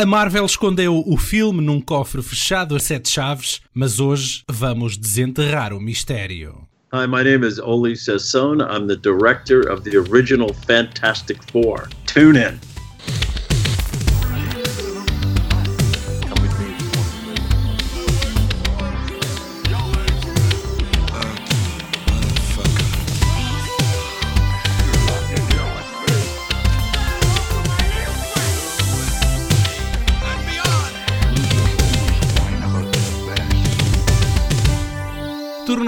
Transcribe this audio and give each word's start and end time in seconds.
A 0.00 0.06
Marvel 0.06 0.46
escondeu 0.46 1.04
o 1.06 1.18
filme 1.18 1.60
num 1.60 1.78
cofre 1.78 2.22
fechado 2.22 2.74
a 2.74 2.80
sete 2.80 3.10
chaves, 3.10 3.60
mas 3.74 4.00
hoje 4.00 4.42
vamos 4.48 4.96
desenterrar 4.96 5.74
o 5.74 5.78
mistério. 5.78 6.66
Hi, 6.90 7.06
my 7.06 7.22
name 7.22 7.46
is 7.46 7.58
Oli 7.58 7.94
Sassone. 7.94 8.62
I'm 8.62 8.86
the 8.86 8.96
director 8.96 9.60
of 9.70 9.82
the 9.82 9.98
original 9.98 10.54
Fantastic 10.66 11.38
Four. 11.52 11.90
Tune 12.06 12.38
in. 12.38 12.69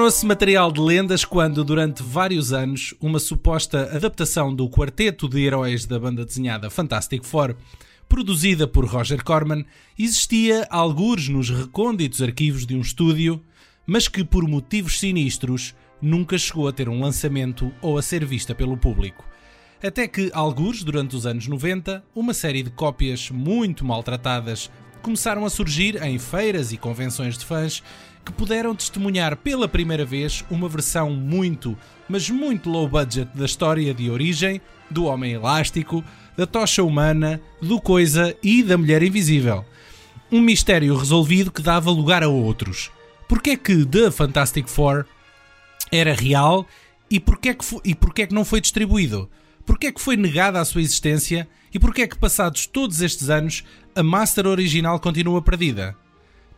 Tornou-se 0.02 0.26
material 0.26 0.72
de 0.72 0.80
lendas 0.80 1.24
quando, 1.24 1.62
durante 1.62 2.02
vários 2.02 2.52
anos, 2.52 2.92
uma 3.00 3.20
suposta 3.20 3.88
adaptação 3.94 4.52
do 4.52 4.68
quarteto 4.68 5.28
de 5.28 5.40
heróis 5.44 5.86
da 5.86 5.96
banda 5.96 6.24
desenhada 6.24 6.68
Fantastic 6.68 7.22
Four, 7.22 7.54
produzida 8.08 8.66
por 8.66 8.84
Roger 8.84 9.22
Corman, 9.22 9.64
existia 9.96 10.66
algures 10.70 11.28
nos 11.28 11.50
recônditos 11.50 12.20
arquivos 12.20 12.66
de 12.66 12.74
um 12.74 12.80
estúdio, 12.80 13.40
mas 13.86 14.08
que, 14.08 14.24
por 14.24 14.42
motivos 14.48 14.98
sinistros, 14.98 15.72
nunca 16.00 16.36
chegou 16.36 16.66
a 16.66 16.72
ter 16.72 16.88
um 16.88 17.00
lançamento 17.00 17.72
ou 17.80 17.96
a 17.96 18.02
ser 18.02 18.24
vista 18.24 18.56
pelo 18.56 18.76
público. 18.76 19.24
Até 19.80 20.08
que, 20.08 20.32
algures, 20.34 20.82
durante 20.82 21.14
os 21.14 21.26
anos 21.26 21.46
90, 21.46 22.02
uma 22.12 22.34
série 22.34 22.64
de 22.64 22.70
cópias 22.70 23.30
muito 23.30 23.84
maltratadas 23.84 24.68
começaram 25.00 25.44
a 25.44 25.50
surgir 25.50 26.02
em 26.02 26.18
feiras 26.18 26.72
e 26.72 26.76
convenções 26.76 27.38
de 27.38 27.44
fãs 27.44 27.82
que 28.24 28.32
puderam 28.32 28.74
testemunhar 28.74 29.36
pela 29.36 29.68
primeira 29.68 30.04
vez 30.04 30.44
uma 30.50 30.68
versão 30.68 31.10
muito, 31.10 31.76
mas 32.08 32.30
muito 32.30 32.70
low 32.70 32.88
budget 32.88 33.30
da 33.34 33.44
história 33.44 33.92
de 33.92 34.10
origem 34.10 34.60
do 34.90 35.04
Homem 35.04 35.32
Elástico, 35.32 36.04
da 36.36 36.46
Tocha 36.46 36.82
Humana, 36.82 37.40
do 37.60 37.80
Coisa 37.80 38.36
e 38.42 38.62
da 38.62 38.78
Mulher 38.78 39.02
Invisível. 39.02 39.64
Um 40.30 40.40
mistério 40.40 40.96
resolvido 40.96 41.50
que 41.50 41.62
dava 41.62 41.90
lugar 41.90 42.22
a 42.22 42.28
outros. 42.28 42.90
Porquê 43.28 43.50
é 43.50 43.56
que 43.56 43.84
The 43.84 44.10
Fantastic 44.10 44.68
Four 44.68 45.06
era 45.90 46.14
real 46.14 46.66
e 47.10 47.18
porquê 47.20 47.50
é 47.50 47.54
que, 47.54 47.64
e 47.84 47.94
porquê 47.94 48.22
é 48.22 48.26
que 48.26 48.34
não 48.34 48.44
foi 48.44 48.60
distribuído? 48.60 49.28
Porquê 49.66 49.88
é 49.88 49.92
que 49.92 50.00
foi 50.00 50.16
negada 50.16 50.60
a 50.60 50.64
sua 50.64 50.80
existência 50.80 51.48
e 51.72 51.78
porquê 51.78 52.02
é 52.02 52.06
que 52.06 52.18
passados 52.18 52.66
todos 52.66 53.00
estes 53.00 53.30
anos 53.30 53.64
a 53.94 54.02
master 54.02 54.46
original 54.46 54.98
continua 54.98 55.42
perdida? 55.42 55.96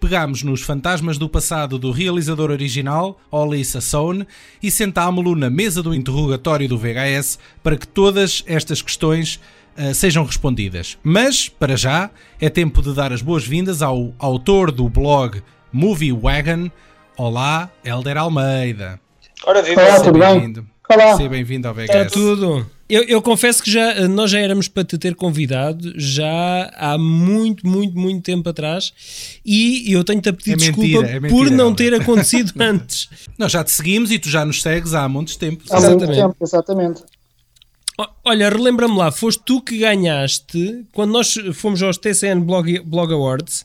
Pegámos 0.00 0.42
nos 0.42 0.62
fantasmas 0.62 1.18
do 1.18 1.28
passado 1.28 1.78
do 1.78 1.90
realizador 1.90 2.50
original, 2.50 3.20
Oli 3.30 3.64
Sassone, 3.64 4.26
e 4.62 4.70
sentámo-lo 4.70 5.34
na 5.34 5.48
mesa 5.48 5.82
do 5.82 5.94
interrogatório 5.94 6.68
do 6.68 6.78
VHS 6.78 7.38
para 7.62 7.76
que 7.76 7.86
todas 7.86 8.42
estas 8.46 8.82
questões 8.82 9.40
uh, 9.78 9.94
sejam 9.94 10.24
respondidas. 10.24 10.98
Mas, 11.02 11.48
para 11.48 11.76
já, 11.76 12.10
é 12.40 12.48
tempo 12.48 12.82
de 12.82 12.94
dar 12.94 13.12
as 13.12 13.22
boas-vindas 13.22 13.82
ao 13.82 14.14
autor 14.18 14.70
do 14.70 14.88
blog 14.88 15.42
Movie 15.72 16.12
Wagon. 16.12 16.70
Olá, 17.16 17.70
Helder 17.84 18.18
Almeida. 18.18 19.00
Ora, 19.46 19.62
viva! 19.62 19.82
Olá, 19.82 20.00
tudo 20.00 20.18
bem? 20.18 20.54
Olá. 20.90 21.16
Seja 21.16 21.28
bem-vindo 21.28 21.68
ao 21.68 21.74
VHS. 21.74 21.90
Está 21.90 22.04
tudo. 22.06 22.73
Eu, 22.86 23.02
eu, 23.04 23.22
confesso 23.22 23.62
que 23.62 23.70
já, 23.70 24.06
nós 24.08 24.30
já 24.30 24.38
éramos 24.38 24.68
para 24.68 24.84
te 24.84 24.98
ter 24.98 25.14
convidado 25.14 25.92
já 25.96 26.70
há 26.76 26.98
muito, 26.98 27.66
muito, 27.66 27.98
muito 27.98 28.22
tempo 28.22 28.46
atrás 28.50 28.92
e 29.44 29.90
eu 29.90 30.04
tenho-te 30.04 30.28
a 30.28 30.32
pedir 30.34 30.52
é 30.52 30.56
desculpa 30.56 30.82
mentira, 30.82 31.08
é 31.08 31.20
mentira, 31.20 31.28
por 31.34 31.50
não 31.50 31.74
ter 31.74 31.94
acontecido 31.94 32.52
antes. 32.60 33.08
Nós 33.38 33.52
já 33.52 33.64
te 33.64 33.70
seguimos 33.70 34.10
e 34.10 34.18
tu 34.18 34.28
já 34.28 34.44
nos 34.44 34.60
segues 34.60 34.92
há 34.92 35.08
muitos 35.08 35.36
tempos. 35.36 35.70
Há 35.72 35.80
muito 35.80 36.06
tempo, 36.06 36.36
exatamente. 36.42 37.02
Olha, 38.24 38.50
relembra-me 38.50 38.96
lá, 38.96 39.10
foste 39.12 39.42
tu 39.46 39.62
que 39.62 39.78
ganhaste, 39.78 40.84
quando 40.92 41.12
nós 41.12 41.34
fomos 41.54 41.82
aos 41.82 41.96
TCN 41.96 42.40
Blog, 42.40 42.80
Blog 42.80 43.12
Awards, 43.12 43.64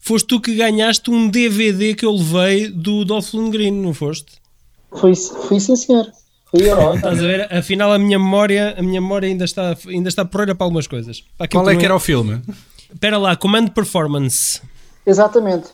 foste 0.00 0.26
tu 0.26 0.40
que 0.40 0.54
ganhaste 0.54 1.10
um 1.10 1.28
DVD 1.28 1.94
que 1.94 2.06
eu 2.06 2.12
levei 2.12 2.68
do 2.68 3.04
Dolph 3.04 3.34
Lundgren, 3.34 3.72
não 3.72 3.92
foste? 3.92 4.38
Foi, 4.92 5.14
foi 5.14 5.58
sim, 5.58 5.74
senhor. 5.74 6.06
Estás 6.52 7.18
a 7.18 7.26
ver? 7.26 7.52
Afinal, 7.52 7.92
a 7.92 7.98
minha 7.98 8.18
memória, 8.18 8.74
a 8.78 8.82
minha 8.82 9.00
memória 9.00 9.28
ainda 9.28 9.44
está, 9.44 9.76
ainda 9.86 10.08
está 10.08 10.24
porreira 10.24 10.54
para 10.54 10.64
algumas 10.64 10.86
coisas. 10.86 11.22
Para 11.36 11.48
Qual 11.48 11.68
é 11.68 11.76
que 11.76 11.84
era 11.84 11.94
o 11.94 12.00
filme? 12.00 12.40
Espera 12.92 13.18
lá, 13.18 13.36
Command 13.36 13.68
Performance. 13.68 14.62
Exatamente. 15.04 15.68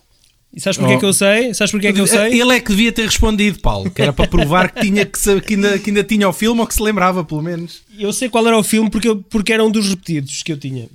E 0.52 0.60
sabes 0.60 0.78
porquê 0.78 0.94
oh. 0.94 0.98
que 1.00 1.06
eu 1.06 1.12
sei? 1.12 1.52
Sabes 1.52 1.72
porquê 1.72 1.92
que 1.92 2.00
eu 2.00 2.06
sei? 2.06 2.40
Ele 2.40 2.54
é 2.54 2.60
que 2.60 2.70
devia 2.70 2.92
ter 2.92 3.04
respondido, 3.04 3.60
Paulo, 3.60 3.90
que 3.90 4.00
era 4.00 4.12
para 4.12 4.28
provar 4.28 4.70
que, 4.70 4.82
tinha 4.82 5.04
que, 5.04 5.40
que, 5.40 5.54
ainda, 5.54 5.78
que 5.80 5.90
ainda 5.90 6.04
tinha 6.04 6.28
o 6.28 6.32
filme 6.32 6.60
ou 6.60 6.66
que 6.66 6.74
se 6.74 6.82
lembrava, 6.82 7.24
pelo 7.24 7.42
menos. 7.42 7.82
Eu 7.98 8.12
sei 8.12 8.28
qual 8.28 8.46
era 8.46 8.56
o 8.56 8.62
filme 8.62 8.88
porque, 8.88 9.12
porque 9.28 9.52
era 9.52 9.64
um 9.64 9.70
dos 9.70 9.88
repetidos 9.88 10.44
que 10.44 10.52
eu 10.52 10.58
tinha. 10.58 10.88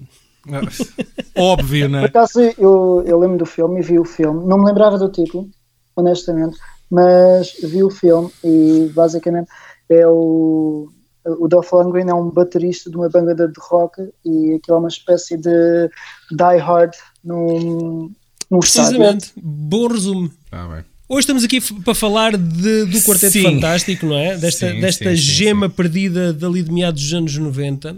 Óbvio, 1.35 1.89
não 1.89 1.99
é? 1.99 2.01
Por 2.07 2.17
acaso, 2.19 2.39
eu, 2.57 3.03
eu 3.05 3.19
lembro 3.19 3.37
do 3.37 3.45
filme 3.45 3.79
e 3.79 3.83
vi 3.83 3.99
o 3.99 4.05
filme. 4.05 4.45
Não 4.45 4.57
me 4.57 4.65
lembrava 4.65 4.97
do 4.97 5.09
título, 5.09 5.49
honestamente, 5.93 6.57
mas 6.89 7.53
vi 7.61 7.83
o 7.83 7.89
filme 7.89 8.31
e 8.41 8.89
basicamente 8.95 9.49
é 9.89 10.07
o, 10.07 10.89
o 11.25 11.47
Dolph 11.47 11.71
Lundgren 11.71 12.09
é 12.09 12.13
um 12.13 12.29
baterista 12.29 12.89
de 12.89 12.95
uma 12.95 13.09
banda 13.09 13.35
de 13.35 13.53
rock 13.59 14.01
e 14.25 14.53
aquilo 14.55 14.77
é 14.77 14.79
uma 14.79 14.87
espécie 14.87 15.37
de 15.37 15.89
Die 16.31 16.57
Hard 16.57 16.93
num, 17.23 18.11
num 18.49 18.59
Precisamente, 18.59 19.25
estádio. 19.25 19.43
bom 19.43 19.87
resumo. 19.87 20.31
Ah, 20.51 20.83
Hoje 21.07 21.21
estamos 21.21 21.43
aqui 21.43 21.59
para 21.59 21.95
falar 21.95 22.37
de, 22.37 22.85
do 22.85 23.01
Quarteto 23.01 23.33
sim. 23.33 23.41
Fantástico, 23.41 24.05
não 24.05 24.15
é? 24.15 24.37
Desta, 24.37 24.69
sim, 24.69 24.79
desta 24.79 25.09
sim, 25.09 25.15
gema 25.15 25.67
perdida 25.67 26.31
dali 26.31 26.61
de 26.61 26.71
meados 26.71 27.01
dos 27.01 27.13
anos 27.15 27.35
90. 27.35 27.93
Uh, 27.93 27.97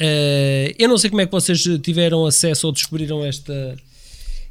eh, 0.00 0.74
eu 0.76 0.88
não 0.88 0.98
sei 0.98 1.08
como 1.08 1.22
é 1.22 1.26
que 1.26 1.30
vocês 1.30 1.62
tiveram 1.80 2.26
acesso 2.26 2.66
ou 2.66 2.72
descobriram 2.72 3.24
esta, 3.24 3.76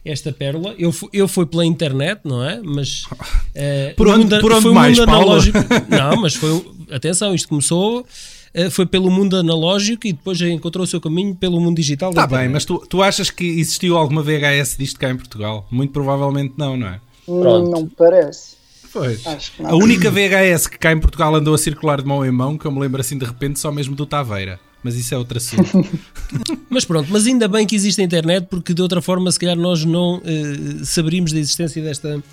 esta 0.09 0.31
pérola. 0.31 0.73
Eu, 0.77 0.93
eu 1.13 1.27
fui 1.27 1.45
pela 1.45 1.65
internet, 1.65 2.21
não 2.23 2.43
é? 2.43 2.59
Mas 2.63 3.03
uh, 3.03 3.95
por 3.97 4.07
onde, 4.07 4.19
mundo, 4.19 4.39
por 4.39 4.51
onde 4.51 4.61
foi 4.61 4.73
mais, 4.73 4.97
mundo 4.97 5.09
analógico. 5.09 5.57
Não, 5.89 6.21
mas 6.21 6.35
foi 6.35 6.65
atenção, 6.91 7.33
isto 7.33 7.47
começou 7.47 8.01
uh, 8.01 8.71
foi 8.71 8.85
pelo 8.85 9.09
mundo 9.09 9.37
analógico 9.37 10.07
e 10.07 10.13
depois 10.13 10.39
encontrou 10.41 10.83
o 10.83 10.87
seu 10.87 10.99
caminho 10.99 11.35
pelo 11.35 11.59
mundo 11.59 11.75
digital. 11.75 12.09
Está 12.09 12.27
bem, 12.27 12.49
mas 12.49 12.65
tu, 12.65 12.83
tu 12.89 13.01
achas 13.01 13.29
que 13.29 13.45
existiu 13.45 13.97
alguma 13.97 14.23
VHS 14.23 14.77
disto 14.77 14.99
cá 14.99 15.09
em 15.09 15.17
Portugal? 15.17 15.67
Muito 15.71 15.91
provavelmente 15.93 16.53
não, 16.57 16.75
não 16.75 16.87
é? 16.87 16.99
Pronto. 17.25 17.69
Não 17.69 17.87
parece. 17.87 18.57
Pois. 18.91 19.23
A 19.63 19.75
única 19.75 20.09
VHS 20.09 20.65
que 20.65 20.79
cá 20.79 20.91
em 20.91 20.99
Portugal 20.99 21.35
andou 21.35 21.53
a 21.53 21.57
circular 21.59 22.01
de 22.01 22.07
mão 22.07 22.25
em 22.25 22.31
mão, 22.31 22.57
que 22.57 22.65
eu 22.65 22.71
me 22.71 22.79
lembro 22.79 22.99
assim 22.99 23.17
de 23.17 23.25
repente, 23.25 23.59
só 23.59 23.71
mesmo 23.71 23.95
do 23.95 24.05
Taveira 24.05 24.59
mas 24.83 24.95
isso 24.95 25.13
é 25.13 25.17
outro 25.17 25.37
assunto. 25.37 25.87
mas 26.69 26.85
pronto, 26.85 27.09
mas 27.11 27.27
ainda 27.27 27.47
bem 27.47 27.65
que 27.65 27.75
existe 27.75 28.01
a 28.01 28.03
internet, 28.03 28.47
porque 28.49 28.73
de 28.73 28.81
outra 28.81 29.01
forma, 29.01 29.31
se 29.31 29.39
calhar, 29.39 29.57
nós 29.57 29.83
não 29.83 30.17
uh, 30.17 30.85
saberíamos 30.85 31.31
da 31.31 31.39
existência 31.39 31.81
desta, 31.83 32.23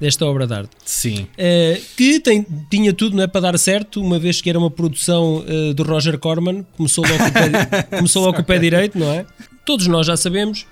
desta 0.00 0.24
obra 0.24 0.46
de 0.46 0.54
arte. 0.54 0.70
Sim. 0.84 1.22
Uh, 1.22 1.80
que 1.96 2.20
tem, 2.20 2.46
tinha 2.70 2.92
tudo 2.92 3.16
não 3.16 3.24
é, 3.24 3.26
para 3.26 3.40
dar 3.40 3.58
certo, 3.58 4.00
uma 4.00 4.18
vez 4.18 4.40
que 4.40 4.48
era 4.48 4.58
uma 4.58 4.70
produção 4.70 5.38
uh, 5.38 5.74
do 5.74 5.82
Roger 5.82 6.18
Corman, 6.18 6.64
começou 6.76 7.04
logo, 7.04 7.18
com 7.18 7.28
o 7.28 7.32
pé, 7.32 7.82
começou 7.98 8.22
logo 8.22 8.34
com 8.36 8.42
o 8.42 8.44
pé 8.44 8.58
direito, 8.58 8.98
não 8.98 9.10
é? 9.10 9.26
Todos 9.64 9.86
nós 9.86 10.06
já 10.06 10.16
sabemos 10.16 10.66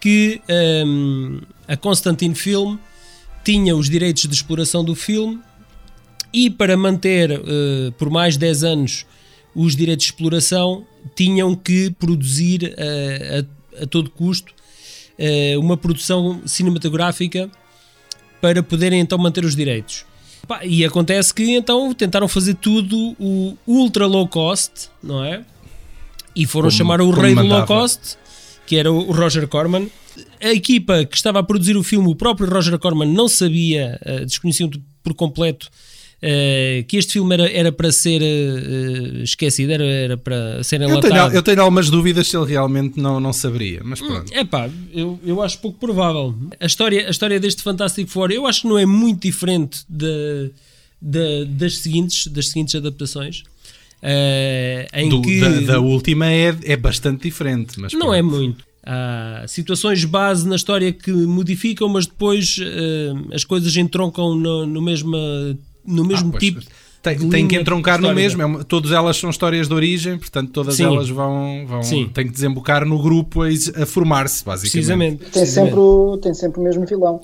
que 0.00 0.40
um, 0.48 0.52
ehm, 0.52 1.40
a 1.66 1.76
Constantine 1.76 2.34
Film 2.34 2.76
tinha 3.44 3.74
os 3.74 3.88
direitos 3.88 4.24
de 4.24 4.34
exploração 4.34 4.84
do 4.84 4.94
filme 4.94 5.40
e 6.32 6.50
para 6.50 6.76
manter 6.76 7.30
uh, 7.32 7.92
por 7.92 8.10
mais 8.10 8.36
10 8.36 8.64
anos 8.64 9.06
os 9.54 9.74
direitos 9.74 10.06
de 10.06 10.12
exploração 10.12 10.84
tinham 11.14 11.54
que 11.54 11.90
produzir 11.90 12.74
uh, 12.76 13.78
a, 13.78 13.82
a, 13.82 13.86
todo 13.86 14.10
custo 14.10 14.52
uh, 15.18 15.60
uma 15.60 15.76
produção 15.76 16.42
cinematográfica 16.46 17.50
para 18.40 18.62
poderem 18.62 19.00
então 19.00 19.18
manter 19.18 19.44
os 19.44 19.56
direitos. 19.56 20.04
E 20.62 20.84
acontece 20.84 21.34
que 21.34 21.56
então 21.56 21.92
tentaram 21.92 22.28
fazer 22.28 22.54
tudo 22.54 23.14
o 23.18 23.56
ultra 23.66 24.06
low 24.06 24.26
cost, 24.26 24.88
não 25.02 25.22
é? 25.22 25.44
E 26.34 26.46
foram 26.46 26.68
como, 26.68 26.78
chamar 26.78 27.00
o 27.00 27.10
rei 27.10 27.34
mandava. 27.34 27.48
do 27.48 27.54
low 27.58 27.66
cost, 27.66 28.16
que 28.66 28.76
era 28.76 28.90
o 28.90 29.12
Roger 29.12 29.46
Corman. 29.48 29.88
A 30.40 30.50
equipa 30.50 31.04
que 31.04 31.16
estava 31.16 31.40
a 31.40 31.42
produzir 31.42 31.76
o 31.76 31.82
filme, 31.82 32.08
o 32.08 32.14
próprio 32.14 32.48
Roger 32.48 32.78
Corman, 32.78 33.12
não 33.12 33.28
sabia, 33.28 34.00
uh, 34.06 34.24
desconhecia 34.24 34.70
por 35.02 35.14
completo 35.14 35.68
Uh, 36.20 36.82
que 36.88 36.96
este 36.96 37.12
filme 37.12 37.32
era, 37.32 37.48
era 37.48 37.70
para 37.70 37.92
ser 37.92 38.20
uh, 38.20 39.22
esquecido, 39.22 39.70
era, 39.72 39.84
era 39.84 40.16
para 40.16 40.64
ser 40.64 40.80
enlatado. 40.80 41.06
Eu 41.06 41.10
tenho, 41.12 41.32
eu 41.36 41.42
tenho 41.44 41.60
algumas 41.60 41.88
dúvidas 41.88 42.26
se 42.26 42.36
ele 42.36 42.46
realmente 42.46 42.98
não, 43.00 43.20
não 43.20 43.32
saberia, 43.32 43.82
mas 43.84 44.00
pronto. 44.00 44.32
É 44.34 44.42
hum, 44.42 44.46
pá, 44.46 44.68
eu, 44.92 45.20
eu 45.24 45.40
acho 45.40 45.60
pouco 45.60 45.78
provável. 45.78 46.34
A 46.58 46.66
história, 46.66 47.06
a 47.06 47.10
história 47.10 47.38
deste 47.38 47.62
Fantastic 47.62 48.08
Four 48.08 48.32
eu 48.32 48.48
acho 48.48 48.62
que 48.62 48.68
não 48.68 48.76
é 48.76 48.84
muito 48.84 49.22
diferente 49.22 49.82
de, 49.88 50.50
de, 51.00 51.44
das, 51.44 51.78
seguintes, 51.78 52.26
das 52.26 52.48
seguintes 52.48 52.74
adaptações. 52.74 53.44
uh, 54.02 54.88
em 54.92 55.08
Do- 55.08 55.22
que 55.22 55.38
da, 55.40 55.60
da 55.74 55.80
última 55.80 56.26
é, 56.26 56.52
é 56.64 56.76
bastante 56.76 57.22
diferente. 57.22 57.78
Mas 57.78 57.92
não 57.92 58.00
pronto. 58.00 58.14
é 58.14 58.22
muito. 58.22 58.64
Há 58.84 59.44
situações 59.46 60.04
base 60.04 60.48
na 60.48 60.56
história 60.56 60.90
que 60.92 61.12
modificam, 61.12 61.88
mas 61.88 62.06
depois 62.06 62.56
as 63.32 63.44
coisas 63.44 63.76
entroncam 63.76 64.34
no, 64.34 64.64
no 64.64 64.80
mesmo, 64.80 65.14
no 65.88 66.04
mesmo 66.04 66.28
Ah, 66.28 66.32
pois, 66.32 66.44
tipo. 66.44 66.60
Tem, 67.00 67.16
tem 67.30 67.46
que 67.46 67.56
entroncar 67.56 68.00
no 68.00 68.12
mesmo, 68.12 68.42
é 68.42 68.44
uma- 68.44 68.64
todas 68.64 68.90
elas 68.90 69.16
são 69.16 69.30
histórias 69.30 69.68
de 69.68 69.72
origem, 69.74 70.18
portanto 70.18 70.50
todas 70.50 70.74
Sim. 70.74 70.84
elas 70.84 71.08
vão, 71.08 71.64
vão 71.66 71.82
Sim. 71.82 72.10
têm 72.12 72.26
que 72.26 72.32
desembocar 72.32 72.84
no 72.84 73.00
grupo 73.00 73.42
a, 73.42 73.46
a 73.82 73.86
formar-se, 73.86 74.44
basicamente. 74.44 74.72
Precisamente. 74.72 75.18
Tem 75.18 75.30
precisamente. 75.30 75.70
sempre, 75.70 75.80
o, 75.80 76.18
tem 76.18 76.34
sempre 76.34 76.60
o 76.60 76.64
mesmo 76.64 76.84
vilão. 76.84 77.20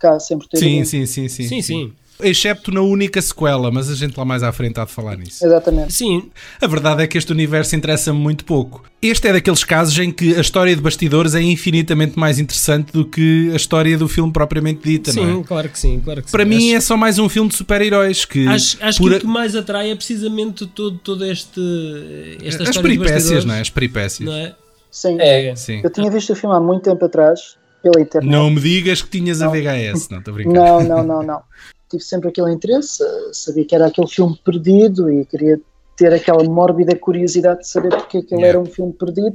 Cá 0.00 0.20
sempre 0.20 0.48
teve 0.48 0.64
Sim, 0.64 0.84
sim, 0.84 1.06
sim, 1.06 1.28
sim, 1.28 1.48
Sim, 1.48 1.60
sim. 1.62 1.92
Excepto 2.22 2.72
na 2.72 2.80
única 2.80 3.20
sequela, 3.20 3.70
mas 3.70 3.90
a 3.90 3.94
gente 3.94 4.16
lá 4.16 4.24
mais 4.24 4.42
à 4.42 4.50
frente 4.52 4.80
há 4.80 4.84
de 4.84 4.92
falar 4.92 5.16
nisso. 5.16 5.44
Exatamente. 5.44 5.92
Sim, 5.92 6.30
A 6.60 6.66
verdade 6.66 7.02
é 7.02 7.06
que 7.06 7.18
este 7.18 7.30
universo 7.32 7.76
interessa-me 7.76 8.18
muito 8.18 8.44
pouco. 8.44 8.84
Este 9.02 9.28
é 9.28 9.32
daqueles 9.34 9.62
casos 9.64 9.98
em 9.98 10.10
que 10.10 10.34
a 10.34 10.40
história 10.40 10.74
de 10.74 10.80
bastidores 10.80 11.34
é 11.34 11.42
infinitamente 11.42 12.18
mais 12.18 12.38
interessante 12.38 12.92
do 12.92 13.04
que 13.04 13.50
a 13.52 13.56
história 13.56 13.96
do 13.98 14.08
filme 14.08 14.32
propriamente 14.32 14.80
dita, 14.82 15.12
não 15.12 15.22
sim, 15.34 15.40
é? 15.40 15.44
claro 15.44 15.68
que 15.68 15.78
sim, 15.78 16.00
claro 16.02 16.22
que 16.22 16.30
Para 16.30 16.42
sim. 16.44 16.48
mim 16.48 16.72
é 16.72 16.76
acho, 16.76 16.86
só 16.86 16.96
mais 16.96 17.18
um 17.18 17.28
filme 17.28 17.50
de 17.50 17.56
super-heróis 17.56 18.24
que, 18.24 18.46
acho, 18.48 18.78
acho 18.80 18.98
por 18.98 19.08
que 19.10 19.14
a- 19.14 19.18
o 19.18 19.20
que 19.20 19.26
mais 19.26 19.54
atrai 19.54 19.90
é 19.90 19.94
precisamente 19.94 20.66
todo, 20.66 20.98
todo 20.98 21.24
este 21.24 21.60
esta 22.42 22.62
as 22.64 22.76
peripécias, 22.78 23.12
bastidores, 23.14 23.44
não 23.44 23.54
é? 23.54 23.60
As 23.60 23.70
peripécias. 23.70 24.28
não 24.28 24.36
é? 24.36 24.54
Sim. 24.90 25.16
É, 25.20 25.54
Sim. 25.54 25.80
Eu 25.84 25.90
tinha 25.90 26.10
visto 26.10 26.32
o 26.32 26.36
filme 26.36 26.56
há 26.56 26.60
muito 26.60 26.82
tempo 26.84 27.04
atrás, 27.04 27.56
pela 27.82 28.00
internet. 28.00 28.30
Não 28.30 28.48
me 28.50 28.60
digas 28.60 29.02
que 29.02 29.10
tinhas 29.10 29.42
a 29.42 29.44
Não. 29.46 29.52
VHS, 29.52 30.08
não 30.10 30.18
estou 30.18 30.32
a 30.32 30.34
brincar. 30.34 30.52
Não, 30.54 30.82
não, 30.82 31.04
não, 31.04 31.22
não. 31.22 31.40
Tive 31.90 32.02
sempre 32.02 32.28
aquele 32.28 32.52
interesse, 32.52 33.02
sabia 33.32 33.64
que 33.64 33.74
era 33.74 33.86
aquele 33.86 34.08
filme 34.08 34.38
perdido 34.44 35.10
e 35.10 35.24
queria 35.24 35.60
ter 35.96 36.12
aquela 36.12 36.42
mórbida 36.44 36.94
curiosidade 36.96 37.60
de 37.60 37.68
saber 37.68 37.90
porque 37.90 38.18
é 38.18 38.22
que 38.22 38.34
ele 38.34 38.42
Yeah. 38.42 38.58
era 38.58 38.60
um 38.60 38.66
filme 38.66 38.92
perdido. 38.92 39.34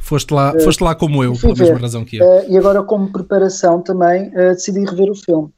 Foste 0.00 0.32
lá, 0.32 0.52
foste 0.60 0.82
lá 0.84 0.94
como 0.94 1.24
eu, 1.24 1.32
pela 1.32 1.54
mesma 1.54 1.74
ver. 1.74 1.80
razão 1.82 2.04
que 2.04 2.18
eu. 2.18 2.24
Eh, 2.24 2.46
e 2.50 2.56
agora, 2.58 2.82
como 2.82 3.10
preparação 3.10 3.80
também, 3.80 4.30
eh, 4.34 4.50
decidi 4.54 4.84
rever 4.84 5.10
o 5.10 5.14
filme. 5.16 5.48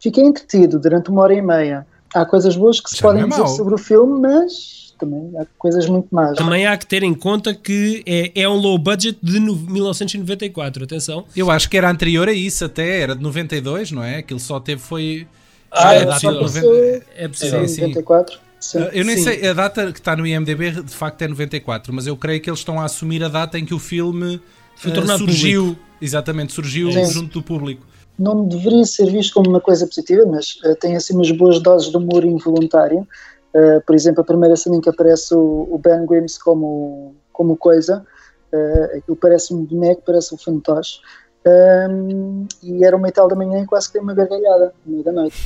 Fiquei 0.00 0.24
entretido 0.24 0.78
durante 0.78 1.08
uma 1.10 1.22
hora 1.22 1.32
e 1.34 1.40
meia. 1.40 1.86
Há 2.14 2.26
coisas 2.26 2.54
boas 2.56 2.80
que 2.80 2.90
se 2.90 2.96
Já 2.96 3.02
podem 3.02 3.22
não 3.22 3.28
é 3.28 3.30
dizer 3.42 3.56
sobre 3.56 3.74
o 3.74 3.78
filme, 3.78 4.20
mas 4.20 4.94
também 4.98 5.32
há 5.38 5.46
coisas 5.56 5.86
muito 5.88 6.08
más. 6.14 6.36
Também 6.36 6.66
há 6.66 6.76
que 6.76 6.86
ter 6.86 7.02
em 7.02 7.14
conta 7.14 7.54
que 7.54 8.02
é, 8.06 8.42
é 8.42 8.48
um 8.48 8.56
low 8.56 8.76
budget 8.78 9.18
de 9.22 9.40
no- 9.40 9.56
1994, 9.56 10.84
atenção. 10.84 11.24
Eu 11.36 11.50
acho 11.50 11.70
que 11.70 11.76
era 11.76 11.90
anterior 11.90 12.28
a 12.28 12.32
isso 12.32 12.64
até, 12.64 13.00
era 13.00 13.16
de 13.16 13.22
92, 13.22 13.90
não 13.90 14.02
é? 14.04 14.18
Aquilo 14.18 14.40
só 14.40 14.60
teve 14.60 14.80
foi... 14.82 15.26
Ah, 15.74 15.94
é 15.94 16.04
data 16.04 16.32
de 16.32 16.38
possível. 16.38 16.70
90 16.70 17.06
É 17.16 17.28
possível. 17.28 17.60
Sim, 17.60 17.66
Sim, 17.68 17.74
sim. 17.74 17.80
94. 17.82 18.38
Sim. 18.60 18.78
Eu 18.94 19.04
nem 19.04 19.16
Sim. 19.18 19.24
sei, 19.24 19.46
a 19.46 19.52
data 19.52 19.92
que 19.92 19.98
está 19.98 20.16
no 20.16 20.26
IMDB 20.26 20.70
de 20.70 20.94
facto 20.94 21.20
é 21.20 21.28
94, 21.28 21.92
mas 21.92 22.06
eu 22.06 22.16
creio 22.16 22.40
que 22.40 22.48
eles 22.48 22.60
estão 22.60 22.80
a 22.80 22.84
assumir 22.84 23.22
a 23.22 23.28
data 23.28 23.58
em 23.58 23.64
que 23.66 23.74
o 23.74 23.78
filme 23.78 24.40
Foi 24.74 24.90
tornado 24.90 25.18
surgiu, 25.18 25.76
exatamente, 26.00 26.54
surgiu 26.54 26.90
Sim. 26.90 27.04
junto 27.04 27.40
do 27.40 27.42
público. 27.42 27.86
não 28.18 28.48
deveria 28.48 28.84
ser 28.86 29.10
visto 29.10 29.34
como 29.34 29.50
uma 29.50 29.60
coisa 29.60 29.86
positiva, 29.86 30.24
mas 30.24 30.58
eh, 30.64 30.74
tem 30.76 30.96
assim 30.96 31.12
umas 31.14 31.30
boas 31.32 31.60
doses 31.60 31.90
de 31.90 31.96
humor 31.98 32.24
involuntário. 32.24 33.06
Eh, 33.52 33.80
por 33.80 33.94
exemplo, 33.94 34.22
a 34.22 34.24
primeira 34.24 34.56
cena 34.56 34.76
em 34.76 34.80
que 34.80 34.88
aparece 34.88 35.34
o, 35.34 35.68
o 35.70 35.78
Ben 35.78 36.06
Grimm 36.06 36.26
como, 36.42 37.14
como 37.32 37.58
coisa, 37.58 38.02
uh, 38.50 38.96
aquilo 38.96 39.16
parece 39.16 39.52
um 39.52 39.62
boneco, 39.62 40.02
parece 40.06 40.34
um 40.34 40.38
fantoche. 40.38 41.00
Um, 41.46 42.46
e 42.62 42.82
era 42.82 42.96
uma 42.96 43.08
e 43.08 43.12
tal 43.12 43.28
da 43.28 43.36
manhã 43.36 43.62
e 43.62 43.66
quase 43.66 43.88
que 43.88 43.94
dei 43.94 44.02
uma 44.02 44.14
gargalhada 44.14 44.72
no 44.86 44.92
meio 44.92 45.04
da 45.04 45.12
noite 45.12 45.36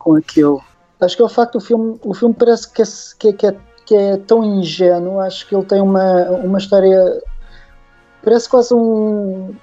com 0.00 0.16
aquilo. 0.16 0.60
Acho 1.00 1.16
que 1.16 1.22
é 1.22 1.24
o 1.24 1.28
facto 1.28 1.52
do 1.52 1.60
filme, 1.60 2.00
o 2.02 2.12
filme 2.12 2.34
parece 2.34 2.68
que 2.72 2.82
é, 2.82 2.84
que 3.18 3.28
é, 3.28 3.32
que 3.32 3.46
é, 3.46 3.56
que 3.86 3.94
é 3.94 4.16
tão 4.16 4.42
ingênuo, 4.42 5.20
acho 5.20 5.46
que 5.46 5.54
ele 5.54 5.64
tem 5.64 5.80
uma, 5.80 6.24
uma 6.30 6.58
história, 6.58 7.22
parece 8.22 8.48
quase 8.48 8.74
um, 8.74 9.54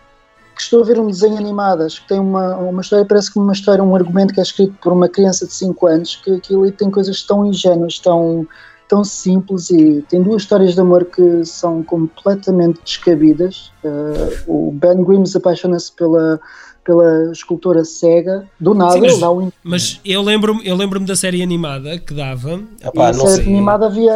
que 0.55 0.61
estou 0.61 0.81
a 0.81 0.85
ver 0.85 0.99
um 0.99 1.07
desenho 1.07 1.37
animado, 1.37 1.83
acho 1.83 2.01
que 2.01 2.07
tem 2.07 2.19
uma, 2.19 2.55
uma 2.57 2.81
história, 2.81 3.05
parece 3.05 3.31
que 3.31 3.37
uma 3.37 3.53
história, 3.53 3.83
um 3.83 3.95
argumento 3.95 4.33
que 4.33 4.39
é 4.39 4.43
escrito 4.43 4.75
por 4.81 4.93
uma 4.93 5.09
criança 5.09 5.45
de 5.45 5.53
5 5.53 5.87
anos, 5.87 6.15
que 6.15 6.31
aquilo 6.31 6.63
ali 6.63 6.71
tem 6.71 6.89
coisas 6.89 7.21
tão 7.23 7.45
ingênuas, 7.45 7.99
tão, 7.99 8.47
tão 8.87 9.03
simples 9.03 9.69
e 9.69 10.03
tem 10.09 10.23
duas 10.23 10.41
histórias 10.41 10.73
de 10.73 10.81
amor 10.81 11.05
que 11.05 11.45
são 11.45 11.83
completamente 11.83 12.81
descabidas. 12.83 13.71
Uh, 13.83 14.69
o 14.69 14.71
Ben 14.71 15.03
Grimm 15.03 15.23
apaixona-se 15.35 15.91
pela, 15.91 16.39
pela 16.87 17.29
escultora 17.33 17.83
cega, 17.83 18.47
do 18.57 18.73
nada, 18.73 18.93
Sim, 18.93 19.01
mas- 19.01 19.11
ele 19.11 19.19
dá 19.21 19.29
um 19.31 19.51
Mas 19.61 19.99
eu 20.05 20.21
lembro-me 20.21 20.65
eu 20.65 20.73
lembro 20.73 20.97
da 21.01 21.17
série 21.17 21.43
animada 21.43 21.99
que 21.99 22.13
dava. 22.13 22.61
Epá, 22.81 23.11
na 23.11 23.17
não 23.17 23.27
série 23.27 23.43
sei. 23.43 23.53
animada 23.53 23.87
havia, 23.87 24.13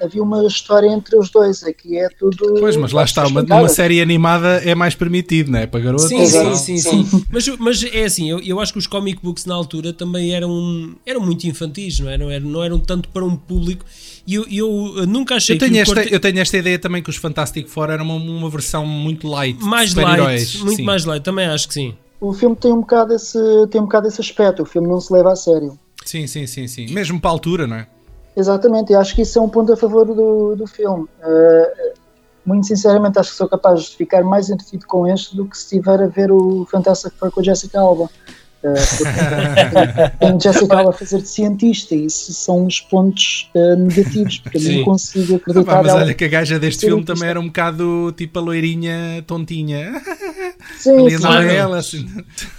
havia 0.00 0.22
uma 0.22 0.46
história 0.46 0.86
entre 0.86 1.16
os 1.16 1.28
dois, 1.28 1.64
aqui 1.64 1.98
é 1.98 2.08
tudo. 2.08 2.54
Pois, 2.60 2.76
mas 2.76 2.92
lá 2.92 3.02
está, 3.02 3.26
uma, 3.26 3.42
numa 3.42 3.68
série 3.68 4.00
animada 4.00 4.62
é 4.64 4.76
mais 4.76 4.94
permitido, 4.94 5.50
não 5.50 5.58
é? 5.58 5.66
Para 5.66 5.80
garotos. 5.80 6.06
Sim, 6.06 6.22
e 6.22 6.26
sim, 6.28 6.42
tal. 6.44 6.54
sim, 6.54 6.76
sim. 6.78 7.24
Mas, 7.32 7.48
mas 7.58 7.82
é 7.82 8.04
assim, 8.04 8.30
eu, 8.30 8.38
eu 8.38 8.60
acho 8.60 8.72
que 8.72 8.78
os 8.78 8.86
comic 8.86 9.20
books 9.20 9.44
na 9.44 9.54
altura 9.56 9.92
também 9.92 10.32
eram, 10.32 10.94
eram 11.04 11.20
muito 11.20 11.44
infantis, 11.48 11.98
não 11.98 12.08
eram, 12.08 12.30
eram, 12.30 12.46
não 12.48 12.62
eram 12.62 12.78
tanto 12.78 13.08
para 13.08 13.24
um 13.24 13.34
público. 13.34 13.84
E 14.26 14.34
eu, 14.36 14.46
eu 14.48 15.06
nunca 15.06 15.34
achei 15.34 15.56
Eu 15.56 15.58
tenho, 15.58 15.76
esta, 15.78 15.94
Quarteto- 15.94 16.14
eu 16.14 16.20
tenho 16.20 16.38
esta 16.40 16.56
ideia 16.56 16.78
também 16.78 17.02
que 17.02 17.10
os 17.10 17.16
Fantastic 17.16 17.66
Four 17.68 17.90
eram 17.90 18.04
uma, 18.04 18.14
uma 18.14 18.48
versão 18.48 18.86
muito 18.86 19.26
light. 19.28 19.60
mais 19.62 19.92
light, 19.94 20.58
muito 20.58 20.76
Sim. 20.76 20.82
mais 20.84 21.04
light, 21.04 21.22
também 21.22 21.46
acho 21.46 21.66
que 21.68 21.74
sim. 21.74 21.94
O 22.24 22.32
filme 22.32 22.56
tem 22.56 22.72
um, 22.72 22.80
bocado 22.80 23.12
esse, 23.12 23.38
tem 23.70 23.78
um 23.78 23.84
bocado 23.84 24.08
esse 24.08 24.18
aspecto, 24.18 24.62
o 24.62 24.64
filme 24.64 24.88
não 24.88 24.98
se 24.98 25.12
leva 25.12 25.32
a 25.32 25.36
sério. 25.36 25.78
Sim, 26.06 26.26
sim, 26.26 26.46
sim, 26.46 26.66
sim. 26.66 26.86
Mesmo 26.90 27.20
para 27.20 27.28
a 27.28 27.32
altura, 27.32 27.66
não 27.66 27.76
é? 27.76 27.86
Exatamente, 28.34 28.92
e 28.92 28.96
acho 28.96 29.14
que 29.14 29.20
isso 29.20 29.38
é 29.38 29.42
um 29.42 29.48
ponto 29.48 29.70
a 29.74 29.76
favor 29.76 30.06
do, 30.06 30.56
do 30.56 30.66
filme. 30.66 31.04
Uh, 31.04 31.92
muito 32.46 32.66
sinceramente, 32.66 33.18
acho 33.18 33.30
que 33.30 33.36
sou 33.36 33.46
capaz 33.46 33.82
de 33.82 33.96
ficar 33.96 34.22
mais 34.24 34.48
entretido 34.48 34.86
com 34.86 35.06
este 35.06 35.36
do 35.36 35.44
que 35.44 35.54
se 35.54 35.64
estiver 35.64 36.02
a 36.02 36.06
ver 36.06 36.32
o 36.32 36.66
Fantastic 36.70 37.12
Four 37.12 37.30
com 37.30 37.40
a 37.40 37.42
Jessica 37.42 37.78
Alba. 37.78 38.08
Uh, 38.64 38.72
porque 39.68 40.16
tem 40.18 40.40
Jessica 40.40 40.76
Alba 40.78 40.90
a 40.90 40.92
fazer 40.94 41.20
de 41.20 41.28
cientista 41.28 41.94
e 41.94 42.06
isso 42.06 42.32
são 42.32 42.64
os 42.66 42.80
pontos 42.80 43.50
uh, 43.54 43.76
negativos, 43.76 44.38
porque 44.38 44.56
eu 44.56 44.72
não 44.78 44.84
consigo 44.84 45.34
Ah, 45.34 45.36
acreditar 45.36 45.64
pá, 45.72 45.82
mas 45.82 45.92
olha 45.92 46.14
que 46.14 46.24
a 46.24 46.28
gaja 46.28 46.58
deste 46.58 46.86
filme 46.86 47.04
também 47.04 47.28
era 47.28 47.38
um 47.38 47.46
bocado 47.46 48.12
tipo 48.16 48.38
a 48.38 48.42
loirinha 48.42 49.22
tontinha. 49.26 50.00
Sim, 50.78 50.98
Ali 50.98 51.18
Claro. 51.18 51.46
ela 51.46 51.78
assim. 51.78 52.06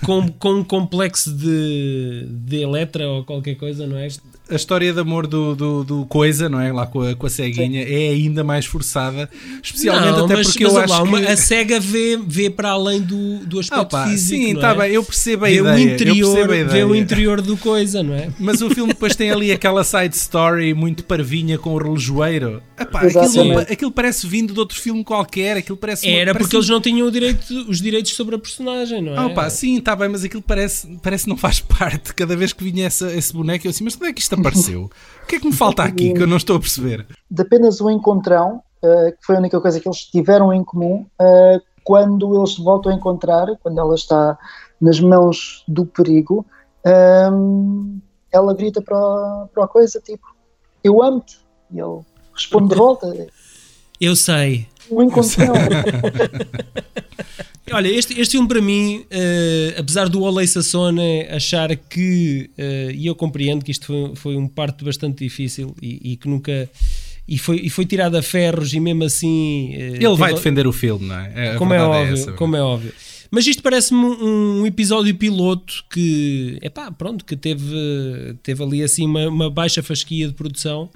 Com, 0.03 0.27
com 0.31 0.53
um 0.55 0.63
complexo 0.63 1.33
de, 1.33 2.27
de 2.29 2.61
Eletra 2.61 3.07
ou 3.09 3.23
qualquer 3.23 3.55
coisa, 3.55 3.87
não 3.87 3.97
é? 3.97 4.07
A 4.49 4.55
história 4.55 4.93
de 4.93 4.99
amor 4.99 5.25
do, 5.27 5.55
do, 5.55 5.83
do 5.83 6.05
Coisa, 6.05 6.47
não 6.47 6.59
é? 6.59 6.71
Lá 6.71 6.85
com 6.85 7.01
a, 7.01 7.15
com 7.15 7.25
a 7.25 7.29
ceguinha, 7.29 7.81
é 7.81 8.09
ainda 8.09 8.43
mais 8.43 8.65
forçada. 8.65 9.29
Especialmente 9.63 10.11
não, 10.17 10.25
até 10.25 10.35
mas, 10.35 10.47
porque 10.47 10.63
mas 10.65 10.73
eu 10.73 10.79
olha 10.79 10.87
lá, 10.89 10.95
acho 10.97 11.03
uma- 11.05 11.21
que. 11.21 11.27
a 11.27 11.37
SEGA 11.37 11.79
vê, 11.79 12.17
vê 12.25 12.49
para 12.49 12.69
além 12.69 13.01
do, 13.01 13.39
do 13.39 13.59
aspecto 13.59 13.87
pá, 13.89 14.07
físico. 14.07 14.43
sim, 14.43 14.53
está 14.53 14.69
é? 14.71 14.75
bem, 14.75 14.91
eu 14.91 15.03
percebo 15.03 15.45
a 15.45 15.47
Vê 15.47 15.55
ideia. 15.55 15.73
o 15.75 15.79
eu 15.79 15.93
interior, 15.93 16.15
percebo 16.33 16.43
a 16.43 16.55
vê 16.55 16.61
ideia. 16.63 16.87
o 16.87 16.95
interior 16.95 17.41
do 17.41 17.57
coisa, 17.57 18.03
não 18.03 18.13
é? 18.13 18.29
Mas 18.39 18.61
o 18.61 18.69
filme 18.69 18.93
depois 18.93 19.15
tem 19.15 19.31
ali 19.31 19.51
aquela 19.53 19.83
side 19.83 20.15
story 20.15 20.73
muito 20.73 21.03
parvinha 21.03 21.57
com 21.57 21.73
o 21.73 21.77
relojoeiro. 21.77 22.61
Epá, 22.79 23.01
aquilo, 23.01 23.59
aquilo 23.59 23.91
parece 23.91 24.27
vindo 24.27 24.53
de 24.53 24.59
outro 24.59 24.79
filme 24.79 25.03
qualquer. 25.03 25.57
Aquilo 25.57 25.77
parece 25.77 26.07
uma- 26.07 26.15
Era 26.17 26.33
parece 26.33 26.43
porque 26.43 26.55
um- 26.55 26.59
eles 26.59 26.69
não 26.69 26.81
tinham 26.81 27.07
o 27.07 27.11
direito, 27.11 27.51
os 27.67 27.81
direitos 27.81 28.13
sobre 28.13 28.35
a 28.35 28.39
personagem, 28.39 29.01
não 29.01 29.13
é? 29.13 29.17
Ah, 29.17 29.29
pá, 29.29 29.49
sim, 29.49 29.77
está 29.77 29.95
bem, 29.95 30.09
mas 30.09 30.23
aquilo 30.23 30.41
parece, 30.43 30.87
parece 31.01 31.23
que 31.23 31.29
não 31.29 31.37
faz 31.37 31.59
parte. 31.65 32.13
Cada 32.13 32.35
vez 32.35 32.53
que 32.53 32.63
vinha 32.63 32.85
essa, 32.85 33.11
esse 33.11 33.33
boneco, 33.33 33.65
eu 33.65 33.71
assim, 33.71 33.83
mas 33.83 33.95
onde 33.95 34.07
é 34.07 34.13
que 34.13 34.21
isto 34.21 34.34
apareceu? 34.35 34.89
O 35.23 35.27
que 35.27 35.35
é 35.35 35.39
que 35.39 35.47
me 35.47 35.53
falta 35.53 35.83
aqui 35.83 36.13
que 36.13 36.21
eu 36.21 36.27
não 36.27 36.37
estou 36.37 36.55
a 36.55 36.59
perceber? 36.59 37.05
de 37.29 37.41
apenas 37.41 37.81
um 37.81 37.89
encontrão, 37.89 38.61
uh, 38.83 39.11
que 39.11 39.25
foi 39.25 39.35
a 39.35 39.39
única 39.39 39.59
coisa 39.59 39.79
que 39.79 39.87
eles 39.87 40.05
tiveram 40.05 40.53
em 40.53 40.63
comum, 40.63 41.05
uh, 41.21 41.61
quando 41.83 42.35
eles 42.37 42.55
se 42.55 42.63
voltam 42.63 42.91
a 42.91 42.95
encontrar, 42.95 43.47
quando 43.61 43.79
ela 43.79 43.95
está 43.95 44.37
nas 44.79 44.99
mãos 44.99 45.63
do 45.67 45.85
perigo, 45.85 46.45
um, 47.31 47.99
ela 48.31 48.53
grita 48.53 48.81
para, 48.81 48.97
a- 48.97 49.47
para 49.53 49.65
a 49.65 49.67
coisa 49.67 49.99
tipo: 49.99 50.27
Eu 50.83 51.01
amo-te. 51.01 51.37
E 51.71 51.79
ele 51.79 52.01
responde 52.33 52.69
de 52.69 52.75
volta: 52.75 53.27
Eu 53.99 54.15
sei. 54.15 54.67
Um 54.91 55.01
encontrão. 55.01 55.53
Olha, 57.71 57.87
este, 57.87 58.19
este 58.19 58.33
filme 58.33 58.47
para 58.47 58.61
mim, 58.61 59.03
eh, 59.09 59.73
apesar 59.77 60.07
do 60.07 60.21
Olei 60.21 60.45
Sassone 60.45 61.23
achar 61.29 61.75
que, 61.75 62.49
eh, 62.57 62.91
e 62.93 63.07
eu 63.07 63.15
compreendo 63.15 63.65
que 63.65 63.71
isto 63.71 63.87
foi, 63.87 64.15
foi 64.15 64.35
um 64.37 64.47
parto 64.47 64.85
bastante 64.85 65.23
difícil 65.23 65.75
e, 65.81 66.11
e 66.11 66.15
que 66.15 66.27
nunca. 66.27 66.69
E 67.27 67.39
foi, 67.39 67.57
e 67.63 67.69
foi 67.71 67.87
tirado 67.87 68.15
a 68.17 68.21
ferros 68.21 68.71
e 68.73 68.79
mesmo 68.79 69.03
assim. 69.03 69.71
eh, 69.73 69.97
Ele 69.99 70.15
vai 70.15 70.31
defender 70.33 70.67
o 70.67 70.71
filme, 70.71 71.07
não 71.07 71.15
é? 71.19 71.53
A 71.53 71.55
como 71.57 71.73
é 71.73 71.79
verdade 71.79 72.01
óbvio, 72.01 72.13
essa. 72.13 72.31
como 72.33 72.55
é 72.55 72.61
óbvio. 72.61 72.93
Mas 73.31 73.47
isto 73.47 73.63
parece-me 73.63 73.99
um, 74.05 74.61
um 74.61 74.65
episódio 74.67 75.15
piloto 75.15 75.83
que, 75.91 76.59
epá, 76.61 76.91
pronto, 76.91 77.25
que 77.25 77.35
teve, 77.35 77.75
teve 78.43 78.61
ali 78.63 78.83
assim 78.83 79.07
uma, 79.07 79.27
uma 79.27 79.49
baixa 79.49 79.81
fasquia 79.81 80.27
de 80.27 80.33
produção. 80.35 80.87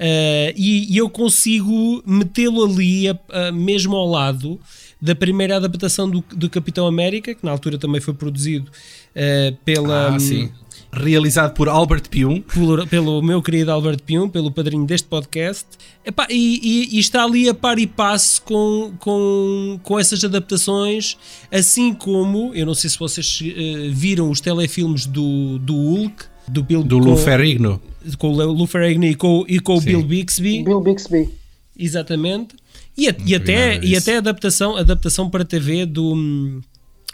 Ah, 0.00 0.52
e, 0.56 0.92
e 0.92 0.96
eu 0.98 1.08
consigo 1.08 2.02
metê-lo 2.04 2.64
ali 2.64 3.08
a- 3.08 3.18
a- 3.28 3.52
mesmo 3.52 3.94
ao 3.94 4.10
lado 4.10 4.60
da 5.02 5.16
primeira 5.16 5.56
adaptação 5.56 6.08
do, 6.08 6.24
do 6.32 6.48
Capitão 6.48 6.86
América, 6.86 7.34
que 7.34 7.44
na 7.44 7.50
altura 7.50 7.76
também 7.76 8.00
foi 8.00 8.14
produzido 8.14 8.70
uh, 8.70 9.56
pela. 9.64 10.14
Ah, 10.14 10.20
sim. 10.20 10.48
Realizado 10.94 11.54
por 11.54 11.70
Albert 11.70 12.08
Pium. 12.10 12.42
Pelo, 12.42 12.86
pelo 12.86 13.22
meu 13.22 13.42
querido 13.42 13.72
Albert 13.72 14.02
Pium, 14.04 14.28
pelo 14.28 14.50
padrinho 14.50 14.86
deste 14.86 15.08
podcast. 15.08 15.64
Epá, 16.04 16.26
e, 16.30 16.60
e, 16.62 16.96
e, 16.96 17.00
está 17.00 17.24
ali 17.24 17.48
a 17.48 17.54
par 17.54 17.78
e 17.78 17.86
passo 17.86 18.42
com, 18.42 18.92
com, 18.98 19.80
com 19.82 19.98
essas 19.98 20.22
adaptações, 20.22 21.16
assim 21.50 21.94
como, 21.94 22.52
eu 22.54 22.66
não 22.66 22.74
sei 22.74 22.90
se 22.90 22.98
vocês 22.98 23.40
uh, 23.40 23.90
viram 23.90 24.30
os 24.30 24.40
telefilmes 24.40 25.06
do, 25.06 25.58
do 25.58 25.74
Hulk, 25.74 26.24
do 26.46 26.62
Bill 26.62 26.84
do 26.84 26.98
Lou 26.98 27.16
Ferrigno. 27.16 27.80
Com 28.18 28.28
o 28.28 28.52
Lou 28.52 28.66
Ferrigno 28.66 29.06
e 29.06 29.14
com, 29.14 29.44
e 29.48 29.58
com 29.60 29.76
o 29.76 29.80
Bill 29.80 30.02
Bixby. 30.02 30.62
Bill 30.62 30.80
Bixby. 30.80 31.30
Exatamente. 31.76 32.54
E, 32.96 33.08
a, 33.08 33.14
e 33.24 33.34
até, 33.34 33.82
e 33.82 33.96
até 33.96 34.16
a 34.16 34.18
adaptação, 34.18 34.76
adaptação 34.76 35.30
para 35.30 35.44
TV 35.44 35.86
do 35.86 36.62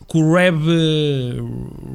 com 0.06 0.22
o 0.22 0.34
Reb, 0.34 0.62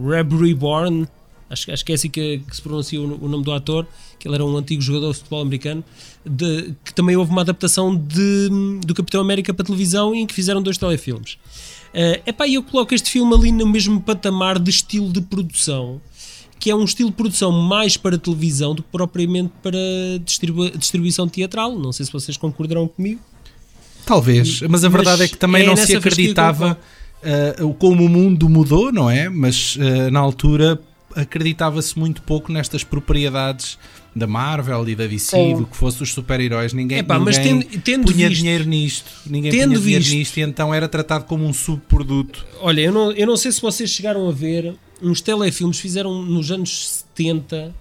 Reb 0.10 0.34
Reborn, 0.34 1.08
acho, 1.50 1.72
acho 1.72 1.86
que 1.86 1.92
é 1.92 1.96
assim 1.96 2.10
que, 2.10 2.40
que 2.40 2.56
se 2.56 2.62
pronuncia 2.62 3.00
o, 3.00 3.25
o, 3.25 3.30
nome 3.30 3.44
do 3.44 3.52
ator, 3.52 3.88
que 4.20 4.28
ele 4.28 4.36
era 4.36 4.46
um 4.46 4.56
antigo 4.58 4.82
jogador 4.82 5.12
de 5.12 5.20
futebol 5.20 5.42
americano, 5.42 5.84
de, 6.25 6.74
que 6.84 6.94
também 6.94 7.16
houve 7.16 7.32
uma 7.32 7.42
adaptação 7.42 7.96
de, 7.96 8.50
do 8.86 8.94
Capitão 8.94 9.22
América 9.22 9.54
para 9.54 9.66
televisão 9.66 10.13
em 10.13 10.25
que 10.28 10.34
fizeram 10.34 10.62
dois 10.62 10.78
telefilmes. 10.78 11.34
Uh, 11.94 12.22
epá, 12.25 12.48
eu 12.48 12.63
coloco 12.63 12.94
este 12.94 13.10
filme 13.10 13.34
ali 13.34 13.52
no 13.52 13.68
mesmo 13.68 14.02
patamar 14.02 14.60
de 14.60 14.70
estilo 14.70 15.12
de 15.12 15.22
produção, 15.22 16.02
que 16.60 16.70
é 16.70 16.75
um 16.75 16.84
estilo 16.84 17.10
de 17.10 17.16
produção 17.16 17.52
mais 17.52 17.98
para 17.98 18.18
televisão 18.18 18.74
do 18.74 18.82
que 18.82 18.90
propriamente 18.90 19.54
para 19.62 19.78
distribu 20.24 20.70
distribuição 20.72 21.28
teatral. 21.28 21.78
Não 21.78 21.92
sei 21.92 22.06
se 22.06 22.12
vocês 22.12 22.38
concordarão 22.38 22.88
comigo. 22.88 23.22
Talvez, 24.06 24.62
mas 24.62 24.84
a 24.84 24.90
verdade 24.90 25.20
mas 25.20 25.22
é 25.22 25.28
que 25.30 25.38
também 25.38 25.64
é 25.64 25.66
não 25.66 25.76
se 25.76 25.96
acreditava 25.96 26.78
uh, 27.60 27.74
como 27.76 28.04
o 28.04 28.10
mundo 28.10 28.50
mudou, 28.50 28.92
não 28.92 29.10
é? 29.10 29.30
Mas 29.30 29.76
uh, 29.76 30.12
na 30.12 30.20
altura 30.20 30.80
acreditava-se 31.16 31.98
muito 31.98 32.22
pouco 32.22 32.52
nestas 32.52 32.84
propriedades 32.84 33.78
da 34.16 34.28
Marvel 34.28 34.88
e 34.88 34.96
da 34.96 35.08
DC, 35.08 35.36
Sim. 35.36 35.56
do 35.56 35.66
que 35.66 35.76
fosse 35.76 36.02
os 36.04 36.14
super-heróis. 36.14 36.74
Ninguém, 36.74 37.00
Epá, 37.00 37.18
ninguém 37.18 37.42
tendo, 37.42 37.66
tendo 37.82 38.12
punha 38.12 38.30
visto, 38.30 38.42
dinheiro 38.42 38.66
nisto. 38.66 39.12
Ninguém 39.26 39.52
tendo 39.52 39.72
punha 39.72 39.80
dinheiro 39.80 40.04
visto, 40.04 40.16
nisto 40.16 40.38
e 40.38 40.42
então 40.42 40.74
era 40.74 40.88
tratado 40.88 41.26
como 41.26 41.46
um 41.46 41.54
subproduto. 41.54 42.46
Olha, 42.62 42.82
eu 42.82 42.92
não, 42.92 43.12
eu 43.12 43.26
não 43.26 43.38
sei 43.38 43.52
se 43.52 43.62
vocês 43.62 43.90
chegaram 43.90 44.28
a 44.28 44.32
ver 44.32 44.76
uns 45.02 45.20
telefilmes, 45.20 45.80
fizeram 45.80 46.22
nos 46.22 46.52
anos 46.52 47.04
70, 47.16 47.74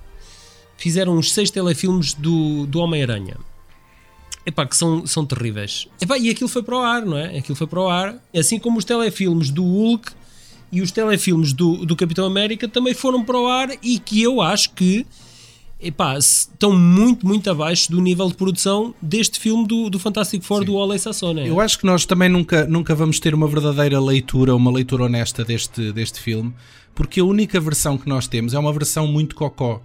fizeram 0.76 1.16
uns 1.16 1.32
seis 1.32 1.50
telefilmes 1.50 2.14
do, 2.14 2.66
do 2.66 2.78
Homem-Aranha. 2.80 3.36
Epá, 4.44 4.66
que 4.66 4.76
são, 4.76 5.06
são 5.06 5.24
terríveis. 5.24 5.86
Epá, 6.00 6.18
e 6.18 6.28
aquilo 6.28 6.48
foi 6.48 6.62
para 6.62 6.76
o 6.76 6.80
ar, 6.80 7.06
não 7.06 7.16
é? 7.16 7.38
Aquilo 7.38 7.54
foi 7.54 7.66
para 7.66 7.80
o 7.80 7.88
ar. 7.88 8.16
Assim 8.36 8.58
como 8.58 8.78
os 8.78 8.84
telefilmes 8.84 9.50
do 9.50 9.64
Hulk 9.64 10.12
e 10.72 10.80
os 10.80 10.90
telefilmes 10.90 11.52
do, 11.52 11.86
do 11.86 11.94
Capitão 11.94 12.24
América 12.26 12.66
também 12.66 12.94
foram 12.94 13.22
para 13.22 13.38
o 13.38 13.46
ar 13.46 13.70
e 13.82 13.98
que 13.98 14.20
eu 14.20 14.40
acho 14.40 14.70
que 14.70 15.06
epá, 15.82 16.16
estão 16.16 16.72
muito, 16.72 17.26
muito 17.26 17.50
abaixo 17.50 17.90
do 17.90 18.00
nível 18.00 18.28
de 18.28 18.34
produção 18.34 18.94
deste 19.02 19.38
filme 19.40 19.66
do, 19.66 19.90
do 19.90 19.98
Fantastic 19.98 20.42
Four 20.42 20.60
Sim. 20.60 20.66
do 20.66 20.74
Ole 20.74 20.98
Sassone. 20.98 21.46
Eu 21.46 21.60
acho 21.60 21.78
que 21.78 21.84
nós 21.84 22.06
também 22.06 22.28
nunca, 22.28 22.64
nunca 22.66 22.94
vamos 22.94 23.18
ter 23.18 23.34
uma 23.34 23.48
verdadeira 23.48 24.00
leitura, 24.00 24.54
uma 24.54 24.70
leitura 24.70 25.04
honesta 25.04 25.44
deste, 25.44 25.92
deste 25.92 26.20
filme, 26.20 26.54
porque 26.94 27.20
a 27.20 27.24
única 27.24 27.60
versão 27.60 27.98
que 27.98 28.08
nós 28.08 28.28
temos 28.28 28.54
é 28.54 28.58
uma 28.58 28.72
versão 28.72 29.06
muito 29.06 29.34
cocó. 29.34 29.82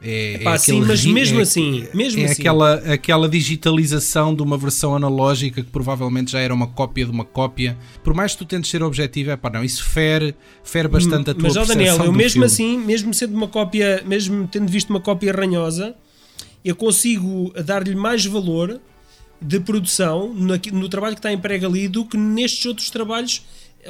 É, 0.00 0.34
Epá, 0.34 0.54
é 0.54 0.58
sim, 0.58 0.80
mas 0.82 1.04
mesmo 1.04 1.40
é, 1.40 1.42
assim, 1.42 1.88
mesmo 1.92 2.20
é 2.20 2.26
assim. 2.26 2.40
Aquela, 2.40 2.74
aquela 2.74 3.28
digitalização 3.28 4.32
de 4.32 4.42
uma 4.42 4.56
versão 4.56 4.94
analógica 4.94 5.62
que 5.62 5.70
provavelmente 5.70 6.30
já 6.30 6.38
era 6.38 6.54
uma 6.54 6.68
cópia 6.68 7.04
de 7.04 7.10
uma 7.10 7.24
cópia. 7.24 7.76
Por 8.04 8.14
mais 8.14 8.32
que 8.32 8.38
tu 8.38 8.44
tentes 8.44 8.70
ser 8.70 8.82
objetivo, 8.82 9.32
é 9.32 9.36
pá, 9.36 9.50
não, 9.50 9.64
isso 9.64 9.84
fere, 9.84 10.36
fere 10.62 10.86
bastante 10.86 11.30
a 11.30 11.34
tua 11.34 11.42
Mas, 11.42 11.56
ó 11.56 11.64
Daniel, 11.64 11.96
eu 12.04 12.12
mesmo 12.12 12.32
filme. 12.32 12.46
assim, 12.46 12.78
mesmo 12.78 13.12
sendo 13.12 13.34
uma 13.34 13.48
cópia, 13.48 14.02
mesmo 14.06 14.46
tendo 14.46 14.70
visto 14.70 14.90
uma 14.90 15.00
cópia 15.00 15.32
ranhosa, 15.32 15.96
eu 16.64 16.76
consigo 16.76 17.52
dar-lhe 17.64 17.96
mais 17.96 18.24
valor 18.24 18.80
de 19.42 19.58
produção 19.58 20.32
no, 20.32 20.54
no 20.72 20.88
trabalho 20.88 21.14
que 21.14 21.20
está 21.20 21.32
emprego 21.32 21.66
ali 21.66 21.88
do 21.88 22.04
que 22.04 22.16
nestes 22.16 22.66
outros 22.66 22.88
trabalhos 22.90 23.42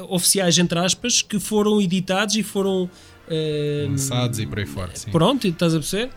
oficiais, 0.07 0.57
entre 0.57 0.79
aspas, 0.79 1.21
que 1.21 1.39
foram 1.39 1.81
editados 1.81 2.35
e 2.35 2.43
foram 2.43 2.89
Uh, 3.29 3.91
Lançados 3.91 4.39
e 4.39 4.45
por 4.45 4.59
aí 4.59 4.65
fora. 4.65 4.91
Sim. 4.93 5.11
Pronto, 5.11 5.47
estás 5.47 5.73
a 5.75 5.77
perceber? 5.77 6.09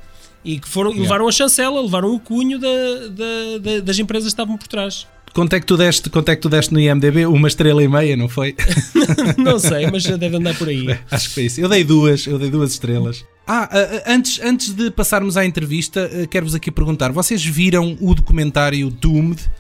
E 0.45 0.59
que 0.59 0.69
foram, 0.69 0.91
yeah. 0.91 1.03
levaram 1.03 1.29
a 1.29 1.33
chancela, 1.33 1.81
levaram 1.81 2.15
o 2.15 2.19
cunho 2.19 2.59
da, 2.59 2.69
da, 3.09 3.59
da, 3.61 3.81
das 3.81 3.99
empresas 3.99 4.25
que 4.25 4.33
estavam 4.33 4.57
por 4.57 4.67
trás. 4.67 5.07
Quanto 5.33 5.55
é 5.55 5.61
que 5.61 5.67
tu 5.67 5.77
deste, 5.77 6.11
quanto 6.11 6.29
é 6.29 6.37
que 6.37 6.43
tu 6.43 6.49
deste 6.49 6.75
no 6.75 6.81
IMDB? 6.81 7.25
Uma 7.27 7.49
estrela 7.49 7.83
e 7.83 7.89
meia, 7.89 8.17
não 8.17 8.29
foi? 8.29 8.55
não 9.39 9.59
sei, 9.59 9.91
mas 9.91 10.03
já 10.03 10.17
deve 10.17 10.37
andar 10.37 10.55
por 10.57 10.69
aí. 10.69 10.87
Acho 11.11 11.29
que 11.29 11.35
foi 11.35 11.43
isso. 11.45 11.61
Eu 11.61 11.69
dei 11.69 11.85
duas, 11.85 12.27
eu 12.27 12.39
dei 12.39 12.51
duas 12.51 12.73
estrelas. 12.73 13.25
Ah, 13.47 13.69
antes, 14.07 14.41
antes 14.43 14.75
de 14.75 14.91
passarmos 14.91 15.37
à 15.37 15.45
entrevista, 15.45 16.11
quero-vos 16.31 16.55
aqui 16.55 16.71
perguntar: 16.71 17.13
vocês 17.13 17.43
viram 17.45 17.97
o 18.01 18.15
documentário 18.15 18.91
Doomed? 18.91 19.51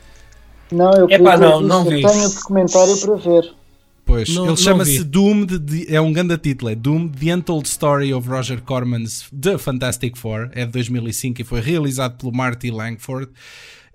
Não, 0.71 0.92
eu 0.92 1.09
Epá, 1.09 1.37
não, 1.37 1.61
não 1.61 1.85
vi. 1.85 2.02
tenho 2.02 2.26
o 2.26 2.35
documentário 2.35 2.97
para 2.99 3.14
ver. 3.16 3.54
Pois, 4.12 4.28
não, 4.28 4.49
ele 4.49 4.57
chama-se 4.59 5.04
Doomed, 5.04 5.87
é 5.88 5.99
um 5.99 6.12
grande 6.12 6.37
título, 6.37 6.71
é 6.71 6.75
Doomed, 6.75 7.16
The 7.16 7.35
Untold 7.35 7.66
Story 7.66 8.12
of 8.12 8.28
Roger 8.28 8.61
Corman's 8.61 9.25
The 9.33 9.57
Fantastic 9.57 10.19
Four, 10.19 10.50
é 10.52 10.66
de 10.66 10.73
2005 10.73 11.40
e 11.40 11.45
foi 11.45 11.62
realizado 11.62 12.19
pelo 12.19 12.31
Marty 12.31 12.71
Langford. 12.71 13.31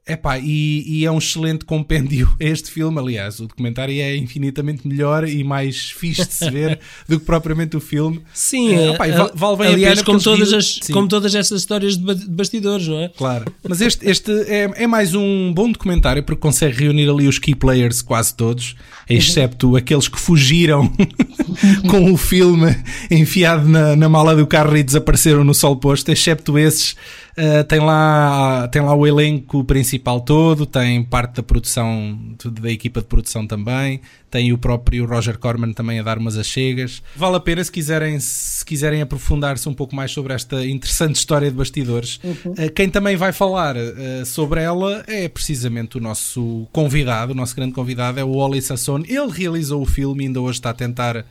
Epá, 0.08 0.40
e, 0.40 0.84
e 0.88 1.06
é 1.06 1.12
um 1.12 1.18
excelente 1.18 1.66
compêndio 1.66 2.34
este 2.40 2.72
filme. 2.72 3.00
Aliás, 3.00 3.40
o 3.40 3.48
documentário 3.48 4.00
é 4.00 4.16
infinitamente 4.16 4.88
melhor 4.88 5.28
e 5.28 5.44
mais 5.44 5.92
fixe 5.92 6.26
de 6.26 6.34
se 6.34 6.50
ver 6.50 6.80
do 7.08 7.20
que 7.20 7.26
propriamente 7.26 7.76
o 7.76 7.80
filme. 7.80 8.22
Sim, 8.34 8.74
é, 8.74 8.90
epá, 8.92 9.06
vale 9.34 9.58
bem 9.58 9.68
aliás, 9.74 10.00
a 10.00 10.04
pena 10.04 10.06
como 10.06 10.22
todas, 10.22 10.54
as, 10.54 10.80
como 10.92 11.08
todas 11.08 11.36
estas 11.36 11.60
histórias 11.60 11.98
de 11.98 12.28
bastidores, 12.28 12.88
não 12.88 13.00
é? 13.00 13.10
Claro, 13.10 13.46
mas 13.68 13.82
este, 13.82 14.08
este 14.10 14.32
é, 14.48 14.72
é 14.76 14.88
mais 14.88 15.14
um 15.14 15.52
bom 15.54 15.72
documentário 15.72 16.24
porque 16.24 16.40
consegue 16.40 16.84
reunir 16.86 17.10
ali 17.10 17.28
os 17.28 17.38
key 17.40 17.56
players 17.56 18.02
quase 18.02 18.34
todos, 18.34 18.76
excepto 19.10 19.76
aqueles 19.76 20.08
que 20.08 20.20
fugiram 20.20 20.92
com 21.90 22.12
o 22.12 22.18
filme 22.18 22.76
enfiado 23.12 23.68
na, 23.68 23.96
na 23.96 24.08
mala 24.08 24.36
do 24.36 24.48
carro 24.48 24.78
e 24.78 24.84
desapareceram 24.84 25.44
no 25.44 25.54
sol 25.54 25.76
posto, 25.76 26.12
excepto 26.12 26.58
esses 26.58 26.96
Uh, 27.38 27.64
tem, 27.66 27.80
lá, 27.80 28.68
tem 28.70 28.82
lá 28.82 28.96
o 28.96 29.06
elenco 29.06 29.64
principal 29.64 30.20
todo, 30.22 30.66
tem 30.66 31.04
parte 31.04 31.36
da 31.36 31.44
produção, 31.44 32.18
da 32.44 32.72
equipa 32.72 33.00
de 33.00 33.06
produção 33.06 33.46
também, 33.46 34.02
tem 34.32 34.52
o 34.52 34.58
próprio 34.58 35.06
Roger 35.06 35.38
Corman 35.38 35.72
também 35.72 36.00
a 36.00 36.04
dar 36.04 36.18
umas 36.18 36.36
achegas. 36.36 37.04
Vale 37.16 37.36
a 37.36 37.40
pena 37.40 37.64
se 37.64 37.72
quiserem, 37.72 38.20
se 38.20 38.66
quiserem 38.66 39.04
aprofundar-se 39.04 39.70
um 39.70 39.74
pouco 39.74 39.96
mais 39.96 40.12
sobre 40.12 40.34
esta 40.34 40.66
interessante 40.66 41.18
história 41.18 41.52
de 41.52 41.56
bastidores. 41.56 42.20
Uhum. 42.24 42.54
Uh, 42.54 42.72
quem 42.74 42.90
também 42.90 43.16
vai 43.16 43.32
falar 43.32 43.76
uh, 43.76 44.26
sobre 44.26 44.62
ela 44.62 45.04
é 45.06 45.30
precisamente 45.30 45.96
o 45.96 46.02
nosso 46.02 46.68
convidado, 46.72 47.34
o 47.34 47.36
nosso 47.36 47.56
grande 47.56 47.74
convidado 47.74 48.20
é 48.20 48.24
o 48.24 48.32
Oli 48.32 48.64
Sasson. 48.64 49.04
Ele 49.08 49.32
realizou 49.32 49.84
o 49.84 49.86
filme 49.86 50.24
e 50.24 50.28
ainda 50.28 50.42
hoje 50.42 50.58
está 50.58 50.72
a 50.72 50.74
tentar 50.74 51.24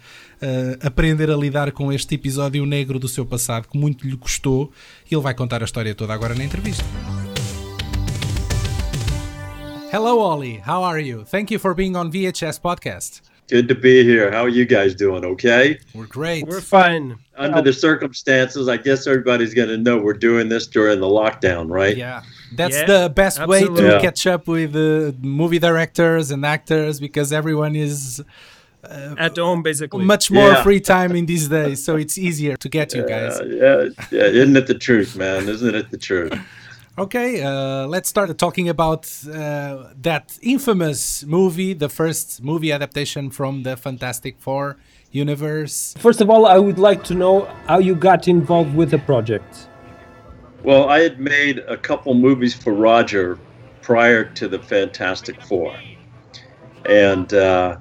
uh, 0.43 0.87
aprender 0.87 1.31
a 1.31 1.37
lidar 1.37 1.73
com 1.73 1.93
este 1.93 2.14
episódio 2.14 2.64
negro 2.66 2.99
do 2.99 3.09
seu 3.09 3.25
passado 3.25 3.69
que 3.69 3.78
muito 3.78 4.07
lhe 4.07 4.16
custou 4.16 4.73
e 5.11 5.14
ele 5.14 5.23
vai 5.23 5.35
contar 5.35 5.62
a 5.62 5.64
história 5.64 5.95
toda 5.95 6.12
agora 6.12 6.35
na 6.35 6.45
entrevista. 6.45 6.85
Hello, 9.93 10.19
Ollie. 10.19 10.61
How 10.66 10.85
are 10.85 11.00
you? 11.00 11.25
Thank 11.25 11.52
you 11.52 11.61
for 11.61 11.75
being 11.75 11.97
on 11.97 12.11
VHS 12.11 12.61
Podcast. 12.61 13.23
Good 13.49 13.69
to 13.69 13.76
be 13.76 14.02
here. 14.02 14.33
How 14.33 14.43
are 14.43 14.49
you 14.49 14.66
guys 14.66 14.95
doing? 14.97 15.25
Okay? 15.25 15.78
We're 15.95 16.07
great. 16.07 16.47
We're 16.47 16.61
fine. 16.61 17.16
Under 17.37 17.62
the 17.62 17.73
circumstances, 17.73 18.69
I 18.69 18.76
guess 18.76 19.07
everybody's 19.07 19.55
going 19.55 19.69
to 19.69 19.76
know 19.76 19.99
we're 19.99 20.14
doing 20.19 20.49
this 20.49 20.66
during 20.66 20.99
the 20.99 21.07
lockdown, 21.07 21.71
right? 21.71 21.97
Yeah. 21.97 22.23
That's 22.52 22.75
yeah, 22.75 22.87
the 22.87 23.09
best 23.09 23.38
absolutely. 23.38 23.85
way 23.85 23.88
to 23.88 23.95
yeah. 23.95 24.00
catch 24.00 24.26
up 24.26 24.49
with 24.49 24.73
the 24.73 25.14
movie 25.23 25.61
directors 25.61 26.33
and 26.33 26.45
actors 26.45 26.99
because 26.99 27.33
everyone 27.33 27.76
is 27.76 28.21
uh, 28.90 29.14
at 29.19 29.37
home 29.37 29.62
basically. 29.62 30.05
much 30.05 30.31
more 30.31 30.50
yeah. 30.50 30.62
free 30.62 30.81
time 30.81 31.14
in 31.14 31.26
these 31.26 31.49
days 31.49 31.85
so 31.85 31.97
it's 31.97 32.19
easier 32.19 32.57
to 32.57 32.69
get 32.69 32.95
you 32.95 33.07
guys. 33.07 33.40
yeah 33.47 33.88
yeah 34.11 34.40
isn't 34.40 34.57
it 34.57 34.66
the 34.66 34.78
truth 34.78 35.16
man? 35.16 35.49
Isn't 35.49 35.75
it 35.75 35.90
the 35.90 35.99
truth? 35.99 36.33
Okay 36.99 37.43
uh, 37.43 37.87
let's 37.87 38.09
start 38.09 38.37
talking 38.38 38.69
about 38.69 39.02
uh, 39.26 39.88
that 40.00 40.38
infamous 40.43 41.25
movie 41.25 41.75
the 41.75 41.88
first 41.88 42.43
movie 42.43 42.73
adaptation 42.73 43.31
from 43.31 43.62
the 43.62 43.76
fantastic 43.76 44.35
four 44.38 44.76
universe. 45.11 45.95
First 45.99 46.21
of 46.21 46.31
all 46.31 46.47
i 46.47 46.59
would 46.59 46.78
like 46.78 47.02
to 47.05 47.14
know 47.14 47.49
how 47.66 47.78
you 47.78 47.95
got 47.95 48.28
involved 48.28 48.75
with 48.75 48.90
the 48.90 48.99
project. 48.99 49.69
Well 50.62 50.88
i 50.88 51.00
had 51.00 51.21
made 51.21 51.59
a 51.59 51.76
couple 51.76 52.14
movies 52.14 52.55
for 52.55 52.73
roger 52.73 53.38
prior 53.87 54.25
to 54.25 54.49
the 54.49 54.59
fantastic 54.59 55.40
four. 55.43 55.73
And 56.88 57.33
uh, 57.33 57.78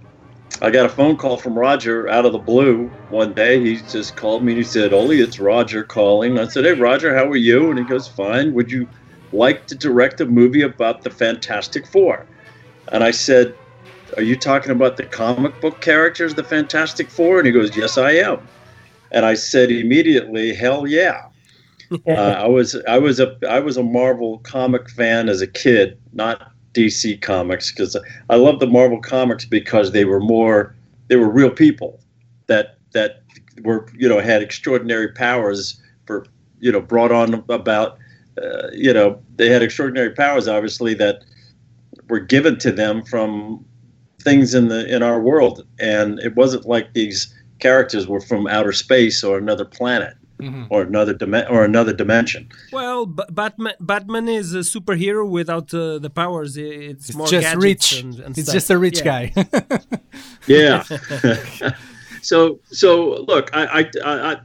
I 0.62 0.72
got 0.72 0.86
a 0.86 0.90
phone 0.90 1.18
call 1.18 1.38
from 1.38 1.58
Roger 1.58 2.08
out 2.10 2.26
of 2.26 2.32
the 2.32 2.40
blue 2.40 2.96
one 3.08 3.34
day. 3.34 3.62
He 3.64 3.82
just 3.82 4.16
called 4.16 4.44
me 4.44 4.54
and 4.54 4.58
he 4.60 4.64
said, 4.64 4.94
Oley, 4.94 5.20
it's 5.20 5.40
Roger 5.40 5.84
calling. 5.84 6.40
I 6.40 6.48
said, 6.48 6.66
Hey, 6.66 6.74
Roger, 6.74 7.16
how 7.16 7.30
are 7.30 7.36
you? 7.36 7.70
And 7.70 7.80
he 7.80 7.86
goes, 7.86 8.08
Fine. 8.08 8.54
Would 8.54 8.72
you 8.72 8.90
like 9.32 9.68
to 9.68 9.76
direct 9.76 10.22
a 10.22 10.26
movie 10.26 10.62
about 10.62 11.04
the 11.04 11.12
Fantastic 11.12 11.88
Four? 11.88 12.28
And 12.92 13.04
I 13.04 13.12
said, 13.12 13.56
Are 14.18 14.24
you 14.24 14.38
talking 14.40 14.72
about 14.72 14.98
the 14.98 15.06
comic 15.08 15.60
book 15.60 15.82
characters, 15.82 16.36
the 16.36 16.44
Fantastic 16.44 17.12
Four? 17.12 17.40
And 17.40 17.48
he 17.48 17.54
goes, 17.54 17.76
Yes, 17.76 17.98
I 17.98 18.12
am. 18.12 18.50
And 19.12 19.26
I 19.26 19.36
said 19.36 19.72
immediately, 19.72 20.54
Hell 20.56 20.88
yeah. 20.88 21.22
uh, 22.08 22.12
I 22.12 22.48
was 22.48 22.76
I 22.88 22.98
was 22.98 23.20
a 23.20 23.38
I 23.48 23.60
was 23.60 23.78
a 23.78 23.84
Marvel 23.84 24.40
comic 24.40 24.90
fan 24.90 25.30
as 25.30 25.42
a 25.42 25.48
kid, 25.48 26.00
not 26.14 26.55
DC 26.75 27.22
comics, 27.22 27.72
because 27.72 27.98
I 28.29 28.36
love 28.36 28.60
the 28.60 28.67
Marvel 28.67 29.00
comics 29.00 29.46
because 29.46 29.91
they 29.91 30.05
were 30.05 30.20
more 30.20 30.75
they 31.08 31.15
were 31.15 31.29
real 31.29 31.51
people 31.51 32.00
that 32.48 32.77
that 32.94 33.24
were 33.63 33.88
you 33.98 34.10
know 34.10 34.20
had 34.20 34.41
extraordinary 34.41 35.12
powers 35.12 35.82
for 36.05 36.25
you 36.60 36.72
know 36.72 36.82
brought 36.82 37.12
on 37.12 37.44
about 37.50 37.98
uh, 38.41 38.67
you 38.74 38.94
know 38.94 39.20
they 39.38 39.50
had 39.50 39.63
extraordinary 39.63 40.12
powers 40.12 40.48
obviously 40.48 40.94
that 40.94 41.24
were 42.10 42.20
given 42.20 42.58
to 42.60 42.72
them 42.72 43.03
from 43.03 43.65
things 44.25 44.53
in 44.53 44.67
the 44.67 44.94
in 44.94 45.03
our 45.03 45.22
world. 45.22 45.65
And 45.79 46.20
it 46.20 46.36
wasn't 46.36 46.65
like 46.65 46.94
these 46.94 47.34
characters 47.60 48.08
were 48.08 48.20
from 48.20 48.48
outer 48.48 48.74
space 48.74 49.24
or 49.24 49.38
another 49.38 49.63
planet 49.63 50.15
Mm-hmm. 50.39 50.65
or 50.70 50.82
another 50.82 51.13
dim- 51.13 51.34
or 51.50 51.63
another 51.63 51.94
dimension. 51.94 52.50
Well, 52.74 53.06
B- 53.06 53.24
Batman 53.32 53.75
Batman 53.80 54.27
is 54.27 54.54
a 54.54 54.60
superhero 54.60 55.27
without 55.27 55.74
uh, 55.74 55.98
the 55.98 56.10
powers. 56.10 56.58
It's, 56.58 57.10
it's 57.10 57.18
more 57.18 57.25
just 57.27 57.56
rich. 57.56 58.01
And, 58.01 58.20
and 58.20 58.38
it's 58.38 58.50
stuff. 58.50 58.54
just 58.54 58.70
a 58.70 58.77
rich 58.77 59.00
yeah. 59.00 59.27
guy. 59.27 59.46
yeah. 60.48 60.84
so 62.22 62.60
so 62.65 63.24
look, 63.30 63.50
I, 63.54 63.88
I 64.04 64.32
I 64.32 64.38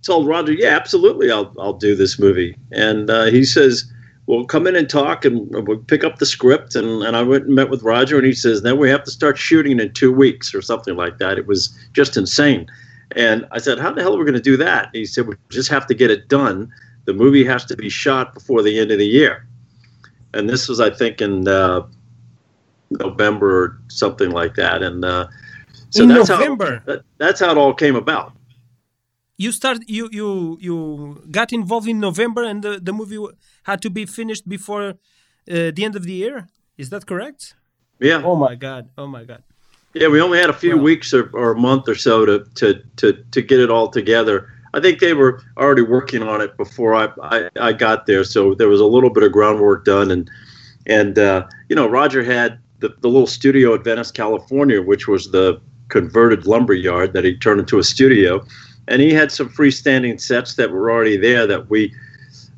told 0.00 0.26
Roger, 0.26 0.52
yeah, 0.52 0.70
absolutely, 0.70 1.30
I'll 1.30 1.52
I'll 1.58 1.74
do 1.74 1.94
this 1.94 2.18
movie, 2.18 2.56
and 2.72 3.10
uh, 3.10 3.24
he 3.24 3.44
says. 3.44 3.90
Well, 4.26 4.46
come 4.46 4.66
in 4.66 4.74
and 4.74 4.88
talk, 4.88 5.26
and 5.26 5.50
we'll 5.68 5.76
pick 5.76 6.02
up 6.02 6.16
the 6.18 6.24
script. 6.24 6.74
And, 6.74 7.02
and 7.02 7.14
I 7.14 7.22
went 7.22 7.44
and 7.44 7.54
met 7.54 7.68
with 7.68 7.82
Roger, 7.82 8.16
and 8.16 8.24
he 8.24 8.32
says, 8.32 8.62
"Then 8.62 8.78
we 8.78 8.88
have 8.88 9.04
to 9.04 9.10
start 9.10 9.36
shooting 9.36 9.78
in 9.78 9.92
two 9.92 10.10
weeks 10.10 10.54
or 10.54 10.62
something 10.62 10.96
like 10.96 11.18
that." 11.18 11.36
It 11.36 11.46
was 11.46 11.78
just 11.92 12.16
insane. 12.16 12.66
And 13.14 13.46
I 13.50 13.58
said, 13.58 13.78
How 13.78 13.92
the 13.92 14.02
hell 14.02 14.14
are 14.14 14.18
we 14.18 14.24
going 14.24 14.34
to 14.34 14.40
do 14.40 14.56
that? 14.58 14.86
And 14.86 14.94
he 14.94 15.06
said, 15.06 15.26
We 15.26 15.36
just 15.50 15.70
have 15.70 15.86
to 15.86 15.94
get 15.94 16.10
it 16.10 16.28
done. 16.28 16.72
The 17.04 17.12
movie 17.12 17.44
has 17.44 17.64
to 17.66 17.76
be 17.76 17.88
shot 17.88 18.34
before 18.34 18.62
the 18.62 18.78
end 18.78 18.90
of 18.90 18.98
the 18.98 19.06
year. 19.06 19.46
And 20.32 20.48
this 20.48 20.68
was, 20.68 20.80
I 20.80 20.90
think, 20.90 21.20
in 21.20 21.46
uh, 21.46 21.86
November 22.90 23.64
or 23.64 23.78
something 23.88 24.30
like 24.30 24.54
that. 24.54 24.82
And 24.82 25.04
uh, 25.04 25.28
so 25.90 26.02
in 26.02 26.08
that's 26.08 26.28
November. 26.28 26.82
How, 26.86 26.92
that, 26.92 27.04
that's 27.18 27.40
how 27.40 27.50
it 27.50 27.58
all 27.58 27.74
came 27.74 27.96
about. 27.96 28.32
You 29.36 29.50
start 29.50 29.78
you 29.88 30.08
you 30.12 30.58
you 30.60 31.22
got 31.30 31.52
involved 31.52 31.88
in 31.88 31.98
November, 31.98 32.44
and 32.44 32.62
the, 32.62 32.78
the 32.80 32.92
movie 32.92 33.18
had 33.64 33.82
to 33.82 33.90
be 33.90 34.06
finished 34.06 34.48
before 34.48 34.90
uh, 34.90 34.94
the 35.46 35.84
end 35.84 35.96
of 35.96 36.04
the 36.04 36.12
year. 36.12 36.46
Is 36.76 36.90
that 36.90 37.06
correct? 37.06 37.54
Yeah. 37.98 38.22
Oh 38.24 38.36
my 38.36 38.54
god! 38.54 38.90
Oh 38.96 39.08
my 39.08 39.24
god! 39.24 39.42
Yeah, 39.94 40.08
we 40.08 40.20
only 40.20 40.38
had 40.38 40.50
a 40.50 40.54
few 40.54 40.76
Wow. 40.76 40.82
weeks 40.82 41.14
or, 41.14 41.30
or 41.32 41.52
a 41.52 41.56
month 41.58 41.88
or 41.88 41.94
so 41.94 42.26
to, 42.26 42.44
to, 42.56 42.82
to, 42.96 43.12
to 43.30 43.42
get 43.42 43.60
it 43.60 43.70
all 43.70 43.88
together. 43.88 44.50
I 44.74 44.80
think 44.80 44.98
they 44.98 45.14
were 45.14 45.40
already 45.56 45.82
working 45.82 46.22
on 46.22 46.40
it 46.40 46.56
before 46.56 46.94
I, 46.96 47.08
I, 47.22 47.48
I 47.60 47.72
got 47.72 48.06
there, 48.06 48.24
so 48.24 48.54
there 48.54 48.68
was 48.68 48.80
a 48.80 48.84
little 48.84 49.10
bit 49.10 49.22
of 49.22 49.30
groundwork 49.30 49.84
done. 49.84 50.10
And 50.10 50.28
and 50.86 51.16
uh, 51.18 51.46
you 51.68 51.76
know, 51.76 51.88
Roger 51.88 52.24
had 52.24 52.58
the, 52.80 52.88
the 53.00 53.08
little 53.08 53.28
studio 53.28 53.74
at 53.74 53.84
Venice, 53.84 54.10
California, 54.10 54.82
which 54.82 55.06
was 55.06 55.30
the 55.30 55.60
converted 55.88 56.44
lumber 56.44 56.74
yard 56.74 57.12
that 57.12 57.22
he 57.24 57.36
turned 57.36 57.60
into 57.60 57.78
a 57.78 57.84
studio, 57.84 58.44
and 58.88 59.00
he 59.00 59.12
had 59.12 59.30
some 59.30 59.48
freestanding 59.48 60.20
sets 60.20 60.56
that 60.56 60.72
were 60.72 60.90
already 60.90 61.16
there 61.16 61.46
that 61.46 61.70
we 61.70 61.94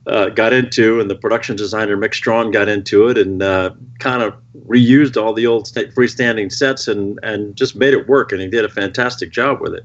uh, 0.07 0.29
got 0.29 0.53
into, 0.53 1.01
and 1.01 1.11
the 1.11 1.17
production 1.17 1.57
designer 1.57 1.97
Mick 1.97 2.15
Strawn 2.15 2.51
got 2.51 2.69
into 2.69 3.09
it, 3.09 3.19
and 3.19 3.43
uh, 3.43 3.71
kind 3.99 4.23
of 4.23 4.35
reused 4.67 5.21
all 5.21 5.33
the 5.33 5.47
old 5.47 5.67
sta- 5.67 5.91
freestanding 5.97 6.53
sets 6.53 6.89
and 6.89 7.19
and 7.23 7.57
just 7.57 7.77
made 7.77 7.95
it 7.95 8.09
work. 8.09 8.33
And 8.33 8.41
he 8.41 8.49
did 8.49 8.65
a 8.65 8.69
fantastic 8.69 9.31
job 9.31 9.61
with 9.61 9.75
it. 9.75 9.85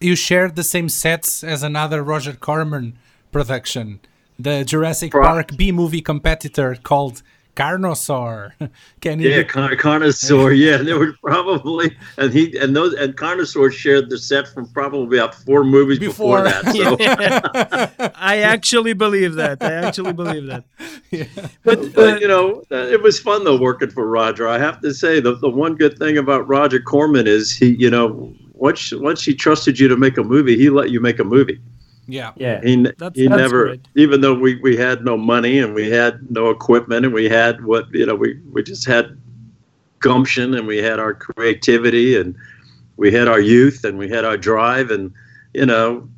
you 0.00 0.16
shared 0.16 0.56
the 0.56 0.64
same 0.64 0.88
sets 0.88 1.44
as 1.44 1.62
another 1.62 2.02
Roger 2.02 2.32
Corman 2.32 2.98
production, 3.32 4.00
the 4.38 4.64
Jurassic 4.64 5.10
Pro- 5.10 5.24
Park 5.24 5.56
B 5.56 5.72
movie 5.72 6.00
competitor 6.00 6.74
called 6.82 7.22
Carnosaur. 7.56 8.52
Can 9.00 9.20
you? 9.20 9.30
Yeah, 9.30 9.42
Car- 9.42 9.74
Carnosaur. 9.76 10.56
Yeah, 10.60 10.78
there 10.78 10.98
were 10.98 11.14
probably 11.22 11.96
and 12.16 12.32
he 12.32 12.56
and 12.58 12.74
those 12.74 12.94
and 12.94 13.16
Carnosaur 13.16 13.72
shared 13.72 14.10
the 14.10 14.18
set 14.18 14.48
from 14.48 14.68
probably 14.68 15.18
about 15.18 15.34
four 15.34 15.64
movies 15.64 15.98
before, 15.98 16.44
Before. 16.44 16.62
that. 16.62 17.96
So. 17.98 18.12
I 18.16 18.38
actually 18.38 18.92
believe 18.92 19.34
that. 19.34 19.62
I 19.62 19.72
actually 19.72 20.12
believe 20.12 20.46
that. 20.46 20.64
But 21.64 21.98
uh, 21.98 22.16
you 22.16 22.28
know, 22.28 22.62
uh, 22.70 22.76
it 22.88 23.02
was 23.02 23.18
fun 23.18 23.44
though 23.44 23.58
working 23.58 23.90
for 23.90 24.06
Roger. 24.06 24.48
I 24.48 24.58
have 24.58 24.80
to 24.82 24.92
say 24.94 25.20
the 25.20 25.36
the 25.36 25.48
one 25.48 25.74
good 25.76 25.98
thing 25.98 26.18
about 26.18 26.46
Roger 26.48 26.80
Corman 26.80 27.26
is 27.26 27.56
he, 27.56 27.74
you 27.74 27.90
know, 27.90 28.32
once 28.54 28.92
once 28.92 29.22
he 29.24 29.34
trusted 29.34 29.78
you 29.78 29.88
to 29.88 29.96
make 29.96 30.18
a 30.18 30.22
movie, 30.24 30.56
he 30.56 30.70
let 30.70 30.90
you 30.90 31.00
make 31.00 31.18
a 31.18 31.24
movie. 31.24 31.60
Yeah. 32.12 32.32
Yeah. 32.36 32.60
He 32.62 32.76
That's- 32.82 33.12
he 33.14 33.26
that's 33.28 33.40
never, 33.42 33.64
great. 33.66 33.88
even 33.96 34.20
though 34.20 34.34
we 34.34 34.56
we 34.66 34.76
had 34.76 35.04
no 35.04 35.16
money 35.16 35.58
and 35.58 35.74
we 35.74 35.90
had 35.90 36.30
no 36.30 36.50
equipment 36.50 37.04
and 37.06 37.14
we 37.14 37.28
had 37.28 37.64
what 37.64 37.84
you 37.92 38.06
know 38.06 38.14
we 38.14 38.38
we 38.54 38.62
just 38.62 38.86
had 38.86 39.04
gumption 40.00 40.54
and 40.54 40.66
we 40.66 40.78
had 40.78 40.98
our 40.98 41.14
creativity 41.14 42.16
and 42.20 42.34
we 42.96 43.12
had 43.12 43.28
our 43.28 43.40
youth 43.40 43.84
and 43.84 43.98
we 43.98 44.08
had 44.08 44.24
our 44.24 44.36
drive 44.36 44.90
and 44.90 45.12
you 45.54 45.66
know 45.66 46.08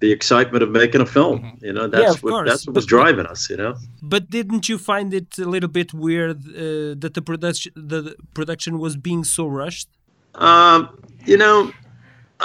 the 0.00 0.10
excitement 0.12 0.62
of 0.62 0.70
making 0.70 1.00
a 1.00 1.06
film. 1.06 1.38
Mm-hmm. 1.38 1.64
You 1.66 1.72
know, 1.72 1.86
that's 1.86 2.16
of 2.16 2.22
what 2.22 2.30
course. 2.32 2.48
that's 2.50 2.66
what 2.66 2.74
was 2.76 2.84
But- 2.84 2.88
driving 2.96 3.26
us. 3.26 3.48
You 3.50 3.56
know. 3.56 3.74
But 4.02 4.28
didn't 4.28 4.68
you 4.68 4.76
find 4.78 5.14
it 5.14 5.38
a 5.38 5.48
little 5.54 5.70
bit 5.80 5.94
weird 5.94 6.38
uh, 6.46 6.94
that 7.02 7.12
the 7.14 7.22
production 7.22 7.72
the 7.74 8.14
production 8.34 8.78
was 8.78 8.96
being 8.96 9.24
so 9.24 9.46
rushed? 9.46 9.88
Um, 10.34 10.80
you 11.24 11.38
know, 11.38 11.56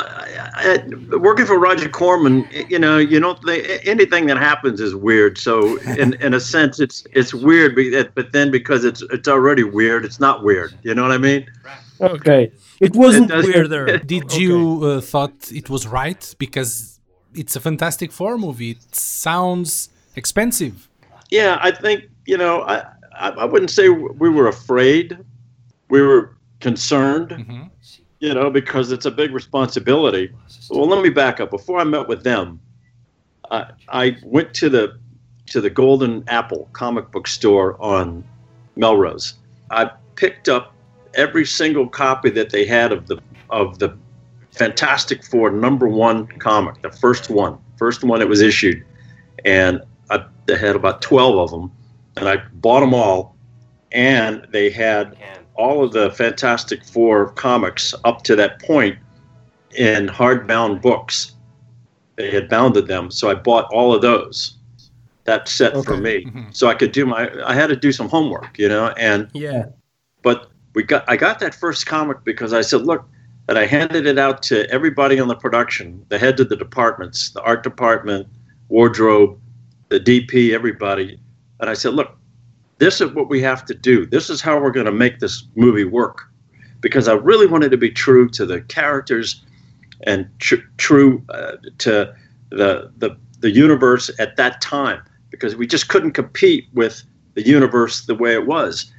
I, 0.05 0.51
I, 0.55 0.73
I- 1.13 1.15
working 1.17 1.45
for 1.45 1.57
Roger 1.59 1.89
Corman, 1.89 2.47
you 2.69 2.79
know, 2.79 2.97
you 2.97 3.19
don't 3.19 3.41
think 3.43 3.65
anything 3.85 4.27
that 4.27 4.37
happens 4.37 4.79
is 4.81 4.93
weird. 4.95 5.37
So, 5.37 5.77
in 6.03 6.13
in 6.15 6.33
a 6.33 6.39
sense, 6.39 6.79
it's 6.79 7.05
it's 7.13 7.33
weird, 7.33 7.75
be- 7.75 8.03
but 8.15 8.31
then 8.31 8.51
because 8.51 8.85
it's 8.85 9.01
it's 9.15 9.27
already 9.27 9.63
weird, 9.63 10.05
it's 10.05 10.19
not 10.19 10.43
weird. 10.43 10.71
You 10.83 10.93
know 10.95 11.03
what 11.03 11.11
I 11.11 11.17
mean? 11.17 11.45
Okay. 12.01 12.51
It 12.79 12.95
wasn't 12.95 13.29
It 13.29 13.33
does- 13.35 13.45
weirder. 13.47 13.97
Did 14.13 14.23
Okay. 14.25 14.39
you 14.41 14.81
uh, 14.83 15.01
thought 15.01 15.51
it 15.51 15.69
was 15.69 15.85
right 15.87 16.23
because 16.37 16.99
it's 17.33 17.55
a 17.55 17.59
Fantastic 17.59 18.11
Four 18.11 18.37
movie? 18.37 18.71
It 18.71 18.95
sounds 18.95 19.89
expensive. 20.15 20.87
Yeah, 21.29 21.59
I 21.61 21.71
think 21.71 22.03
you 22.25 22.37
know, 22.37 22.61
I 22.63 22.75
I, 23.25 23.29
I 23.43 23.45
wouldn't 23.45 23.71
say 23.71 23.89
we 24.23 24.29
were 24.29 24.47
afraid. 24.47 25.17
We 25.89 26.01
were 26.01 26.35
concerned. 26.61 27.29
Mhm. 27.29 27.69
You 28.19 28.33
know, 28.33 28.49
because 28.49 28.91
it's 28.91 29.05
a 29.05 29.11
big 29.11 29.31
responsibility. 29.31 30.31
Well, 30.69 30.87
let 30.87 31.01
me 31.01 31.09
back 31.09 31.39
up. 31.39 31.49
Before 31.49 31.79
I 31.79 31.83
met 31.85 32.07
with 32.07 32.23
them, 32.23 32.59
I, 33.49 33.71
I 33.89 34.17
went 34.23 34.53
to 34.55 34.69
the 34.69 34.99
to 35.47 35.61
the 35.61 35.69
Golden 35.69 36.23
Apple 36.27 36.69
comic 36.73 37.11
book 37.11 37.27
store 37.27 37.81
on 37.81 38.23
Melrose. 38.75 39.33
I 39.71 39.89
picked 40.15 40.47
up 40.47 40.75
every 41.15 41.45
single 41.45 41.87
copy 41.87 42.29
that 42.29 42.51
they 42.51 42.65
had 42.65 42.91
of 42.91 43.07
the 43.07 43.19
of 43.49 43.79
the 43.79 43.97
Fantastic 44.51 45.23
Four 45.23 45.51
number 45.51 45.87
one 45.87 46.27
comic, 46.39 46.81
the 46.81 46.91
first 46.91 47.29
one, 47.29 47.57
first 47.77 48.03
one 48.03 48.19
that 48.19 48.27
was 48.27 48.41
issued, 48.41 48.83
and 49.45 49.81
I, 50.09 50.25
they 50.45 50.57
had 50.57 50.75
about 50.75 51.01
twelve 51.01 51.37
of 51.37 51.51
them, 51.51 51.71
and 52.17 52.27
I 52.27 52.37
bought 52.55 52.81
them 52.81 52.93
all, 52.93 53.35
and 53.91 54.45
they 54.51 54.69
had 54.69 55.15
all 55.59 55.83
of 55.83 55.91
the 55.91 56.09
Fantastic 56.11 56.83
Four 56.85 57.31
comics 57.33 57.93
up 58.05 58.23
to 58.23 58.35
that 58.37 58.61
point 58.61 58.97
in 59.75 60.07
hardbound 60.07 60.81
books. 60.81 61.33
They 62.15 62.31
had 62.31 62.49
bounded 62.49 62.87
them, 62.87 63.11
so 63.11 63.29
I 63.29 63.35
bought 63.35 63.65
all 63.71 63.93
of 63.93 64.01
those. 64.01 64.55
That 65.25 65.47
set 65.47 65.73
for 65.85 65.95
me, 65.97 66.25
Mhm. 66.25 66.55
so 66.55 66.67
I 66.67 66.73
could 66.73 66.91
do 66.91 67.05
my. 67.05 67.29
I 67.45 67.53
had 67.53 67.67
to 67.67 67.75
do 67.75 67.91
some 67.91 68.09
homework, 68.09 68.57
you 68.57 68.67
know, 68.67 68.87
and 68.97 69.27
Yeah. 69.33 69.65
but 70.23 70.49
we 70.73 70.81
got. 70.81 71.03
I 71.07 71.17
got 71.17 71.39
that 71.39 71.53
first 71.53 71.85
comic 71.85 72.23
because 72.23 72.51
I 72.51 72.61
said, 72.61 72.81
look, 72.81 73.05
and 73.47 73.57
I 73.59 73.65
handed 73.65 74.07
it 74.07 74.17
out 74.17 74.41
to 74.43 74.67
everybody 74.71 75.19
on 75.19 75.27
the 75.27 75.35
production, 75.35 76.03
the 76.09 76.17
head 76.17 76.39
of 76.39 76.49
the 76.49 76.55
departments, 76.55 77.29
the 77.31 77.41
art 77.41 77.61
department, 77.63 78.27
wardrobe, 78.69 79.37
the 79.89 79.99
DP, 79.99 80.51
everybody, 80.53 81.19
and 81.59 81.69
I 81.69 81.73
said, 81.75 81.93
look, 81.93 82.17
this 82.79 83.01
is 83.01 83.11
what 83.11 83.29
we 83.29 83.41
have 83.41 83.65
to 83.65 83.73
do. 83.73 84.05
This 84.05 84.29
is 84.29 84.41
how 84.41 84.59
we're 84.59 84.71
going 84.71 84.85
to 84.85 84.91
make 84.91 85.19
this 85.19 85.43
movie 85.55 85.83
work. 85.83 86.23
Because 86.81 87.07
I 87.07 87.13
really 87.13 87.45
wanted 87.45 87.71
to 87.71 87.77
be 87.77 87.91
true 87.91 88.29
to 88.29 88.45
the 88.45 88.61
characters 88.61 89.43
and 90.03 90.27
tr- 90.39 90.67
true 90.77 91.23
uh, 91.29 91.57
to 91.79 92.15
the, 92.49 92.91
the 92.97 93.17
the 93.41 93.51
universe 93.51 94.09
at 94.17 94.37
that 94.37 94.61
time. 94.61 95.01
Because 95.29 95.55
we 95.55 95.67
just 95.67 95.89
couldn't 95.89 96.11
compete 96.11 96.67
with 96.73 97.03
the 97.33 97.45
universe 97.45 98.05
the 98.05 98.15
way 98.15 98.33
it 98.33 98.47
was, 98.47 98.91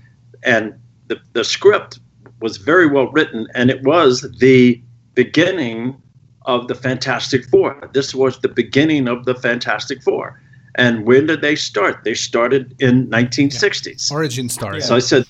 and 0.42 0.78
the 1.08 1.18
the 1.32 1.42
script 1.42 2.00
was 2.40 2.58
very 2.58 2.86
well 2.86 3.10
written, 3.12 3.46
and 3.54 3.70
it 3.70 3.82
was 3.82 4.20
the 4.38 4.80
beginning 5.14 6.00
of 6.42 6.68
the 6.68 6.74
Fantastic 6.74 7.44
Four. 7.46 7.90
This 7.92 8.14
was 8.14 8.40
the 8.40 8.48
beginning 8.48 9.08
of 9.08 9.24
the 9.24 9.34
Fantastic 9.34 10.02
Four. 10.02 10.40
And 10.80 11.04
when 11.04 11.26
did 11.26 11.42
they 11.42 11.56
start? 11.56 12.04
They 12.04 12.14
started 12.14 12.74
in 12.80 13.06
1960s. 13.08 14.10
Origin 14.10 14.48
story. 14.48 14.80
So 14.80 14.96
I 14.96 14.98
said, 14.98 15.26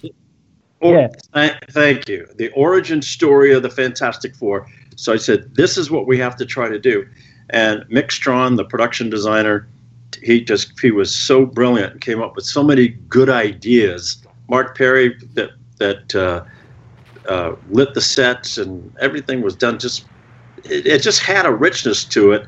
Or, 0.78 0.94
Yeah. 0.94 1.08
th- 1.34 1.58
thank 1.72 2.08
you. 2.08 2.26
The 2.36 2.50
origin 2.52 3.02
story 3.02 3.52
of 3.52 3.62
the 3.62 3.68
Fantastic 3.68 4.34
Four. 4.36 4.66
So 4.94 5.12
I 5.12 5.16
said, 5.16 5.54
this 5.56 5.76
is 5.76 5.90
what 5.90 6.06
we 6.06 6.16
have 6.18 6.36
to 6.36 6.46
try 6.46 6.68
to 6.68 6.78
do. 6.78 7.04
And 7.50 7.82
Mick 7.90 8.12
Strawn, 8.12 8.54
the 8.54 8.64
production 8.64 9.10
designer, 9.10 9.66
he 10.22 10.40
just 10.40 10.78
he 10.80 10.90
was 10.92 11.14
so 11.14 11.44
brilliant 11.44 11.92
and 11.92 12.00
came 12.00 12.22
up 12.22 12.36
with 12.36 12.44
so 12.46 12.62
many 12.62 12.88
good 13.08 13.28
ideas. 13.28 14.22
Mark 14.48 14.78
Parry 14.78 15.16
that 15.34 15.50
that 15.78 16.14
uh, 16.14 16.44
uh, 17.28 17.56
lit 17.70 17.92
the 17.94 18.00
sets 18.00 18.56
and 18.56 18.92
everything 19.00 19.42
was 19.42 19.54
done 19.56 19.78
just 19.78 20.06
it, 20.64 20.86
it 20.86 21.02
just 21.02 21.20
had 21.20 21.44
a 21.44 21.52
richness 21.52 22.04
to 22.06 22.32
it. 22.32 22.46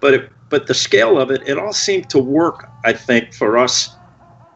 But 0.00 0.14
it, 0.14 0.32
but 0.50 0.66
the 0.66 0.74
scale 0.74 1.18
of 1.18 1.30
it, 1.30 1.48
it 1.48 1.56
all 1.56 1.72
seemed 1.72 2.10
to 2.10 2.18
work. 2.18 2.68
I 2.84 2.92
think 2.92 3.32
for 3.32 3.56
us 3.56 3.96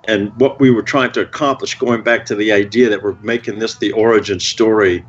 and 0.07 0.39
what 0.39 0.61
we 0.61 0.71
were 0.71 0.83
trying 0.83 1.13
to 1.13 1.21
accomplish, 1.21 1.79
going 1.79 2.03
back 2.03 2.27
to 2.27 2.35
the 2.35 2.53
idea 2.53 2.91
that 2.91 3.03
we're 3.03 3.17
making 3.23 3.61
this 3.61 3.77
the 3.77 3.93
origin 3.93 4.39
story, 4.39 5.07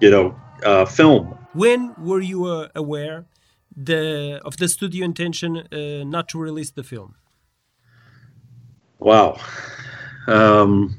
you 0.00 0.10
know, 0.10 0.36
uh, 0.64 0.84
film. 0.84 1.38
When 1.54 1.94
were 1.96 2.20
you 2.20 2.44
uh, 2.44 2.68
aware 2.74 3.26
the 3.74 4.40
of 4.44 4.58
the 4.58 4.68
studio 4.68 5.04
intention 5.04 5.56
uh, 5.56 6.04
not 6.04 6.28
to 6.30 6.38
release 6.38 6.70
the 6.70 6.82
film? 6.82 7.14
Wow. 8.98 9.40
Um, 10.26 10.98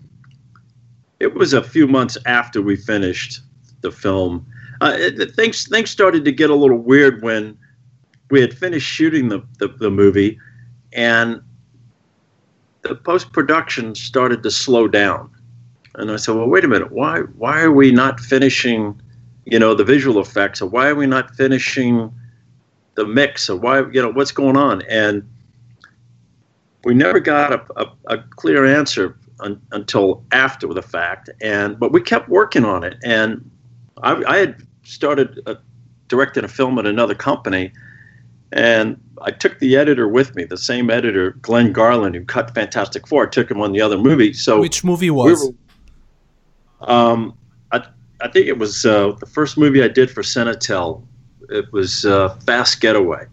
it 1.19 1.33
was 1.33 1.53
a 1.53 1.63
few 1.63 1.87
months 1.87 2.17
after 2.25 2.61
we 2.61 2.75
finished 2.75 3.41
the 3.81 3.91
film. 3.91 4.45
Uh, 4.81 4.95
it, 4.97 5.35
things 5.35 5.67
things 5.67 5.91
started 5.91 6.25
to 6.25 6.31
get 6.31 6.49
a 6.49 6.55
little 6.55 6.79
weird 6.79 7.21
when 7.21 7.57
we 8.33 8.41
had 8.41 8.57
finished 8.57 8.87
shooting 8.87 9.29
the, 9.29 9.43
the, 9.59 9.67
the 9.67 9.91
movie, 9.91 10.39
and 10.91 11.39
the 12.81 12.95
post 12.95 13.31
production 13.31 13.93
started 13.93 14.41
to 14.41 14.49
slow 14.49 14.87
down. 14.87 15.29
And 15.93 16.09
I 16.09 16.15
said, 16.15 16.35
"Well, 16.35 16.47
wait 16.47 16.63
a 16.63 16.67
minute. 16.67 16.91
Why 16.91 17.19
why 17.37 17.61
are 17.61 17.71
we 17.71 17.91
not 17.91 18.19
finishing, 18.19 18.99
you 19.45 19.59
know, 19.59 19.75
the 19.75 19.83
visual 19.83 20.19
effects? 20.19 20.63
Or 20.63 20.67
why 20.67 20.87
are 20.89 20.95
we 20.95 21.05
not 21.05 21.35
finishing 21.35 22.11
the 22.95 23.05
mix? 23.05 23.51
Or 23.51 23.55
why 23.55 23.81
you 23.91 24.01
know 24.01 24.11
what's 24.11 24.31
going 24.31 24.57
on?" 24.57 24.81
And 24.89 25.29
we 26.83 26.95
never 26.95 27.19
got 27.19 27.53
a, 27.53 27.61
a, 27.75 28.15
a 28.15 28.17
clear 28.31 28.65
answer 28.65 29.15
un, 29.41 29.61
until 29.71 30.25
after 30.31 30.73
the 30.73 30.81
fact. 30.81 31.29
And 31.39 31.79
but 31.79 31.91
we 31.91 32.01
kept 32.01 32.29
working 32.29 32.65
on 32.65 32.83
it. 32.83 32.97
And 33.03 33.47
I, 34.01 34.23
I 34.23 34.37
had 34.37 34.67
started 34.81 35.39
uh, 35.45 35.53
directing 36.07 36.43
a 36.43 36.47
film 36.47 36.79
at 36.79 36.87
another 36.87 37.13
company, 37.13 37.71
and 38.53 38.99
I 39.21 39.31
took 39.31 39.59
the 39.59 39.75
editor 39.75 40.07
with 40.07 40.35
me, 40.35 40.43
the 40.45 40.57
same 40.57 40.89
editor, 40.89 41.31
Glenn 41.41 41.71
Garland, 41.73 42.15
who 42.15 42.23
cut 42.23 42.53
Fantastic 42.53 43.07
Four. 43.07 43.27
I 43.27 43.29
took 43.29 43.49
him 43.49 43.59
on 43.61 43.71
the 43.71 43.81
other 43.81 43.97
movie. 43.97 44.31
So 44.33 44.59
Which 44.61 44.83
movie 44.83 45.09
we 45.09 45.17
was? 45.31 45.43
were- 46.79 46.89
um, 46.89 47.37
I, 47.71 47.85
I 48.21 48.27
think 48.27 48.47
it 48.47 48.57
was 48.57 48.85
uh, 48.85 49.13
the 49.19 49.25
first 49.25 49.57
movie 49.57 49.83
I 49.83 49.87
did 49.87 50.11
for 50.11 50.21
Cinetel. 50.21 51.01
It 51.49 51.71
was 51.71 52.05
uh, 52.05 52.29
Fast 52.45 52.81
Getaway 52.81 53.25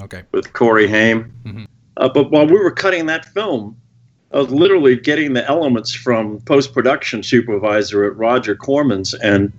Okay. 0.00 0.22
with 0.32 0.52
Corey 0.52 0.86
Haim. 0.88 1.32
Mhm. 1.44 1.66
Uh, 1.96 2.08
but 2.08 2.30
while 2.30 2.46
we 2.46 2.52
were 2.58 2.70
cutting 2.70 3.06
that 3.06 3.24
film, 3.26 3.76
I 4.32 4.38
was 4.38 4.50
literally 4.50 4.96
getting 4.96 5.34
the 5.34 5.46
elements 5.46 5.92
from 5.92 6.40
post 6.42 6.72
production 6.72 7.22
supervisor 7.22 8.04
at 8.04 8.16
Roger 8.16 8.56
Corman's. 8.56 9.12
And 9.14 9.52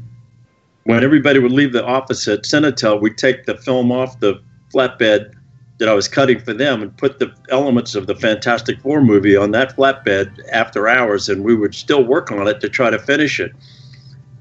when 0.86 1.04
everybody 1.04 1.39
would 1.39 1.52
leave 1.52 1.73
the 1.73 1.86
office 1.86 2.28
at 2.28 2.43
Cinetel, 2.43 2.99
we'd 3.02 3.17
take 3.17 3.45
the 3.45 3.56
film 3.58 3.91
off 3.91 4.19
the 4.19 4.41
flatbed 4.74 5.34
that 5.80 5.90
I 5.90 5.94
was 5.94 6.08
cutting 6.08 6.40
for 6.40 6.54
them 6.54 6.82
and 6.82 6.96
put 6.98 7.20
the 7.20 7.34
elements 7.50 7.96
of 7.96 8.08
the 8.08 8.16
Fantastic 8.16 8.80
Four 8.82 9.02
movie 9.02 9.36
on 9.36 9.52
that 9.52 9.76
flatbed 9.76 10.40
after 10.52 10.88
hours. 10.88 11.30
And 11.30 11.44
we 11.44 11.56
would 11.56 11.76
still 11.76 12.04
work 12.04 12.32
on 12.32 12.48
it 12.48 12.60
to 12.62 12.70
try 12.70 12.90
to 12.90 13.00
finish 13.00 13.40
it. 13.40 13.52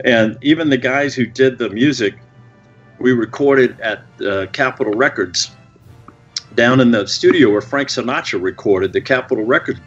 And 0.05 0.37
even 0.43 0.71
the 0.71 0.77
guys 0.77 1.15
who 1.15 1.27
did 1.27 1.59
the 1.59 1.71
music, 1.71 2.15
we 2.99 3.13
recorded 3.13 3.81
at 3.81 4.05
uh, 4.25 4.47
Capitol 4.53 4.93
Records 4.93 5.51
down 6.55 6.81
in 6.81 6.91
the 6.91 7.07
studio 7.07 7.51
where 7.51 7.61
Frank 7.61 7.89
Sinatra 7.89 8.41
recorded 8.41 8.93
the 8.93 9.01
Capitol 9.01 9.45
Records, 9.45 9.81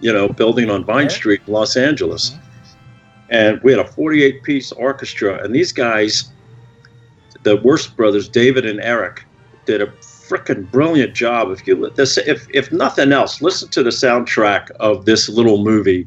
you 0.00 0.12
know, 0.12 0.28
building 0.28 0.68
on 0.70 0.84
Vine. 0.84 1.10
Street, 1.10 1.40
in 1.46 1.52
Los 1.52 1.76
Angeles. 1.76 2.36
And 3.30 3.60
we 3.62 3.72
had 3.72 3.80
a 3.80 3.86
48 3.86 4.42
piece 4.42 4.72
orchestra, 4.72 5.42
and 5.44 5.54
these 5.54 5.70
guys, 5.70 6.32
the 7.42 7.56
Wurst 7.58 7.94
brothers, 7.94 8.28
David 8.28 8.64
and 8.64 8.80
Eric, 8.80 9.24
did 9.68 9.80
a 9.88 9.90
freaking 10.28 10.62
brilliant 10.76 11.12
job. 11.24 11.42
If 11.54 11.60
you 11.66 11.74
this, 12.00 12.12
if 12.34 12.40
if 12.60 12.66
nothing 12.84 13.10
else, 13.20 13.32
listen 13.48 13.66
to 13.76 13.82
the 13.88 13.94
soundtrack 14.04 14.62
of 14.88 14.94
this 15.10 15.22
little 15.38 15.58
movie, 15.70 16.02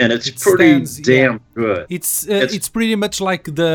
and 0.00 0.08
it's 0.16 0.28
It 0.28 0.38
pretty 0.46 0.70
stands- 0.86 0.96
damn 1.12 1.36
good. 1.62 1.82
It's 1.96 2.12
uh, 2.28 2.34
It's- 2.44 2.54
it's 2.56 2.68
pretty 2.76 2.96
much 3.04 3.16
like 3.30 3.44
the 3.62 3.72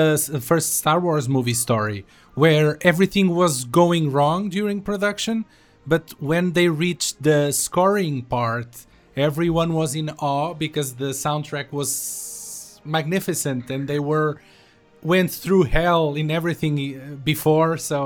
first 0.52 0.70
Star 0.82 1.00
Wars 1.06 1.28
movie 1.38 1.58
story, 1.66 2.00
where 2.44 2.70
everything 2.92 3.28
was 3.44 3.54
going 3.82 4.04
wrong 4.16 4.40
during 4.58 4.78
production, 4.92 5.36
but 5.94 6.04
when 6.32 6.46
they 6.58 6.68
reached 6.86 7.16
the 7.30 7.40
scoring 7.66 8.16
part, 8.36 8.72
everyone 9.30 9.70
was 9.82 9.92
in 10.02 10.08
awe 10.32 10.54
because 10.66 10.90
the 11.04 11.12
soundtrack 11.26 11.68
was 11.80 11.90
magnificent 12.98 13.64
and 13.74 13.82
they 13.92 14.02
were 14.12 14.32
went 15.14 15.30
through 15.44 15.64
hell 15.80 16.06
in 16.22 16.28
everything 16.40 16.76
uh, 16.80 17.16
before. 17.34 17.72
So 17.92 18.00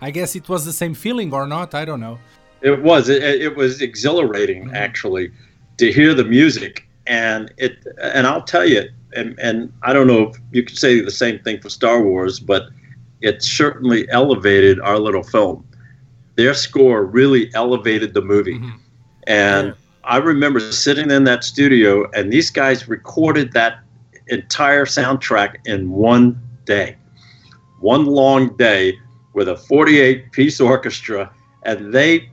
I 0.00 0.10
guess 0.10 0.36
it 0.36 0.48
was 0.48 0.64
the 0.64 0.72
same 0.72 0.94
feeling 0.94 1.32
or 1.32 1.46
not. 1.46 1.74
I 1.74 1.84
don't 1.84 2.00
know. 2.00 2.18
It 2.62 2.82
was. 2.82 3.08
It, 3.08 3.22
it 3.22 3.56
was 3.56 3.80
exhilarating, 3.82 4.70
actually, 4.74 5.30
to 5.78 5.92
hear 5.92 6.14
the 6.14 6.24
music, 6.24 6.86
and 7.06 7.52
it. 7.58 7.84
And 8.00 8.26
I'll 8.26 8.42
tell 8.42 8.66
you, 8.66 8.88
and 9.14 9.38
and 9.38 9.72
I 9.82 9.92
don't 9.92 10.06
know 10.06 10.28
if 10.30 10.36
you 10.52 10.62
could 10.62 10.78
say 10.78 11.00
the 11.00 11.10
same 11.10 11.38
thing 11.40 11.60
for 11.60 11.68
Star 11.68 12.02
Wars, 12.02 12.40
but 12.40 12.64
it 13.20 13.42
certainly 13.42 14.08
elevated 14.10 14.80
our 14.80 14.98
little 14.98 15.22
film. 15.22 15.64
Their 16.36 16.54
score 16.54 17.04
really 17.04 17.50
elevated 17.54 18.12
the 18.14 18.22
movie, 18.22 18.58
Mhm. 18.58 18.78
and 19.26 19.74
I 20.02 20.16
remember 20.18 20.60
sitting 20.60 21.10
in 21.10 21.24
that 21.24 21.44
studio, 21.44 22.10
and 22.12 22.32
these 22.32 22.50
guys 22.50 22.88
recorded 22.88 23.52
that 23.52 23.80
entire 24.28 24.84
soundtrack 24.84 25.56
in 25.66 25.90
one 25.90 26.38
day, 26.64 26.96
one 27.80 28.04
long 28.06 28.56
day 28.56 28.98
with 29.34 29.48
a 29.48 29.56
48 29.56 30.32
piece 30.32 30.60
orchestra, 30.60 31.30
and 31.64 31.92
they 31.92 32.30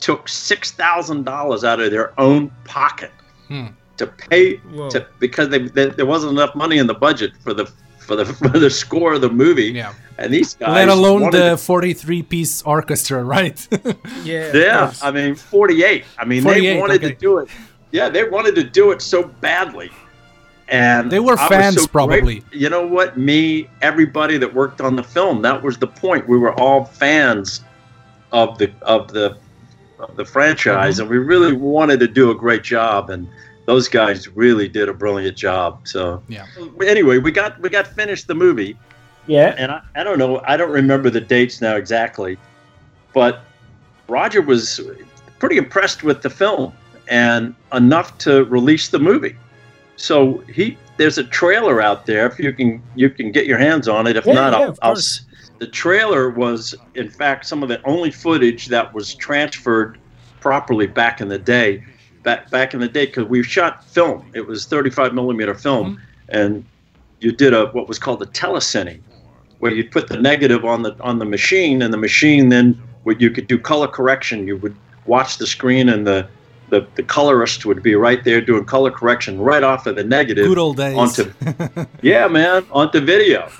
took 0.00 0.28
six 0.28 0.70
thousand 0.72 1.24
dollars 1.24 1.64
out 1.64 1.80
of 1.80 1.90
their 1.90 2.18
own 2.20 2.50
pocket 2.64 3.10
Hmm. 3.48 3.66
to 3.96 4.06
pay 4.06 4.56
Whoa. 4.56 4.90
to 4.90 5.06
because 5.20 5.48
they, 5.48 5.58
they, 5.68 5.86
there 5.86 6.06
wasn't 6.06 6.32
enough 6.32 6.54
money 6.54 6.78
in 6.78 6.86
the 6.86 6.94
budget 6.94 7.32
for 7.40 7.54
the 7.54 7.66
for 7.98 8.16
the 8.16 8.24
for 8.50 8.58
the 8.58 8.70
score 8.70 9.14
of 9.14 9.20
the 9.20 9.30
movie. 9.30 9.72
Yeah. 9.72 9.94
And 10.18 10.32
these 10.32 10.54
guys, 10.54 10.72
Let 10.74 10.88
alone 10.88 11.22
wanted 11.22 11.52
the 11.52 11.56
43 11.58 12.22
piece 12.22 12.62
orchestra, 12.62 13.22
right? 13.22 13.68
yeah, 14.24 14.50
yeah. 14.54 14.94
I 15.02 15.10
mean, 15.10 15.34
48. 15.34 16.04
I 16.18 16.24
mean, 16.24 16.42
48, 16.42 16.60
they 16.60 16.80
wanted 16.80 17.04
okay. 17.04 17.12
to 17.12 17.20
do 17.20 17.38
it. 17.38 17.48
Yeah, 17.92 18.08
they 18.08 18.24
wanted 18.26 18.54
to 18.54 18.64
do 18.64 18.92
it 18.92 19.02
so 19.02 19.24
badly. 19.24 19.90
And 20.68 21.10
They 21.12 21.20
were 21.20 21.36
fans, 21.36 21.80
so 21.82 21.86
probably. 21.86 22.20
great- 22.20 22.44
You 22.52 22.68
know 22.68 22.84
what? 22.86 23.16
Me, 23.16 23.68
everybody 23.82 24.36
that 24.38 24.52
worked 24.52 24.80
on 24.80 24.96
the 24.96 25.02
film, 25.02 25.42
that 25.42 25.62
was 25.62 25.78
the 25.78 25.86
point. 25.86 26.28
We 26.28 26.38
were 26.38 26.52
all 26.58 26.84
fans 26.84 27.62
of 28.32 28.58
the 28.58 28.70
of 28.82 29.12
the 29.12 29.36
of 30.00 30.16
the 30.16 30.24
franchise, 30.24 30.96
Mhm. 30.96 31.00
and 31.02 31.10
we 31.10 31.18
really 31.18 31.52
wanted 31.54 32.00
to 32.00 32.08
do 32.08 32.30
a 32.30 32.34
great 32.34 32.62
job. 32.64 33.10
And 33.10 33.28
those 33.66 33.88
guys 33.88 34.28
really 34.36 34.68
did 34.68 34.88
a 34.88 34.92
brilliant 34.92 35.36
job. 35.36 35.80
So 35.84 36.20
Yeah. 36.28 36.44
Anyway, 36.84 37.18
we 37.18 37.30
got 37.30 37.60
we 37.60 37.68
got 37.70 37.86
finished 37.86 38.26
the 38.26 38.34
movie 38.34 38.76
Yeah. 39.28 39.54
and 39.56 39.70
I, 39.72 39.80
I 39.94 40.02
don't 40.04 40.18
know, 40.18 40.42
I 40.46 40.56
don't 40.56 40.70
remember 40.70 41.10
the 41.10 41.20
dates 41.20 41.60
now 41.60 41.76
exactly, 41.76 42.36
but 43.14 43.40
Roger 44.08 44.42
was 44.42 44.80
pretty 45.38 45.56
impressed 45.58 46.02
with 46.04 46.22
the 46.22 46.30
film 46.30 46.72
and 47.08 47.54
enough 47.72 48.18
to 48.18 48.44
release 48.46 48.88
the 48.88 48.98
movie. 48.98 49.36
So 49.96 50.38
he 50.52 50.78
there's 50.96 51.18
a 51.18 51.24
trailer 51.24 51.82
out 51.82 52.06
there 52.06 52.26
if 52.26 52.38
you 52.38 52.52
can 52.52 52.82
you 52.94 53.10
can 53.10 53.32
get 53.32 53.46
your 53.46 53.58
hands 53.58 53.88
on 53.88 54.06
it. 54.06 54.16
If 54.16 54.26
Yeah, 54.26 54.34
not, 54.34 54.52
yeah, 54.52 54.58
I'll, 54.58 54.76
I'll 54.82 54.96
the 55.58 55.66
trailer 55.66 56.30
was 56.30 56.74
in 56.94 57.08
fact 57.08 57.46
some 57.46 57.62
of 57.62 57.68
the 57.68 57.80
only 57.86 58.10
footage 58.10 58.66
that 58.66 58.92
was 58.92 59.14
transferred 59.14 59.98
properly 60.40 60.86
back 60.86 61.20
in 61.20 61.28
the 61.28 61.38
day. 61.38 61.82
Back 62.22 62.50
back 62.50 62.74
in 62.74 62.80
the 62.80 62.88
day 62.88 63.06
because 63.06 63.24
we 63.24 63.42
shot 63.42 63.84
film. 63.84 64.30
It 64.34 64.46
was 64.46 64.66
35 64.66 65.14
millimeter 65.14 65.54
film, 65.54 65.92
mm-hmm. 65.92 66.02
and 66.28 66.64
you 67.20 67.32
did 67.32 67.54
a 67.54 67.66
what 67.66 67.88
was 67.88 67.98
called 67.98 68.20
a 68.22 68.26
telecine, 68.26 69.00
where 69.60 69.72
you 69.72 69.88
put 69.88 70.08
the 70.08 70.16
negative 70.16 70.64
on 70.64 70.82
the 70.82 70.96
on 71.00 71.18
the 71.18 71.24
machine, 71.24 71.82
and 71.82 71.92
the 71.94 71.98
machine 71.98 72.48
then 72.48 72.80
what 73.04 73.20
you 73.20 73.30
could 73.30 73.46
do 73.46 73.58
color 73.58 73.86
correction. 73.86 74.46
You 74.46 74.56
would 74.56 74.76
watch 75.06 75.38
the 75.38 75.46
screen, 75.46 75.88
and 75.88 76.04
the 76.04 76.28
the, 76.68 76.86
the 76.96 77.02
colorist 77.02 77.64
would 77.66 77.82
be 77.82 77.94
right 77.94 78.24
there 78.24 78.40
doing 78.40 78.64
color 78.64 78.90
correction 78.90 79.40
right 79.40 79.62
off 79.62 79.86
of 79.86 79.96
the 79.96 80.04
negative 80.04 80.46
Good 80.46 80.58
old 80.58 80.76
days. 80.76 80.96
onto 80.96 81.32
yeah 82.02 82.26
man 82.28 82.66
onto 82.72 83.00
video 83.00 83.50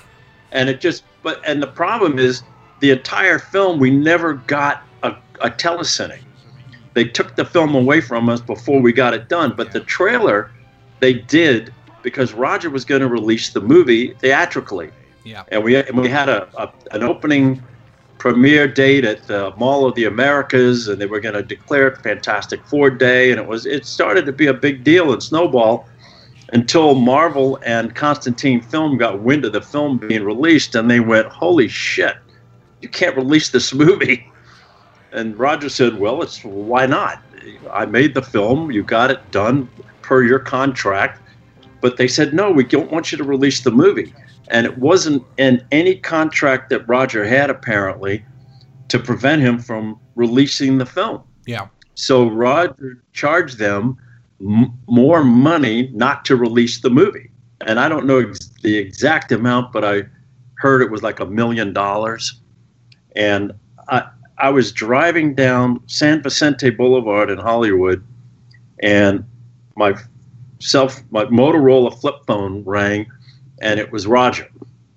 and 0.51 0.69
it 0.69 0.81
just 0.81 1.03
but 1.23 1.41
and 1.45 1.61
the 1.63 1.67
problem 1.67 2.19
is 2.19 2.43
the 2.79 2.91
entire 2.91 3.39
film 3.39 3.79
we 3.79 3.89
never 3.91 4.33
got 4.33 4.83
a, 5.03 5.15
a 5.41 5.49
telecine 5.49 6.19
they 6.93 7.05
took 7.05 7.35
the 7.35 7.45
film 7.45 7.75
away 7.75 8.01
from 8.01 8.27
us 8.29 8.41
before 8.41 8.81
we 8.81 8.91
got 8.91 9.13
it 9.13 9.29
done 9.29 9.53
but 9.55 9.71
the 9.71 9.79
trailer 9.81 10.51
they 10.99 11.13
did 11.13 11.73
because 12.01 12.33
Roger 12.33 12.69
was 12.69 12.85
going 12.85 13.01
to 13.01 13.07
release 13.07 13.49
the 13.49 13.59
movie 13.59 14.13
theatrically, 14.13 14.91
Yeah. 15.25 15.43
and 15.49 15.61
we 15.61 15.75
and 15.75 15.97
we 15.97 16.07
had 16.07 16.29
a, 16.29 16.47
a 16.55 16.71
an 16.95 17.03
opening 17.03 17.61
premiere 18.17 18.67
date 18.67 19.05
at 19.05 19.27
the 19.27 19.53
Mall 19.57 19.85
of 19.85 19.95
the 19.95 20.05
Americas, 20.05 20.87
and 20.87 20.99
they 20.99 21.05
were 21.05 21.19
going 21.19 21.35
to 21.35 21.43
declare 21.43 21.87
it 21.87 22.01
Fantastic 22.01 22.65
Four 22.65 22.89
Day, 22.89 23.31
and 23.31 23.39
it 23.39 23.47
was 23.47 23.65
it 23.65 23.85
started 23.85 24.25
to 24.25 24.31
be 24.31 24.47
a 24.47 24.53
big 24.53 24.83
deal 24.83 25.13
and 25.13 25.21
snowball 25.21 25.87
until 26.53 26.95
Marvel 26.95 27.59
and 27.65 27.93
Constantin 27.93 28.61
Film 28.61 28.97
got 28.97 29.21
wind 29.21 29.45
of 29.45 29.53
the 29.53 29.61
film 29.61 29.97
being 29.97 30.23
released, 30.23 30.75
and 30.75 30.89
they 30.89 30.99
went, 30.99 31.27
"Holy 31.27 31.67
shit, 31.67 32.15
you 32.81 32.89
can't 32.89 33.15
release 33.15 33.49
this 33.49 33.73
movie!" 33.85 34.31
And 35.11 35.37
Roger 35.37 35.69
said, 35.69 35.99
"Well, 35.99 36.21
it's 36.21 36.43
why 36.43 36.85
not? 36.85 37.21
I 37.71 37.85
made 37.85 38.13
the 38.13 38.21
film, 38.21 38.71
you 38.71 38.83
got 38.83 39.11
it 39.11 39.31
done 39.31 39.69
per 40.01 40.23
your 40.23 40.39
contract." 40.39 41.21
But 41.79 41.97
they 41.97 42.07
said, 42.07 42.33
"No, 42.33 42.51
we 42.51 42.63
don't 42.63 42.91
want 42.91 43.11
you 43.11 43.17
to 43.17 43.23
release 43.23 43.61
the 43.61 43.71
movie." 43.71 44.13
And 44.49 44.65
it 44.65 44.77
wasn't 44.77 45.23
in 45.37 45.65
any 45.71 45.95
contract 45.95 46.69
that 46.69 46.87
Roger 46.87 47.25
had 47.25 47.49
apparently 47.49 48.23
to 48.87 48.99
prevent 48.99 49.41
him 49.41 49.59
from 49.59 49.99
releasing 50.15 50.77
the 50.77 50.85
film. 50.85 51.21
Yeah. 51.45 51.67
So 51.95 52.27
Roger 52.27 53.03
charged 53.13 53.57
them 53.57 53.97
m- 54.39 54.73
more 54.87 55.23
money 55.23 55.89
not 55.93 56.23
to 56.25 56.35
release 56.35 56.79
the 56.81 56.89
movie. 56.89 57.29
And 57.61 57.79
I 57.79 57.89
don't 57.89 58.05
know 58.05 58.19
ex- 58.19 58.51
the 58.61 58.77
exact 58.77 59.31
amount, 59.31 59.73
but 59.73 59.83
I 59.83 60.03
heard 60.55 60.81
it 60.81 60.91
was 60.91 61.03
like 61.03 61.19
a 61.19 61.25
million 61.25 61.73
dollars. 61.73 62.39
And 63.15 63.51
I, 63.89 64.07
I 64.37 64.49
was 64.49 64.71
driving 64.71 65.33
down 65.33 65.81
San 65.87 66.21
Vicente 66.21 66.69
Boulevard 66.69 67.29
in 67.29 67.39
Hollywood, 67.39 68.03
and 68.79 69.23
my 69.75 69.95
self, 70.59 71.01
my 71.11 71.25
Motorola 71.25 71.99
flip 71.99 72.15
phone 72.27 72.63
rang, 72.63 73.11
and 73.61 73.79
it 73.79 73.91
was 73.91 74.07
Roger. 74.07 74.49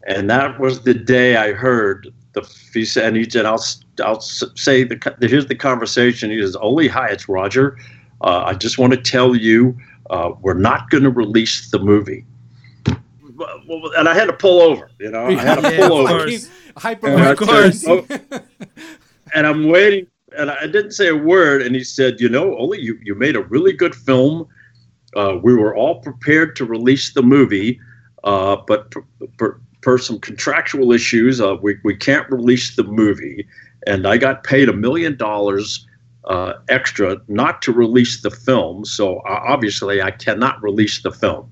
And 0.06 0.28
that 0.30 0.58
was 0.58 0.82
the 0.82 0.94
day 0.94 1.36
I 1.36 1.52
heard 1.52 2.08
the 2.32 2.42
he 2.72 2.84
said, 2.84 3.08
and 3.08 3.16
he 3.16 3.28
said, 3.28 3.44
"I'll 3.44 3.62
I'll 4.04 4.20
say 4.20 4.84
the 4.84 5.16
here's 5.20 5.46
the 5.46 5.54
conversation." 5.54 6.30
He 6.30 6.40
says, 6.40 6.56
"Oley, 6.56 6.88
hi, 6.88 7.08
it's 7.08 7.28
Roger. 7.28 7.76
Uh, 8.22 8.44
I 8.46 8.54
just 8.54 8.78
want 8.78 8.92
to 8.92 8.98
tell 8.98 9.34
you, 9.34 9.76
uh, 10.10 10.32
we're 10.40 10.54
not 10.54 10.90
going 10.90 11.02
to 11.04 11.10
release 11.10 11.70
the 11.70 11.78
movie." 11.78 12.24
And 13.96 14.08
I 14.08 14.14
had 14.14 14.26
to 14.26 14.32
pull 14.34 14.60
over. 14.60 14.90
You 14.98 15.10
know, 15.10 15.26
I 15.26 15.32
had 15.32 15.60
to 15.60 15.70
Yeah, 15.72 15.88
pull 15.88 15.96
over. 15.98 16.28
Hyper 16.76 17.08
And 17.08 17.20
Of 17.22 17.38
course. 17.38 17.80
said, 17.80 18.04
"Oh," 18.30 18.40
and 19.34 19.46
I'm 19.46 19.68
waiting, 19.68 20.06
and 20.36 20.50
I 20.50 20.66
didn't 20.66 20.92
say 20.92 21.08
a 21.08 21.16
word. 21.16 21.62
And 21.62 21.74
he 21.74 21.82
said, 21.82 22.20
"You 22.20 22.28
know, 22.28 22.56
Oley, 22.56 22.80
you 22.80 22.98
you 23.02 23.14
made 23.14 23.36
a 23.36 23.42
really 23.42 23.72
good 23.72 23.94
film. 23.94 24.46
Uh, 25.16 25.36
we 25.42 25.54
were 25.54 25.74
all 25.74 26.00
prepared 26.00 26.54
to 26.56 26.64
release 26.64 27.12
the 27.12 27.22
movie, 27.22 27.80
uh, 28.24 28.56
but 28.66 28.90
per, 28.90 29.02
per, 29.38 29.60
per 29.82 29.98
some 29.98 30.18
contractual 30.20 30.92
issues, 30.92 31.40
uh, 31.40 31.56
we 31.62 31.76
we 31.84 31.96
can't 31.96 32.28
release 32.30 32.76
the 32.76 32.84
movie. 32.84 33.46
And 33.86 34.06
I 34.06 34.16
got 34.18 34.44
paid 34.44 34.68
a 34.68 34.72
million 34.74 35.16
dollars." 35.16 35.86
Uh, 36.24 36.52
extra 36.68 37.16
not 37.28 37.62
to 37.62 37.72
release 37.72 38.20
the 38.20 38.30
film, 38.30 38.84
so 38.84 39.20
uh, 39.20 39.40
obviously 39.42 40.02
I 40.02 40.10
cannot 40.10 40.62
release 40.62 41.00
the 41.02 41.10
film. 41.10 41.50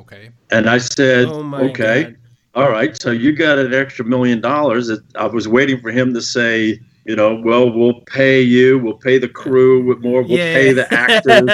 Okay. 0.00 0.30
And 0.50 0.68
I 0.68 0.76
said, 0.78 1.26
Oh 1.28 1.54
okay, 1.70 2.02
God. 2.04 2.16
all 2.54 2.70
right, 2.70 3.00
so 3.00 3.10
you 3.10 3.32
got 3.32 3.58
an 3.58 3.72
extra 3.72 4.04
million 4.04 4.42
dollars. 4.42 4.90
I 5.16 5.26
was 5.26 5.48
waiting 5.48 5.80
for 5.80 5.90
him 5.90 6.12
to 6.12 6.20
say, 6.20 6.78
you 7.06 7.16
know, 7.16 7.40
well, 7.42 7.72
we'll 7.72 8.02
pay 8.02 8.40
you, 8.42 8.78
we'll 8.78 8.98
pay 8.98 9.16
the 9.16 9.28
crew 9.28 9.82
with 9.86 10.00
more, 10.00 10.22
we'll 10.22 10.38
Yeah. 10.38 10.52
pay 10.54 10.72
the 10.74 10.92
actors. 10.92 11.48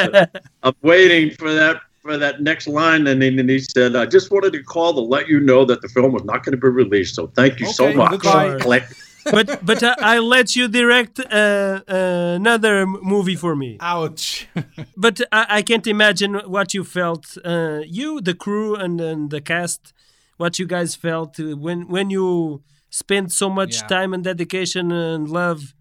I'm 0.64 0.74
waiting 0.82 1.30
for 1.36 1.54
that 1.54 1.80
for 2.02 2.18
that 2.18 2.42
next 2.42 2.66
line, 2.66 3.06
and 3.06 3.22
then 3.22 3.38
and 3.38 3.48
he 3.48 3.60
said, 3.60 3.94
I 3.96 4.06
just 4.06 4.30
wanted 4.30 4.52
to 4.54 4.62
call 4.62 4.92
to 4.94 5.00
let 5.00 5.28
you 5.28 5.40
know 5.40 5.64
that 5.64 5.80
the 5.82 5.88
film 5.88 6.12
was 6.12 6.24
not 6.24 6.44
going 6.44 6.52
to 6.52 6.60
be 6.60 6.68
released. 6.68 7.14
So 7.14 7.28
thank 7.28 7.60
you 7.60 7.66
so 7.66 7.92
much. 7.92 8.10
goodbye. 8.10 8.58
Click. 8.58 8.84
but 9.30 9.64
but 9.64 9.82
uh, 9.82 9.94
I 10.00 10.18
let 10.18 10.56
you 10.56 10.66
direct 10.66 11.20
uh, 11.20 11.80
uh, 11.88 12.34
another 12.40 12.86
movie 12.86 13.36
for 13.36 13.54
me. 13.54 13.78
Ouch. 13.80 14.48
But 14.96 15.20
I, 15.30 15.46
I 15.58 15.62
can't 15.62 15.86
imagine 15.86 16.34
what 16.46 16.74
you 16.74 16.84
felt. 16.84 17.24
Uh, 17.44 17.80
you, 17.86 18.20
the 18.20 18.34
crew, 18.34 18.74
and, 18.74 19.00
and 19.00 19.30
the 19.30 19.40
cast, 19.40 19.92
what 20.36 20.58
you 20.58 20.66
guys 20.66 20.94
felt 20.96 21.38
uh, 21.40 21.56
when 21.56 21.88
when 21.88 22.10
you 22.10 22.62
spent 22.90 23.32
so 23.32 23.48
much 23.48 23.74
Yeah. 23.80 23.86
time 23.96 24.12
and 24.14 24.24
dedication 24.24 24.90
and 24.92 25.28
love 25.28 25.72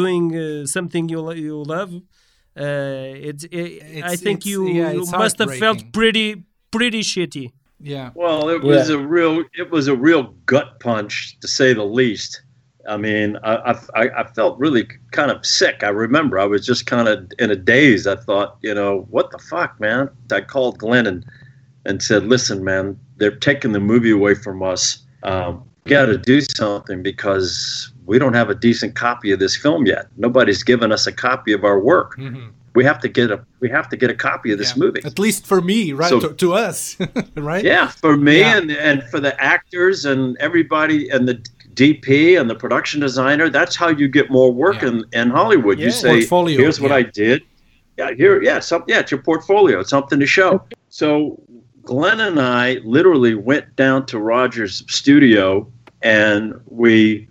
doing 0.00 0.36
uh, 0.36 0.66
something 0.66 1.08
you 1.08 1.32
you 1.32 1.62
love. 1.62 1.92
Uh, 2.56 3.14
it's, 3.28 3.44
it, 3.44 4.02
I 4.04 4.16
think 4.16 4.40
it's- 4.40 4.46
you, 4.46 4.68
yeah, 4.68 4.90
you 4.92 5.06
must 5.12 5.38
have 5.38 5.54
felt 5.56 5.92
pretty 5.92 6.44
pretty 6.70 7.00
shitty. 7.02 7.52
yeah. 7.80 8.10
Well, 8.14 8.48
it 8.48 8.62
was 8.62 8.90
a 8.90 8.98
real 8.98 9.44
it 9.54 9.70
was 9.70 9.88
a 9.88 9.96
real 9.96 10.34
gut 10.46 10.80
punch 10.80 11.38
to 11.40 11.48
say 11.48 11.72
the 11.72 11.84
least. 11.84 12.42
I 12.88 12.96
mean, 12.96 13.36
I, 13.44 13.78
I, 13.94 14.08
I 14.20 14.24
felt 14.32 14.58
really 14.58 14.88
kind 15.12 15.30
of 15.30 15.44
sick. 15.44 15.82
I 15.84 15.88
remember 15.90 16.38
I 16.38 16.46
was 16.46 16.64
just 16.64 16.86
kind 16.86 17.08
of 17.08 17.30
in 17.38 17.50
a 17.50 17.56
daze. 17.56 18.06
I 18.06 18.16
thought, 18.16 18.56
you 18.62 18.74
know, 18.74 19.06
what 19.10 19.30
the 19.30 19.38
fuck, 19.38 19.78
man? 19.78 20.08
I 20.32 20.40
called 20.40 20.78
Glenn 20.78 21.06
and, 21.06 21.24
and 21.84 22.02
said, 22.02 22.24
listen, 22.24 22.64
man, 22.64 22.98
they're 23.18 23.36
taking 23.36 23.72
the 23.72 23.80
movie 23.80 24.10
away 24.10 24.34
from 24.34 24.62
us. 24.62 25.02
Um, 25.22 25.62
we 25.84 25.90
got 25.90 26.06
to 26.06 26.16
do 26.16 26.40
something 26.40 27.02
because 27.02 27.92
we 28.10 28.18
don't 28.18 28.34
have 28.34 28.50
a 28.50 28.56
decent 28.56 28.96
copy 28.96 29.30
of 29.30 29.38
this 29.38 29.54
film 29.56 29.86
yet. 29.86 30.08
Nobody's 30.16 30.64
given 30.64 30.90
us 30.90 31.06
a 31.06 31.12
copy 31.12 31.52
of 31.52 31.62
our 31.64 31.78
work. 31.78 32.18
Mhm. 32.18 32.48
We 32.74 32.82
have 32.84 32.98
to 33.04 33.08
get 33.08 33.30
a 33.30 33.38
we 33.60 33.68
have 33.70 33.88
to 33.90 33.96
get 33.96 34.10
a 34.10 34.14
copy 34.30 34.50
of 34.52 34.58
this 34.58 34.72
Yeah. 34.74 34.82
movie. 34.82 35.00
At 35.04 35.18
least 35.20 35.46
for 35.46 35.60
me, 35.60 35.92
right? 35.92 36.10
So- 36.10 36.20
to, 36.20 36.28
to 36.44 36.48
us, 36.54 36.96
right? 37.36 37.64
Yeah, 37.64 37.86
for 38.02 38.16
me 38.16 38.40
Yeah. 38.40 38.56
and 38.58 38.70
and 38.72 38.96
for 39.10 39.20
the 39.20 39.34
actors 39.54 40.04
and 40.10 40.36
everybody 40.40 41.08
and 41.08 41.22
the 41.30 41.36
DP 41.80 42.36
and 42.38 42.50
the 42.50 42.56
production 42.64 42.98
designer, 43.00 43.48
that's 43.48 43.76
how 43.76 43.88
you 44.00 44.08
get 44.08 44.26
more 44.28 44.50
work 44.52 44.82
Yeah. 44.82 44.88
in, 44.88 45.04
in 45.20 45.30
Hollywood. 45.30 45.78
Yeah. 45.78 45.86
You 45.86 45.92
say, 45.92 46.12
Portfolio, 46.14 46.58
"Here's 46.62 46.80
what 46.80 46.90
yeah. 46.90 46.96
I 46.96 47.02
did." 47.22 47.42
Yeah, 47.98 48.10
here, 48.22 48.42
yeah, 48.42 48.58
some, 48.60 48.82
yeah, 48.88 48.98
it's 49.02 49.10
your 49.12 49.22
portfolio. 49.22 49.78
It's 49.80 49.90
something 49.90 50.18
to 50.18 50.26
show. 50.26 50.50
So 50.88 51.08
Glenn 51.84 52.18
and 52.28 52.40
I 52.40 52.66
literally 52.96 53.34
went 53.50 53.66
down 53.76 54.04
to 54.06 54.18
Roger's 54.18 54.82
studio, 54.88 55.66
and 56.02 56.54
we, 56.66 57.28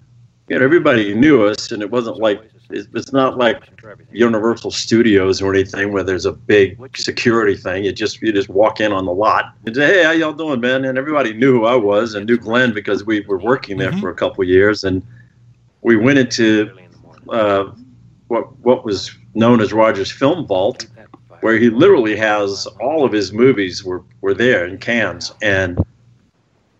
you 0.49 0.57
know, 0.57 0.65
everybody 0.65 1.13
knew 1.13 1.45
us, 1.45 1.71
and 1.71 1.81
it 1.81 1.91
wasn't 1.91 2.17
like 2.17 2.41
it's 2.71 3.11
not 3.11 3.37
like 3.37 3.63
Universal 4.11 4.71
Studios 4.71 5.41
or 5.41 5.53
anything 5.53 5.91
where 5.91 6.03
there's 6.03 6.25
a 6.25 6.31
big 6.33 6.77
security 6.97 7.55
thing. 7.55 7.83
You 7.85 7.91
just 7.91 8.21
you 8.21 8.31
just 8.31 8.49
walk 8.49 8.79
in 8.79 8.91
on 8.91 9.05
the 9.05 9.11
lot 9.13 9.55
and 9.65 9.75
say, 9.75 9.85
"Hey, 9.87 10.03
how 10.03 10.11
y'all 10.11 10.33
doing, 10.33 10.59
man?" 10.59 10.85
And 10.85 10.97
everybody 10.97 11.33
knew 11.33 11.53
who 11.53 11.65
I 11.65 11.75
was 11.75 12.15
and 12.15 12.25
knew 12.25 12.37
Glenn 12.37 12.73
because 12.73 13.05
we 13.05 13.21
were 13.21 13.37
working 13.39 13.77
there 13.77 13.91
Mhm. 13.91 14.01
for 14.01 14.09
a 14.09 14.13
couple 14.15 14.41
of 14.43 14.49
years, 14.49 14.83
and 14.83 15.03
we 15.81 15.95
went 15.95 16.19
into 16.19 16.71
uh, 17.29 17.65
what 18.27 18.57
what 18.59 18.85
was 18.85 19.11
known 19.35 19.61
as 19.61 19.71
Rogers 19.71 20.11
Film 20.11 20.45
Vault, 20.47 20.87
where 21.41 21.57
he 21.57 21.69
literally 21.69 22.15
has 22.15 22.67
all 22.79 23.05
of 23.05 23.11
his 23.11 23.31
movies 23.31 23.83
were 23.83 24.03
were 24.21 24.33
there 24.33 24.65
in 24.65 24.77
cans, 24.77 25.33
and 25.41 25.83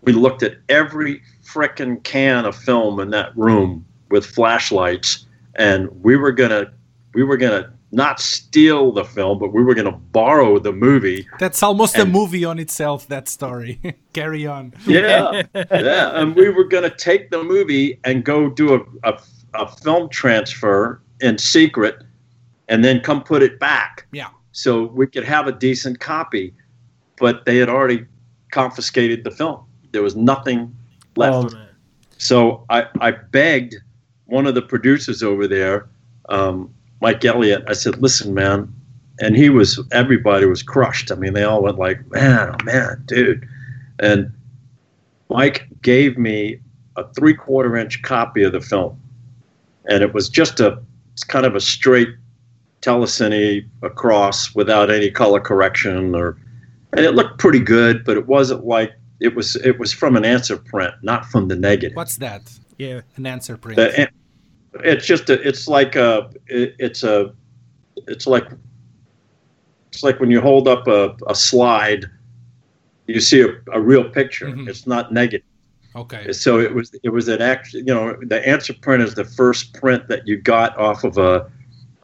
we 0.04 0.14
looked 0.14 0.44
at 0.44 0.56
every 0.70 1.22
frickin' 1.54 2.04
can 2.04 2.46
of 2.46 2.56
film 2.56 3.00
in 3.00 3.10
that 3.12 3.36
room 3.38 3.86
with 4.10 4.26
flashlights, 4.26 5.26
and 5.56 5.90
we 6.04 6.16
were 6.16 6.32
gonna 6.32 6.72
we 7.14 7.24
were 7.24 7.38
gonna 7.38 7.72
not 7.92 8.20
steal 8.20 8.92
the 8.92 9.04
film, 9.04 9.40
but 9.40 9.52
we 9.52 9.64
were 9.64 9.74
gonna 9.74 9.92
borrow 9.92 10.60
the 10.60 10.72
movie. 10.72 11.28
That's 11.40 11.64
almost 11.64 11.98
a 11.98 12.06
movie 12.06 12.46
on 12.46 12.60
itself. 12.60 13.08
That 13.08 13.28
story. 13.28 13.80
Carry 14.14 14.46
on. 14.46 14.74
Yeah, 14.86 15.44
yeah, 15.56 16.20
and 16.20 16.36
we 16.36 16.50
were 16.50 16.66
gonna 16.66 16.90
take 16.96 17.32
the 17.32 17.44
movie 17.44 18.00
and 18.04 18.24
go 18.24 18.50
do 18.50 18.76
a, 18.76 19.12
a, 19.12 19.20
a 19.56 19.68
film 19.68 20.10
transfer 20.10 21.02
in 21.22 21.38
secret, 21.38 21.96
and 22.68 22.84
then 22.84 23.00
come 23.02 23.24
put 23.24 23.42
it 23.42 23.60
back. 23.60 24.06
Yeah. 24.12 24.30
so 24.52 24.86
we 24.86 25.08
could 25.08 25.24
have 25.26 25.48
a 25.48 25.52
decent 25.52 26.00
copy. 26.00 26.54
But 27.18 27.44
they 27.46 27.58
had 27.58 27.68
already 27.68 28.06
confiscated 28.52 29.26
the 29.26 29.32
film. 29.32 29.66
There 29.92 30.02
was 30.02 30.16
nothing 30.16 30.74
left. 31.20 31.54
Oh. 31.56 31.66
So 32.18 32.66
I, 32.70 32.88
I 33.00 33.12
begged 33.12 33.76
one 34.26 34.48
of 34.48 34.56
the 34.56 34.62
producers 34.62 35.24
over 35.24 35.48
there, 35.48 35.88
um, 36.30 36.74
Mike 37.02 37.24
Elliott. 37.24 37.64
I 37.68 37.74
said, 37.74 38.02
"Listen, 38.02 38.34
man," 38.34 38.74
and 39.20 39.36
he 39.36 39.50
was. 39.50 39.80
Everybody 39.92 40.46
was 40.46 40.64
crushed. 40.64 41.12
I 41.12 41.16
mean, 41.16 41.34
they 41.34 41.44
all 41.44 41.62
went 41.62 41.78
like, 41.78 42.10
"Man, 42.12 42.56
oh 42.60 42.64
man, 42.64 43.04
dude," 43.06 43.48
and 44.00 44.32
Mike 45.30 45.68
gave 45.82 46.18
me 46.18 46.60
a 46.96 47.08
three-quarter 47.14 47.78
inch 47.78 48.02
copy 48.02 48.44
of 48.44 48.52
the 48.52 48.62
film, 48.62 49.00
and 49.90 50.04
it 50.04 50.14
was 50.14 50.28
just 50.28 50.60
a, 50.60 50.82
it's 51.14 51.24
kind 51.24 51.46
of 51.46 51.56
a 51.56 51.62
straight 51.62 52.10
telecine 52.82 53.68
across 53.82 54.56
without 54.56 54.90
any 54.90 55.12
color 55.12 55.40
correction 55.40 56.16
or, 56.16 56.38
and 56.94 57.06
it 57.06 57.14
looked 57.14 57.38
pretty 57.38 57.60
good, 57.60 58.04
but 58.06 58.18
it 58.18 58.28
wasn't 58.28 58.66
like 58.66 58.94
it 59.20 59.36
was. 59.36 59.56
It 59.58 59.78
was 59.80 59.92
from 59.94 60.16
an 60.16 60.26
answer 60.26 60.58
print, 60.58 60.94
not 61.02 61.26
from 61.26 61.48
the 61.48 61.56
negative. 61.56 61.96
What's 61.96 62.18
that? 62.18 62.52
Yeah. 62.78 63.02
An 63.18 63.26
answer 63.26 63.58
print. 63.58 63.78
The, 63.78 64.10
it's 64.84 65.06
just 65.06 65.30
a, 65.30 65.48
it's 65.48 65.68
like 65.68 65.96
a 65.96 66.30
it's 66.48 67.04
a 67.04 67.34
it's 68.08 68.28
like 68.28 68.46
it's 69.92 70.04
like 70.04 70.20
when 70.20 70.32
you 70.32 70.42
hold 70.42 70.68
up 70.68 70.88
a, 70.88 71.16
a 71.28 71.36
slide, 71.36 72.06
you 73.08 73.20
see 73.20 73.42
a, 73.42 73.50
a 73.74 73.82
real 73.82 74.10
picture. 74.10 74.48
Mhm. 74.48 74.70
It's 74.70 74.86
not 74.88 75.12
negative. 75.12 75.46
Okay. 75.96 76.32
So 76.32 76.60
it 76.60 76.74
was 76.74 76.96
it 77.04 77.10
was 77.10 77.28
an 77.28 77.42
act. 77.42 77.74
You 77.74 77.84
know, 77.84 78.16
the 78.22 78.48
answer 78.48 78.74
print 78.74 79.04
is 79.04 79.16
the 79.16 79.26
first 79.26 79.74
print 79.74 80.08
that 80.08 80.28
you 80.28 80.38
got 80.38 80.78
off 80.78 81.04
of 81.04 81.18
a 81.18 81.52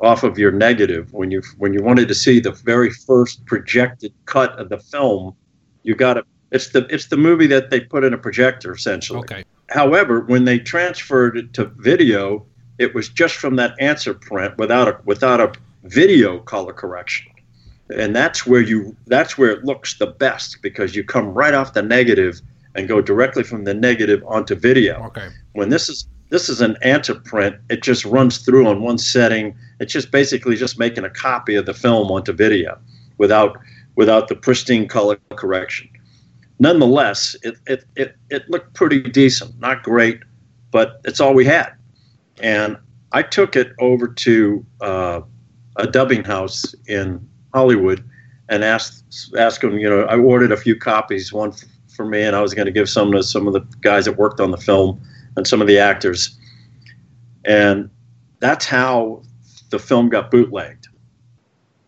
off 0.02 0.24
of 0.24 0.38
your 0.38 0.52
negative 0.52 1.14
when 1.14 1.32
you 1.32 1.42
when 1.58 1.72
you 1.74 1.82
wanted 1.82 2.08
to 2.08 2.16
see 2.16 2.40
the 2.40 2.52
very 2.52 2.90
first 2.90 3.46
projected 3.46 4.12
cut 4.26 4.58
of 4.60 4.70
the 4.70 4.80
film. 4.80 5.36
You 5.84 5.96
got 5.96 6.18
it. 6.18 6.26
It's 6.52 6.70
the 6.70 6.86
it's 6.90 7.08
the 7.08 7.18
movie 7.18 7.48
that 7.48 7.70
they 7.70 7.80
put 7.80 8.04
in 8.04 8.14
a 8.14 8.18
projector 8.18 8.74
essentially. 8.74 9.20
Okay. 9.20 9.44
However, 9.70 10.22
when 10.22 10.46
they 10.46 10.60
transferred 10.60 11.38
it 11.38 11.54
to 11.54 11.66
video, 11.66 12.46
it 12.78 12.94
was 12.94 13.10
just 13.10 13.36
from 13.36 13.56
that 13.56 13.76
answer 13.80 14.14
print 14.14 14.58
without 14.58 14.88
a 14.88 15.00
without 15.06 15.40
a 15.40 15.54
video 15.84 16.40
color 16.40 16.74
correction. 16.74 17.32
And 17.96 18.16
that's 18.16 18.46
where 18.46 18.62
you 18.62 18.96
that's 19.08 19.38
where 19.38 19.52
it 19.52 19.64
looks 19.64 19.98
the 19.98 20.08
best 20.08 20.62
because 20.62 20.96
you 20.96 21.04
come 21.04 21.34
right 21.34 21.54
off 21.54 21.74
the 21.74 21.82
negative 21.82 22.42
and 22.76 22.88
go 22.88 23.02
directly 23.02 23.44
from 23.44 23.64
the 23.64 23.74
negative 23.74 24.24
onto 24.28 24.56
video. 24.56 25.04
Okay. 25.06 25.30
When 25.54 25.70
this 25.70 25.90
is 25.90 26.08
this 26.30 26.50
is 26.50 26.62
an 26.62 26.76
answer 26.82 27.16
print, 27.16 27.56
it 27.70 27.84
just 27.84 28.04
runs 28.06 28.40
through 28.40 28.68
on 28.68 28.82
one 28.82 28.98
setting. 28.98 29.56
It's 29.80 29.94
just 29.94 30.12
basically 30.12 30.56
just 30.56 30.80
making 30.80 31.06
a 31.06 31.10
copy 31.10 31.56
of 31.56 31.66
the 31.66 31.74
film 31.74 32.12
onto 32.12 32.34
video 32.34 32.78
without 33.18 33.58
without 33.96 34.28
the 34.28 34.36
pristine 34.36 34.88
color 34.88 35.18
correction 35.36 35.90
nonetheless, 36.60 37.36
it, 37.44 37.56
it, 37.68 37.86
it, 37.96 38.16
it 38.30 38.50
looked 38.50 38.74
pretty 38.74 39.02
decent. 39.02 39.60
Not 39.60 39.84
great, 39.84 40.20
but 40.72 41.02
it's 41.06 41.20
all 41.20 41.34
we 41.34 41.46
had. 41.46 41.72
And 42.42 42.78
I 43.12 43.22
took 43.24 43.56
it 43.56 43.74
over 43.80 44.08
to 44.08 44.66
uh, 44.82 45.22
a 45.78 45.88
dubbing 45.88 46.24
house 46.24 46.76
in 46.88 47.28
Hollywood 47.54 48.04
and 48.50 48.64
asked 48.64 49.34
asked 49.38 49.62
them. 49.62 49.80
You 49.80 49.90
know, 49.90 50.02
I 50.04 50.18
ordered 50.18 50.52
a 50.52 50.58
few 50.58 50.76
copies, 50.76 51.32
one 51.32 51.52
f- 51.52 51.64
for 51.88 52.06
me, 52.06 52.22
and 52.24 52.36
I 52.36 52.42
was 52.42 52.54
going 52.54 52.66
to 52.66 52.72
give 52.72 52.90
some 52.90 53.12
to 53.14 53.24
some 53.24 53.48
of 53.48 53.54
the 53.54 53.62
guys 53.82 54.06
that 54.06 54.18
worked 54.18 54.40
on 54.40 54.52
the 54.52 54.58
film 54.58 55.02
and 55.38 55.48
some 55.48 55.62
of 55.62 55.68
the 55.68 55.80
actors. 55.80 56.38
And 57.46 57.90
that's 58.40 58.66
how 58.66 59.24
the 59.70 59.80
film 59.80 60.10
got 60.10 60.32
bootlegged. 60.32 60.85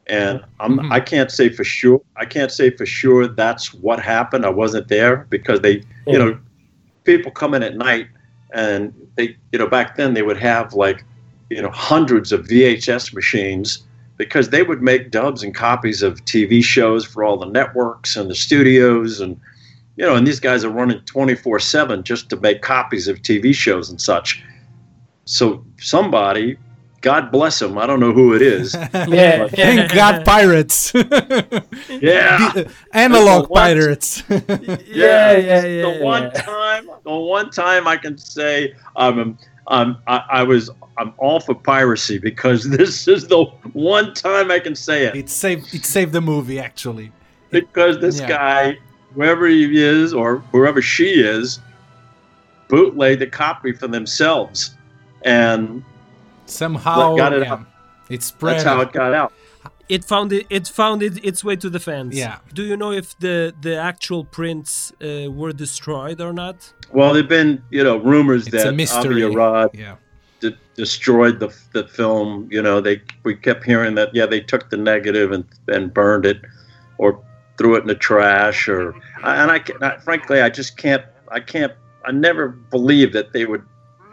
And 0.10 0.42
I'm, 0.60 0.78
Mhm. 0.80 0.92
I 0.92 1.00
can't 1.00 1.32
say 1.32 1.50
for 1.50 1.64
sure. 1.64 2.02
I 2.16 2.26
can't 2.26 2.52
say 2.52 2.70
for 2.70 2.86
sure 2.86 3.28
that's 3.28 3.74
what 3.74 4.00
happened. 4.00 4.46
I 4.46 4.50
wasn't 4.50 4.88
there 4.88 5.28
because 5.30 5.60
they, 5.62 5.84
you 6.06 6.18
know, 6.18 6.38
people 7.04 7.32
come 7.32 7.54
in 7.54 7.62
at 7.64 7.76
night 7.76 8.08
and 8.54 8.94
they, 9.16 9.36
you 9.52 9.60
know, 9.60 9.68
back 9.68 9.98
then 9.98 10.14
they 10.14 10.22
would 10.22 10.38
have 10.38 10.74
like, 10.74 11.04
you 11.50 11.62
know, 11.62 11.70
hundreds 11.72 12.32
of 12.32 12.48
VHS 12.48 13.14
machines 13.14 13.86
because 14.18 14.50
they 14.50 14.64
would 14.64 14.82
make 14.82 15.12
dubs 15.12 15.44
and 15.44 15.54
copies 15.54 16.02
of 16.02 16.24
TV 16.26 16.64
shows 16.64 17.06
for 17.06 17.24
all 17.24 17.38
the 17.38 17.46
networks 17.46 18.16
and 18.16 18.30
the 18.30 18.36
studios 18.36 19.20
and, 19.20 19.40
you 19.98 20.06
know, 20.06 20.16
and 20.16 20.26
these 20.26 20.40
guys 20.40 20.64
are 20.64 20.70
running 20.70 21.00
24 21.02 21.60
7 21.60 22.04
just 22.04 22.30
to 22.30 22.38
make 22.38 22.62
copies 22.62 23.08
of 23.08 23.22
TV 23.22 23.54
shows 23.54 23.90
and 23.90 24.00
such. 24.00 24.44
So 25.26 25.66
somebody, 25.80 26.58
God 27.02 27.32
bless 27.32 27.60
them, 27.60 27.78
I 27.78 27.86
don't 27.86 28.00
know 28.00 28.12
who 28.12 28.34
it 28.34 28.42
is. 28.42 28.76
Yeah. 29.08 29.48
Thank 29.48 29.94
God, 29.94 30.26
pirates. 30.34 30.92
Yeah. 31.90 32.52
The- 32.54 32.66
uh, 32.68 32.72
analog 32.94 33.50
What? 33.50 33.60
pirates. 33.60 34.24
Yeah, 34.30 34.38
Yeah, 34.88 35.32
yeah, 35.32 35.66
yeah, 35.66 35.82
The 35.84 36.00
one 36.04 36.24
yeah. 36.24 36.42
time, 36.42 36.90
the 37.04 37.14
one 37.16 37.50
time 37.52 37.88
I 37.88 37.98
can 37.98 38.18
say 38.18 38.74
I'm, 38.96 39.38
I'm, 39.68 39.98
I, 40.08 40.24
I 40.30 40.44
was, 40.44 40.70
I'm 40.98 41.14
all 41.18 41.40
for 41.40 41.54
piracy 41.56 42.18
because 42.18 42.68
this 42.70 43.08
is 43.08 43.28
the 43.28 43.46
one 43.74 44.14
time 44.14 44.50
I 44.52 44.60
can 44.60 44.76
say 44.76 45.06
it 45.06 45.16
it 45.16 45.30
saved. 45.30 45.74
It 45.76 45.86
saved 45.86 46.14
the 46.14 46.22
movie 46.22 46.60
actually. 46.60 47.12
because 47.52 48.00
this 48.00 48.20
Yeah. 48.20 48.28
guy, 48.30 48.78
whoever 49.14 49.48
he 49.48 49.82
is 49.84 50.14
or 50.14 50.38
whoever 50.52 50.82
she 50.82 51.10
is, 51.22 51.60
bootleg 52.68 53.20
the 53.20 53.28
copy 53.28 53.72
for 53.72 53.88
themselves, 53.88 54.76
and 55.24 55.84
Somehow, 56.50 57.16
got 57.16 57.34
it 57.34 57.44
yeah, 57.44 57.54
out. 57.54 57.66
it 58.10 58.24
spread. 58.24 58.56
that's 58.56 58.64
how 58.64 58.82
it 58.82 58.92
got 58.92 59.14
out. 59.14 59.34
It 59.90 60.04
found 60.04 60.34
it, 60.34 60.46
it 60.50 60.68
found 60.68 61.02
it, 61.02 61.24
its 61.24 61.44
way 61.44 61.56
to 61.56 61.70
the 61.70 61.80
fans. 61.80 62.14
Yeah. 62.18 62.40
Do 62.54 62.64
you 62.64 62.76
know 62.76 62.92
if 62.92 63.18
the 63.20 63.54
the 63.62 63.76
actual 63.78 64.26
prints 64.26 64.92
uh, 65.02 65.32
were 65.32 65.54
destroyed 65.54 66.20
or 66.20 66.34
not? 66.34 66.74
Well, 66.92 67.14
there've 67.14 67.28
been, 67.30 67.64
you 67.70 67.84
know, 67.84 67.98
rumors 67.98 68.48
It's 68.48 68.56
that 68.64 68.68
a 68.68 68.72
mystery. 68.74 69.24
Avi 69.24 69.36
Arad 69.36 69.70
Yeah. 69.74 69.96
de- 70.42 70.58
destroyed 70.76 71.40
the 71.40 71.50
the 71.72 71.88
film. 71.88 72.50
You 72.52 72.62
know, 72.62 72.82
they 72.82 73.02
we 73.24 73.36
kept 73.36 73.64
hearing 73.64 73.96
that 73.96 74.14
yeah 74.14 74.26
they 74.26 74.42
took 74.42 74.70
the 74.70 74.78
negative 74.78 75.32
and 75.32 75.46
and 75.70 75.94
burned 75.94 76.26
it, 76.26 76.42
or 76.98 77.24
threw 77.58 77.76
it 77.78 77.82
in 77.82 77.88
the 77.88 77.96
trash, 77.96 78.68
or 78.68 78.94
and 79.24 79.52
I, 79.52 79.60
can- 79.60 79.82
I 79.82 79.98
frankly 80.00 80.42
I 80.42 80.50
just 80.50 80.76
can't 80.78 81.04
I 81.32 81.40
can't 81.40 81.72
I 82.06 82.12
never 82.12 82.50
believed 82.50 83.14
that 83.14 83.32
they 83.32 83.46
would 83.46 83.64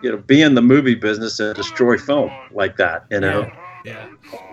you 0.05 0.11
know 0.13 0.19
be 0.19 0.43
in 0.43 0.55
the 0.55 0.63
movie 0.63 0.95
business 0.95 1.41
and 1.41 1.55
destroy 1.57 1.97
film 1.99 2.31
like 2.53 2.77
that. 2.77 3.07
You 3.11 3.21
know. 3.21 3.51
Yeah. 3.85 4.07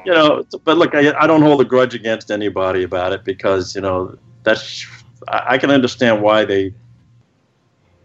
You 0.05 0.11
know, 0.11 0.43
but 0.65 0.77
look, 0.77 0.93
I, 0.93 1.13
I 1.17 1.25
don't 1.25 1.41
hold 1.41 1.61
a 1.61 1.65
grudge 1.65 1.93
against 1.95 2.31
anybody 2.31 2.83
about 2.83 3.13
it 3.13 3.23
because 3.23 3.75
you 3.75 3.81
know 3.81 4.17
that's 4.43 4.85
I, 5.27 5.53
I 5.53 5.57
can 5.57 5.69
understand 5.71 6.21
why 6.21 6.43
they 6.45 6.73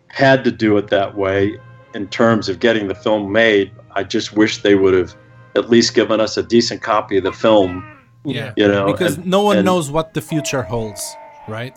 had 0.09 0.45
to 0.45 0.51
do 0.51 0.77
it 0.77 0.89
that 0.89 1.17
way 1.17 1.59
in 1.95 2.07
terms 2.09 2.49
of 2.49 2.61
getting 2.61 2.89
the 2.89 2.95
film 2.95 3.33
made. 3.33 3.71
I 3.95 4.03
just 4.05 4.35
wish 4.35 4.63
they 4.63 4.75
would 4.75 4.95
have 4.95 5.15
at 5.55 5.71
least 5.71 5.95
given 5.95 6.21
us 6.21 6.37
a 6.37 6.43
decent 6.43 6.83
copy 6.83 7.17
of 7.19 7.25
the 7.25 7.33
film. 7.33 7.85
Yeah. 8.25 8.53
You 8.57 8.69
know, 8.69 8.87
Because 8.93 9.17
and- 9.17 9.27
no 9.27 9.43
one 9.43 9.59
and- 9.59 9.65
knows 9.67 9.91
what 9.91 10.15
the 10.15 10.21
future 10.21 10.63
holds, 10.63 11.03
right? 11.49 11.77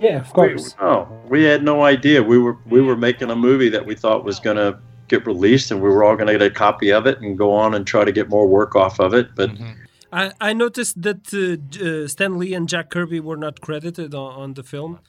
Yeah, 0.00 0.18
of 0.20 0.26
We, 0.28 0.32
course. 0.32 0.74
no, 0.80 1.08
we 1.28 1.44
had 1.44 1.62
no 1.64 1.82
idea. 1.82 2.22
We 2.22 2.38
were 2.38 2.56
we 2.66 2.80
were 2.82 2.96
making 2.96 3.30
a 3.30 3.36
movie 3.36 3.70
that 3.70 3.84
we 3.86 3.94
thought 3.94 4.24
was 4.24 4.38
going 4.38 4.56
to 4.58 4.78
get 5.08 5.26
released, 5.26 5.70
and 5.70 5.80
we 5.82 5.88
were 5.88 6.04
all 6.04 6.16
going 6.16 6.26
to 6.26 6.32
get 6.32 6.42
a 6.42 6.50
copy 6.50 6.92
of 6.92 7.06
it 7.06 7.20
and 7.20 7.38
go 7.38 7.52
on 7.52 7.74
and 7.74 7.86
try 7.86 8.04
to 8.04 8.12
get 8.12 8.28
more 8.28 8.46
work 8.46 8.74
off 8.76 8.98
of 9.00 9.14
it. 9.14 9.28
But 9.34 9.50
Mhm. 9.50 9.76
I, 10.12 10.32
I 10.40 10.52
noticed 10.52 11.02
that 11.02 11.22
uh, 11.34 11.84
uh, 11.84 12.08
Stan 12.08 12.38
Lee 12.38 12.54
and 12.54 12.68
Jack 12.68 12.90
Kirby 12.90 13.20
were 13.20 13.36
not 13.36 13.60
credited 13.60 14.14
on, 14.14 14.32
on 14.42 14.54
the 14.54 14.62
film, 14.62 15.00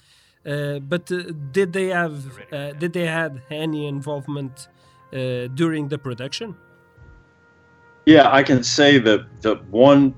uh, 0.46 0.80
but 0.80 1.12
uh, 1.12 1.24
did 1.52 1.74
they 1.74 1.88
have 1.88 2.16
uh, 2.52 2.72
did 2.74 2.94
they 2.94 3.06
had 3.06 3.42
any 3.52 3.88
involvement 3.88 4.68
uh, 5.14 5.48
during 5.54 5.90
the 5.90 5.98
production? 5.98 6.56
Yeah, 8.06 8.30
I 8.32 8.42
can 8.44 8.64
say 8.64 9.00
that 9.00 9.42
the 9.42 9.56
one, 9.70 10.14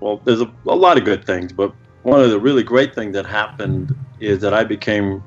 well, 0.00 0.20
there's 0.24 0.40
a, 0.40 0.50
a 0.66 0.74
lot 0.74 0.96
of 0.96 1.04
good 1.04 1.24
things, 1.26 1.52
but 1.52 1.72
one 2.02 2.20
of 2.20 2.30
the 2.30 2.40
really 2.40 2.62
great 2.62 2.94
things 2.94 3.12
that 3.14 3.26
happened 3.26 3.94
is 4.20 4.40
that 4.40 4.54
I 4.54 4.64
became 4.64 5.22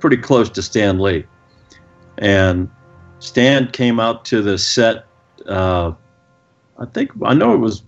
pretty 0.00 0.16
close 0.16 0.50
to 0.50 0.62
Stan 0.62 0.98
Lee. 0.98 1.24
And 2.18 2.68
Stan 3.18 3.70
came 3.72 3.98
out 4.00 4.24
to 4.26 4.42
the 4.42 4.58
set, 4.58 5.06
uh, 5.48 5.92
I 6.78 6.84
think, 6.86 7.10
I 7.24 7.34
know 7.34 7.54
it 7.54 7.58
was 7.58 7.82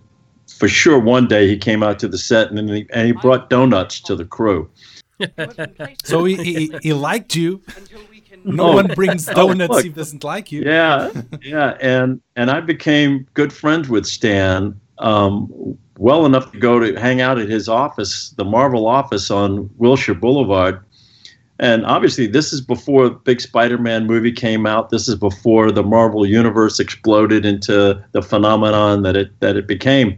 for 0.57 0.67
sure 0.67 0.99
one 0.99 1.27
day 1.27 1.47
he 1.47 1.57
came 1.57 1.83
out 1.83 1.99
to 1.99 2.07
the 2.07 2.17
set 2.17 2.49
and, 2.49 2.57
then 2.57 2.67
he, 2.67 2.87
and 2.91 3.05
he 3.07 3.13
brought 3.13 3.49
donuts 3.49 4.01
to 4.01 4.15
the 4.15 4.25
crew. 4.25 4.69
So 6.05 6.23
he, 6.23 6.35
he, 6.35 6.77
he 6.81 6.93
liked 6.93 7.35
you. 7.35 7.61
No 8.45 8.67
Oh. 8.69 8.75
one 8.75 8.87
brings 8.87 9.27
Oh, 9.27 9.33
donuts 9.33 9.69
look. 9.69 9.85
if 9.85 9.93
doesn't 9.93 10.23
like 10.23 10.49
you. 10.49 10.61
Yeah, 10.63 11.11
yeah, 11.41 11.77
and 11.81 12.21
and 12.37 12.49
I 12.49 12.61
became 12.61 13.27
good 13.33 13.51
friends 13.51 13.89
with 13.89 14.05
Stan 14.05 14.79
um, 14.99 15.77
well 15.97 16.25
enough 16.25 16.53
to 16.53 16.57
go 16.57 16.79
to 16.79 16.97
hang 16.97 17.19
out 17.19 17.37
at 17.37 17.49
his 17.49 17.67
office, 17.67 18.29
the 18.37 18.45
Marvel 18.45 18.87
office 18.87 19.29
on 19.29 19.69
Wilshire 19.77 20.15
Boulevard. 20.15 20.81
And 21.59 21.85
obviously, 21.85 22.25
this 22.25 22.53
is 22.53 22.61
before 22.61 23.09
the 23.09 23.15
big 23.15 23.41
Spider-Man 23.41 24.07
movie 24.07 24.31
came 24.31 24.65
out. 24.65 24.91
This 24.91 25.09
is 25.09 25.15
before 25.15 25.71
the 25.71 25.83
Marvel 25.83 26.25
universe 26.25 26.79
exploded 26.79 27.45
into 27.45 28.01
the 28.13 28.21
phenomenon 28.21 29.03
that 29.03 29.17
it 29.17 29.37
that 29.41 29.57
it 29.57 29.67
became. 29.67 30.17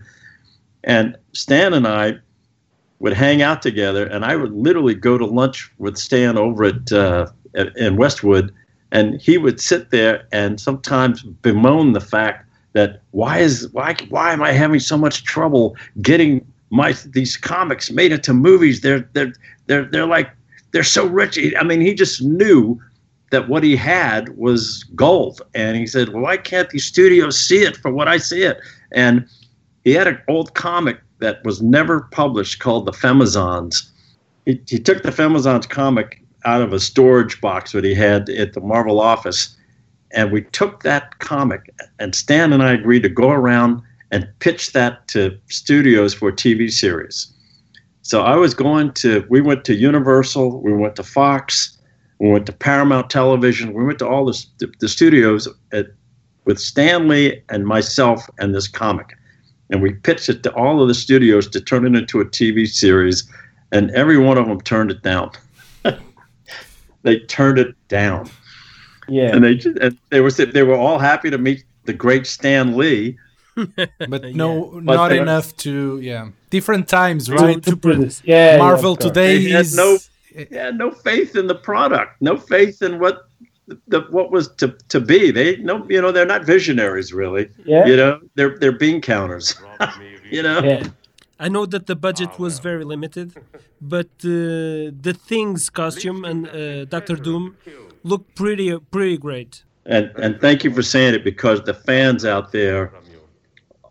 And 0.83 1.17
Stan 1.33 1.73
and 1.73 1.87
I 1.87 2.17
would 2.99 3.13
hang 3.13 3.41
out 3.41 3.63
together, 3.63 4.05
and 4.05 4.23
I 4.23 4.35
would 4.35 4.53
literally 4.53 4.93
go 4.93 5.17
to 5.17 5.25
lunch 5.25 5.71
with 5.79 5.97
Stan 5.97 6.37
over 6.37 6.65
at, 6.65 6.91
uh, 6.91 7.27
at 7.55 7.75
in 7.75 7.97
Westwood, 7.97 8.53
and 8.91 9.19
he 9.19 9.39
would 9.39 9.59
sit 9.59 9.89
there 9.89 10.27
and 10.31 10.61
sometimes 10.61 11.23
bemoan 11.23 11.93
the 11.93 12.01
fact 12.01 12.47
that 12.73 13.01
why 13.11 13.39
is 13.39 13.67
why 13.71 13.95
why 14.09 14.31
am 14.31 14.43
I 14.43 14.51
having 14.51 14.79
so 14.79 14.97
much 14.97 15.23
trouble 15.23 15.75
getting 16.03 16.45
my 16.69 16.93
these 17.07 17.35
comics 17.35 17.89
made 17.89 18.11
into 18.11 18.31
movies? 18.31 18.81
They're 18.81 19.09
they're 19.13 19.33
they're 19.65 19.85
they're 19.85 20.05
like 20.05 20.29
they're 20.71 20.83
so 20.83 21.05
rich. 21.05 21.37
I 21.59 21.63
mean, 21.63 21.81
he 21.81 21.93
just 21.93 22.21
knew 22.21 22.79
that 23.31 23.47
what 23.47 23.63
he 23.63 23.75
had 23.75 24.37
was 24.37 24.83
gold, 24.95 25.41
and 25.53 25.77
he 25.77 25.87
said, 25.87 26.09
"Well, 26.09 26.23
why 26.23 26.37
can't 26.37 26.69
these 26.69 26.85
studios 26.85 27.39
see 27.39 27.63
it 27.63 27.77
for 27.77 27.91
what 27.91 28.07
I 28.07 28.17
see 28.17 28.43
it?" 28.43 28.59
And 28.91 29.25
he 29.83 29.91
had 29.91 30.07
an 30.07 30.19
old 30.27 30.53
comic 30.53 30.99
that 31.19 31.43
was 31.43 31.61
never 31.61 32.01
published 32.11 32.59
called 32.59 32.85
the 32.85 32.91
Femizons. 32.91 33.89
He, 34.45 34.59
he 34.67 34.79
took 34.79 35.03
the 35.03 35.11
Femizons 35.11 35.69
comic 35.69 36.21
out 36.45 36.61
of 36.61 36.73
a 36.73 36.79
storage 36.79 37.39
box 37.39 37.71
that 37.71 37.83
he 37.83 37.93
had 37.93 38.29
at 38.29 38.53
the 38.53 38.61
Marvel 38.61 38.99
office, 38.99 39.55
and 40.11 40.31
we 40.31 40.41
took 40.41 40.83
that 40.83 41.19
comic, 41.19 41.73
and 41.99 42.15
Stan 42.15 42.51
and 42.51 42.63
I 42.63 42.73
agreed 42.73 43.03
to 43.03 43.09
go 43.09 43.29
around 43.29 43.81
and 44.11 44.27
pitch 44.39 44.73
that 44.73 45.07
to 45.09 45.37
studios 45.47 46.13
for 46.13 46.29
a 46.29 46.33
TV 46.33 46.69
series. 46.71 47.31
So 48.03 48.21
I 48.21 48.35
was 48.35 48.53
going 48.53 48.93
to, 48.93 49.25
we 49.29 49.41
went 49.41 49.63
to 49.65 49.75
Universal, 49.75 50.61
we 50.61 50.73
went 50.73 50.95
to 50.95 51.03
Fox, 51.03 51.77
we 52.19 52.29
went 52.29 52.45
to 52.47 52.51
Paramount 52.51 53.09
Television, 53.09 53.73
we 53.73 53.83
went 53.83 53.99
to 53.99 54.07
all 54.07 54.25
the, 54.25 54.73
the 54.79 54.89
studios 54.89 55.47
at, 55.71 55.87
with 56.45 56.59
Stan 56.59 57.07
Lee 57.07 57.41
and 57.49 57.65
myself 57.65 58.27
and 58.39 58.55
this 58.55 58.67
comic. 58.67 59.15
And 59.69 59.81
we 59.81 59.93
pitched 59.93 60.29
it 60.29 60.43
to 60.43 60.53
all 60.53 60.81
of 60.81 60.87
the 60.87 60.93
studios 60.93 61.47
to 61.49 61.61
turn 61.61 61.85
it 61.85 61.97
into 61.97 62.19
a 62.19 62.25
TV 62.25 62.67
series, 62.67 63.29
and 63.71 63.89
every 63.91 64.17
one 64.17 64.37
of 64.37 64.47
them 64.47 64.59
turned 64.61 64.91
it 64.91 65.01
down. 65.01 65.31
they 67.03 67.19
turned 67.19 67.57
it 67.57 67.75
down. 67.87 68.29
Yeah. 69.07 69.33
And 69.33 69.43
they 69.43 69.55
just, 69.55 69.77
and 69.77 69.97
they 70.09 70.19
were 70.19 70.31
they 70.31 70.63
were 70.63 70.75
all 70.75 70.99
happy 70.99 71.29
to 71.29 71.37
meet 71.37 71.63
the 71.85 71.93
great 71.93 72.27
Stan 72.27 72.75
Lee, 72.75 73.17
but 73.55 74.35
no, 74.35 74.81
But 74.83 74.95
not 74.95 75.11
enough 75.11 75.55
to 75.57 75.99
yeah. 76.01 76.29
Different 76.51 76.87
times, 76.87 77.31
right? 77.31 77.61
to 77.63 77.75
produce. 77.75 78.21
Yeah. 78.23 78.57
Marvel 78.57 78.95
yeah, 78.99 79.07
today 79.07 79.37
They 79.45 79.59
is 79.59 79.75
no- 79.75 79.97
They 80.35 80.57
had 80.57 80.77
no 80.77 80.91
faith 80.91 81.35
in 81.35 81.47
the 81.47 81.55
product, 81.55 82.21
no 82.21 82.37
faith 82.37 82.81
in 82.81 82.99
what 82.99 83.15
the 83.87 84.01
what 84.15 84.31
was 84.31 84.49
to, 84.55 84.67
to 84.89 84.99
be. 84.99 85.31
They 85.31 85.57
no, 85.57 85.85
you 85.89 86.01
know, 86.01 86.11
they're 86.11 86.31
not 86.35 86.45
visionaries 86.45 87.13
really. 87.13 87.49
Yeah. 87.65 87.85
You 87.85 87.95
know, 87.95 88.19
they're 88.35 88.57
they're 88.59 88.77
bean 88.83 89.01
counters. 89.01 89.55
you 90.29 90.43
know. 90.43 90.59
Yeah. 90.61 90.83
I 91.39 91.47
know 91.49 91.65
that 91.65 91.87
the 91.87 91.95
budget 91.95 92.37
was 92.37 92.59
very 92.59 92.83
limited, 92.83 93.33
but 93.81 94.11
uh, 94.23 94.93
the 95.07 95.17
Thing's 95.27 95.71
costume 95.71 96.23
and 96.23 96.47
uh, 96.47 96.85
Doctor 96.85 97.15
Doom 97.15 97.57
look 98.03 98.23
pretty 98.35 98.77
pretty 98.95 99.17
great. 99.17 99.63
And 99.85 100.11
and 100.17 100.39
thank 100.39 100.63
you 100.63 100.71
for 100.71 100.83
saying 100.83 101.15
it 101.15 101.23
because 101.23 101.63
the 101.63 101.73
fans 101.73 102.25
out 102.25 102.51
there, 102.51 102.93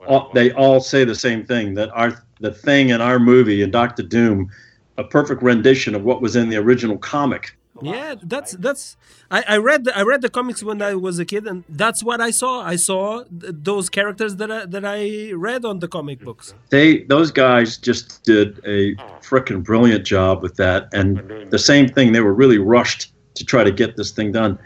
all, 0.06 0.30
they 0.32 0.52
all 0.52 0.80
say 0.80 1.04
the 1.04 1.20
same 1.28 1.44
thing 1.44 1.74
that 1.74 1.90
our 1.90 2.22
the 2.40 2.52
thing 2.52 2.88
in 2.88 3.00
our 3.00 3.18
movie 3.18 3.62
in 3.62 3.70
Doctor 3.70 4.02
Doom, 4.02 4.50
a 4.98 5.04
perfect 5.04 5.42
rendition 5.42 5.94
of 5.94 6.02
what 6.04 6.20
was 6.20 6.36
in 6.36 6.48
the 6.48 6.56
original 6.56 6.98
comic. 6.98 7.56
Yeah, 7.82 8.16
that's 8.22 8.52
that's. 8.52 8.96
I, 9.30 9.44
I 9.48 9.56
read 9.56 9.84
the, 9.84 9.96
I 9.96 10.02
read 10.02 10.20
the 10.20 10.28
comics 10.28 10.62
when 10.62 10.82
I 10.82 10.94
was 10.94 11.18
a 11.18 11.24
kid, 11.24 11.46
and 11.46 11.64
that's 11.68 12.02
what 12.02 12.20
I 12.20 12.30
saw. 12.30 12.60
I 12.62 12.76
saw 12.76 13.22
th- 13.24 13.54
those 13.56 13.88
characters 13.88 14.36
that 14.36 14.50
I, 14.50 14.66
that 14.66 14.84
I 14.84 15.32
read 15.32 15.64
on 15.64 15.78
the 15.78 15.88
comic 15.88 16.20
books. 16.20 16.52
They 16.68 17.04
those 17.04 17.30
guys 17.30 17.78
just 17.78 18.22
did 18.24 18.58
a 18.66 18.96
frickin' 19.22 19.62
brilliant 19.62 20.04
job 20.04 20.42
with 20.42 20.56
that, 20.56 20.88
and 20.92 21.50
the 21.50 21.58
same 21.58 21.88
thing. 21.88 22.12
They 22.12 22.20
were 22.20 22.34
really 22.34 22.58
rushed 22.58 23.12
to 23.34 23.44
try 23.44 23.64
to 23.64 23.70
get 23.70 23.96
this 23.96 24.10
thing 24.10 24.32
done. 24.32 24.58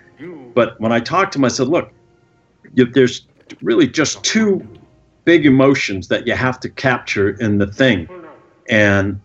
But 0.54 0.80
when 0.80 0.90
I 0.90 0.98
talked 0.98 1.32
to 1.34 1.38
them, 1.38 1.44
I 1.44 1.48
said, 1.48 1.68
"Look, 1.68 1.92
you, 2.74 2.86
there's 2.86 3.26
really 3.60 3.86
just 3.86 4.24
two 4.24 4.66
big 5.24 5.46
emotions 5.46 6.08
that 6.08 6.26
you 6.26 6.34
have 6.34 6.60
to 6.60 6.68
capture 6.68 7.30
in 7.30 7.58
the 7.58 7.66
thing, 7.66 8.08
and 8.68 9.20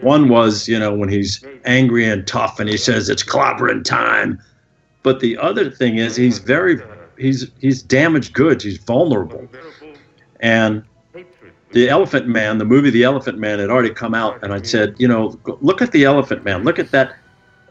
one 0.00 0.28
was, 0.28 0.68
you 0.68 0.78
know, 0.78 0.94
when 0.94 1.08
he's 1.08 1.44
angry 1.64 2.04
and 2.04 2.26
tough, 2.26 2.58
and 2.58 2.68
he 2.68 2.76
says 2.76 3.08
it's 3.08 3.22
clobbering 3.22 3.84
time. 3.84 4.40
But 5.02 5.20
the 5.20 5.36
other 5.38 5.70
thing 5.70 5.98
is, 5.98 6.16
he's 6.16 6.38
very, 6.38 6.80
he's 7.18 7.50
he's 7.60 7.82
damaged 7.82 8.34
goods. 8.34 8.64
He's 8.64 8.78
vulnerable, 8.78 9.48
and 10.40 10.84
the 11.72 11.88
Elephant 11.88 12.28
Man, 12.28 12.58
the 12.58 12.64
movie 12.64 12.90
The 12.90 13.04
Elephant 13.04 13.38
Man 13.38 13.58
had 13.58 13.70
already 13.70 13.90
come 13.90 14.14
out, 14.14 14.42
and 14.42 14.52
I 14.52 14.62
said, 14.62 14.94
you 14.98 15.08
know, 15.08 15.38
look 15.60 15.82
at 15.82 15.92
the 15.92 16.04
Elephant 16.04 16.44
Man, 16.44 16.64
look 16.64 16.78
at 16.78 16.90
that, 16.90 17.16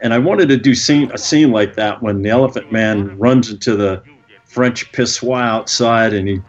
and 0.00 0.12
I 0.12 0.18
wanted 0.18 0.48
to 0.48 0.56
do 0.56 0.74
scene 0.74 1.10
a 1.12 1.18
scene 1.18 1.52
like 1.52 1.74
that 1.76 2.02
when 2.02 2.22
the 2.22 2.30
Elephant 2.30 2.72
Man 2.72 3.16
runs 3.18 3.50
into 3.50 3.76
the 3.76 4.02
French 4.44 4.90
pissoir 4.92 5.42
outside, 5.42 6.12
and 6.12 6.28
he, 6.28 6.40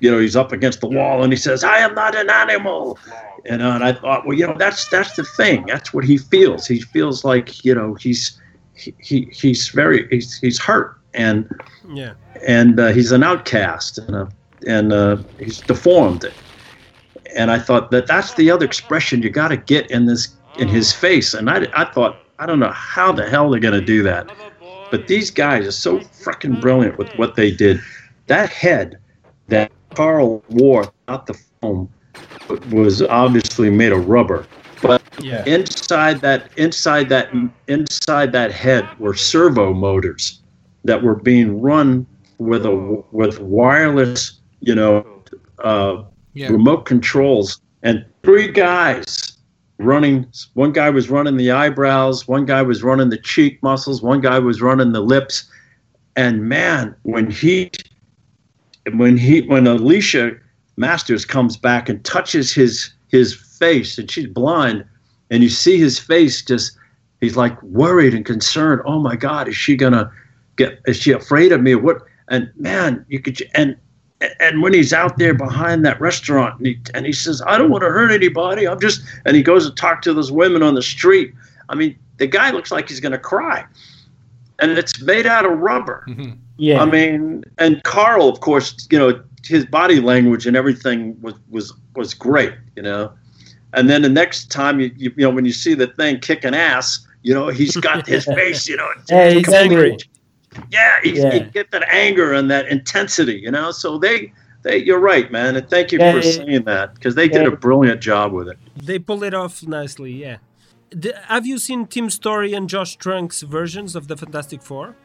you 0.00 0.10
know, 0.10 0.18
he's 0.18 0.36
up 0.36 0.52
against 0.52 0.80
the 0.80 0.88
wall, 0.88 1.22
and 1.22 1.32
he 1.32 1.36
says, 1.36 1.64
"I 1.64 1.78
am 1.78 1.94
not 1.94 2.14
an 2.14 2.30
animal," 2.30 2.98
and, 3.46 3.62
uh, 3.62 3.72
and 3.72 3.84
I 3.84 3.92
thought, 3.92 4.26
well, 4.26 4.36
you 4.36 4.46
know, 4.46 4.56
that's 4.58 4.88
that's 4.88 5.14
the 5.16 5.24
thing, 5.24 5.66
that's 5.66 5.92
what 5.92 6.04
he 6.04 6.18
feels. 6.18 6.66
He 6.66 6.80
feels 6.80 7.24
like, 7.24 7.64
you 7.64 7.74
know, 7.74 7.94
he's 7.94 8.40
he, 8.74 8.94
he 9.00 9.28
he's 9.32 9.68
very 9.68 10.06
he's 10.10 10.38
he's 10.38 10.58
hurt, 10.60 10.96
and 11.14 11.48
Yeah, 11.94 12.14
and 12.46 12.78
uh, 12.78 12.88
he's 12.88 13.12
an 13.12 13.22
outcast 13.22 13.98
and 13.98 14.14
a, 14.16 14.28
and 14.66 14.92
uh, 14.92 15.16
he's 15.38 15.60
deformed. 15.62 16.24
And 17.36 17.50
i 17.50 17.58
thought 17.58 17.90
that 17.90 18.06
that's 18.06 18.34
the 18.34 18.50
other 18.50 18.64
expression 18.64 19.22
you 19.22 19.30
got 19.30 19.48
to 19.48 19.56
get 19.56 19.90
in 19.90 20.06
this 20.06 20.34
in 20.56 20.68
his 20.68 20.92
face. 20.92 21.34
And 21.34 21.50
I, 21.50 21.66
I 21.74 21.84
thought 21.92 22.24
i 22.38 22.46
don't 22.46 22.58
know 22.60 22.72
how 22.72 23.12
the 23.12 23.28
hell 23.28 23.50
they're 23.50 23.60
going 23.60 23.74
to 23.74 23.80
do 23.80 24.02
that. 24.04 24.30
But 24.90 25.06
these 25.06 25.30
guys 25.30 25.66
are 25.66 25.72
so 25.72 25.98
freaking 26.00 26.58
brilliant 26.58 26.98
with 26.98 27.12
what 27.16 27.36
they 27.36 27.50
did. 27.50 27.80
That 28.28 28.50
head 28.50 28.98
that 29.48 29.70
carl 29.94 30.42
wore 30.48 30.92
not 31.08 31.26
the 31.26 31.34
foam 31.60 31.88
was 32.70 33.02
obviously 33.02 33.70
made 33.70 33.92
of 33.92 34.08
rubber 34.08 34.46
but 34.82 35.02
Yeah. 35.20 35.44
inside 35.46 36.20
that 36.20 36.50
inside 36.56 37.08
that 37.08 37.28
inside 37.66 38.32
that 38.32 38.52
head 38.52 38.86
were 38.98 39.14
servo 39.14 39.72
motors 39.74 40.40
that 40.84 41.02
were 41.02 41.16
being 41.16 41.60
run 41.60 42.06
with 42.38 42.64
a 42.66 43.02
with 43.12 43.40
wireless 43.40 44.40
you 44.60 44.74
know 44.74 45.04
uh, 45.64 46.04
Yeah. 46.34 46.48
remote 46.50 46.84
controls 46.84 47.60
and 47.82 48.04
three 48.22 48.48
guys 48.48 49.36
running 49.78 50.26
one 50.54 50.72
guy 50.72 50.90
was 50.90 51.10
running 51.10 51.36
the 51.36 51.50
eyebrows 51.50 52.28
one 52.28 52.44
guy 52.44 52.62
was 52.62 52.82
running 52.82 53.08
the 53.10 53.18
cheek 53.18 53.60
muscles 53.62 54.02
one 54.02 54.20
guy 54.20 54.38
was 54.38 54.60
running 54.62 54.92
the 54.92 55.00
lips 55.00 55.50
and 56.16 56.42
man 56.48 56.94
when 57.02 57.30
he 57.30 57.70
when 58.94 59.16
he 59.16 59.42
when 59.42 59.66
alicia 59.66 60.32
masters 60.76 61.24
comes 61.24 61.56
back 61.56 61.88
and 61.88 62.04
touches 62.04 62.52
his 62.54 62.92
his 63.08 63.34
face 63.34 63.98
and 63.98 64.10
she's 64.10 64.26
blind 64.26 64.84
and 65.30 65.42
you 65.42 65.48
see 65.48 65.78
his 65.78 65.98
face 65.98 66.42
just 66.42 66.76
he's 67.20 67.36
like 67.36 67.60
worried 67.62 68.14
and 68.14 68.24
concerned. 68.24 68.80
Oh 68.84 69.00
my 69.00 69.16
god 69.16 69.48
is 69.48 69.56
she 69.56 69.76
gonna 69.76 70.10
get 70.56 70.80
is 70.86 70.96
she 70.96 71.12
afraid 71.12 71.52
of 71.52 71.60
me 71.60 71.72
or 71.72 71.78
what? 71.78 72.02
And 72.28 72.50
man 72.56 73.04
you 73.08 73.20
could 73.20 73.42
and 73.54 73.76
and 74.40 74.62
when 74.62 74.72
he's 74.72 74.92
out 74.92 75.18
there 75.18 75.34
behind 75.34 75.84
that 75.84 76.00
restaurant 76.00 76.58
and 76.58 76.66
he, 76.66 76.80
and 76.92 77.06
he 77.06 77.12
says 77.12 77.40
i 77.46 77.56
don't 77.56 77.70
want 77.70 77.82
to 77.82 77.88
hurt 77.88 78.10
anybody. 78.10 78.66
I'm 78.66 78.80
just 78.80 79.02
and 79.26 79.36
he 79.36 79.42
goes 79.42 79.68
to 79.68 79.74
talk 79.74 80.02
to 80.02 80.14
those 80.14 80.32
women 80.32 80.62
on 80.62 80.74
the 80.74 80.82
street. 80.82 81.34
I 81.68 81.74
mean 81.74 81.98
the 82.18 82.26
guy 82.26 82.50
looks 82.50 82.70
like 82.70 82.88
he's 82.88 83.00
gonna 83.00 83.18
cry. 83.18 83.64
And 84.60 84.72
it's 84.72 85.00
made 85.00 85.26
out 85.26 85.44
of 85.44 85.58
rubber 85.58 86.04
mm-hmm. 86.08 86.32
Yeah. 86.58 86.82
I 86.82 86.84
mean, 86.86 87.44
and 87.58 87.82
Carl, 87.84 88.28
of 88.28 88.40
course, 88.40 88.86
you 88.90 88.98
know, 88.98 89.22
his 89.46 89.64
body 89.64 90.00
language 90.00 90.46
and 90.46 90.56
everything 90.56 91.16
was 91.22 91.34
was 91.48 91.72
was 91.96 92.12
great, 92.14 92.52
you 92.76 92.82
know. 92.82 93.12
And 93.74 93.88
then 93.88 94.02
the 94.02 94.08
next 94.08 94.50
time 94.50 94.80
you 94.80 94.90
you, 94.96 95.12
you 95.16 95.24
know 95.26 95.30
when 95.30 95.44
you 95.44 95.52
see 95.52 95.74
the 95.74 95.86
thing 95.86 96.18
kicking 96.20 96.54
ass, 96.54 97.06
you 97.22 97.32
know, 97.34 97.48
he's 97.48 97.76
got 97.76 98.06
his 98.06 98.24
face, 98.40 98.68
you 98.68 98.76
know, 98.76 98.88
Yeah, 99.08 99.30
he's 99.30 99.48
angry. 99.48 99.96
Yeah, 100.70 100.96
he's, 101.02 101.18
Yeah. 101.18 101.32
he 101.34 101.40
get 101.40 101.70
that 101.70 101.84
anger 101.88 102.32
and 102.32 102.50
that 102.50 102.66
intensity, 102.68 103.38
you 103.42 103.50
know. 103.50 103.70
So 103.70 103.98
they 103.98 104.32
they 104.62 104.78
you're 104.78 104.98
right, 104.98 105.30
man, 105.30 105.54
and 105.56 105.68
thank 105.70 105.92
you 105.92 105.98
Yeah, 106.00 106.12
for 106.12 106.18
yeah. 106.26 106.32
saying 106.32 106.64
that 106.64 106.94
because 106.94 107.14
they 107.14 107.28
did 107.28 107.46
a 107.46 107.52
brilliant 107.56 108.00
job 108.00 108.32
with 108.32 108.48
it. 108.48 108.58
they 108.82 108.98
pull 108.98 109.22
it 109.22 109.34
off 109.34 109.62
nicely. 109.66 110.12
Yeah. 110.12 110.38
D- 110.98 111.12
have 111.26 111.46
you 111.46 111.58
seen 111.58 111.86
Tim 111.86 112.08
Story 112.10 112.54
and 112.54 112.68
Josh 112.68 112.96
Trank's 112.96 113.42
versions 113.42 113.94
of 113.94 114.08
the 114.08 114.16
Fantastic 114.16 114.62
Four? 114.62 114.96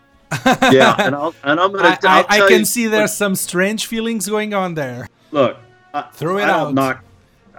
Yeah, 0.72 0.96
and 1.00 1.16
I'll 1.16 1.36
and 1.44 1.60
I'm 1.60 1.72
gonna 1.72 1.98
I, 2.04 2.20
I, 2.22 2.26
I 2.30 2.48
can 2.48 2.60
you- 2.60 2.66
see 2.66 2.88
there's 2.88 3.14
some 3.14 3.36
strange 3.36 3.86
feelings 3.88 4.28
going 4.28 4.54
on 4.54 4.74
there. 4.76 5.08
look, 5.32 5.58
I, 5.94 6.04
Throw 6.14 6.38
it 6.38 6.44
I 6.44 6.50
out. 6.50 6.74
Knock, 6.74 7.04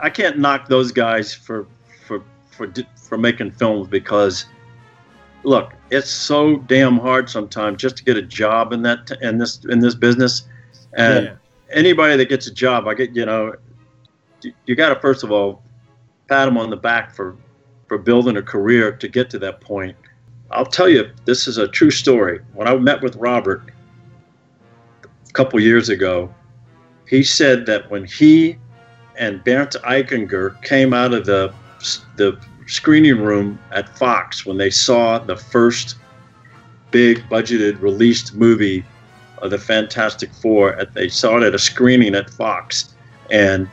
I 0.00 0.10
can't 0.10 0.38
knock 0.38 0.68
those 0.68 0.90
guys 0.92 1.34
for 1.34 1.66
for 2.06 2.22
for 2.50 2.72
for 2.96 3.18
making 3.18 3.50
films 3.52 3.86
because, 3.88 4.46
look, 5.44 5.72
it's 5.90 6.10
so 6.10 6.56
damn 6.58 6.98
hard 6.98 7.28
sometimes 7.30 7.78
just 7.80 7.96
to 7.98 8.04
get 8.04 8.16
a 8.16 8.22
job 8.22 8.72
in 8.72 8.82
that 8.82 9.10
in 9.22 9.38
this 9.38 9.64
in 9.68 9.78
this 9.78 9.94
business, 9.94 10.48
and 10.96 11.26
Yeah. 11.26 11.34
anybody 11.70 12.16
that 12.16 12.28
gets 12.28 12.46
a 12.46 12.52
job, 12.52 12.88
I 12.88 12.94
get 12.94 13.14
you 13.14 13.24
know, 13.26 13.54
you, 14.42 14.52
you 14.66 14.74
got 14.74 14.92
to 14.92 15.00
first 15.00 15.22
of 15.22 15.30
all 15.30 15.62
pat 16.28 16.46
them 16.46 16.56
on 16.56 16.70
the 16.70 16.76
back 16.76 17.14
for 17.14 17.36
for 17.86 17.98
building 17.98 18.38
a 18.38 18.42
career 18.42 18.90
to 18.92 19.06
get 19.08 19.28
to 19.30 19.38
that 19.40 19.60
point. 19.60 19.94
I'll 20.54 20.64
tell 20.64 20.88
you, 20.88 21.10
this 21.24 21.48
is 21.48 21.58
a 21.58 21.66
true 21.66 21.90
story. 21.90 22.40
When 22.52 22.68
I 22.68 22.76
met 22.76 23.02
with 23.02 23.16
Robert 23.16 23.70
a 25.02 25.32
couple 25.32 25.58
years 25.60 25.88
ago, 25.88 26.32
he 27.08 27.24
said 27.24 27.66
that 27.66 27.90
when 27.90 28.04
he 28.04 28.58
and 29.16 29.42
Bernd 29.44 29.76
Eichinger 29.84 30.60
came 30.62 30.94
out 30.94 31.12
of 31.12 31.26
the 31.26 31.52
the 32.16 32.38
screening 32.66 33.20
room 33.20 33.58
at 33.72 33.88
Fox 33.98 34.46
when 34.46 34.56
they 34.56 34.70
saw 34.70 35.18
the 35.18 35.36
first 35.36 35.96
big 36.90 37.18
budgeted 37.28 37.80
released 37.82 38.34
movie 38.34 38.84
of 39.38 39.50
the 39.50 39.58
Fantastic 39.58 40.32
Four, 40.32 40.74
at, 40.76 40.94
they 40.94 41.08
saw 41.08 41.36
it 41.36 41.42
at 41.42 41.54
a 41.54 41.58
screening 41.58 42.14
at 42.14 42.30
Fox, 42.30 42.94
and 43.30 43.68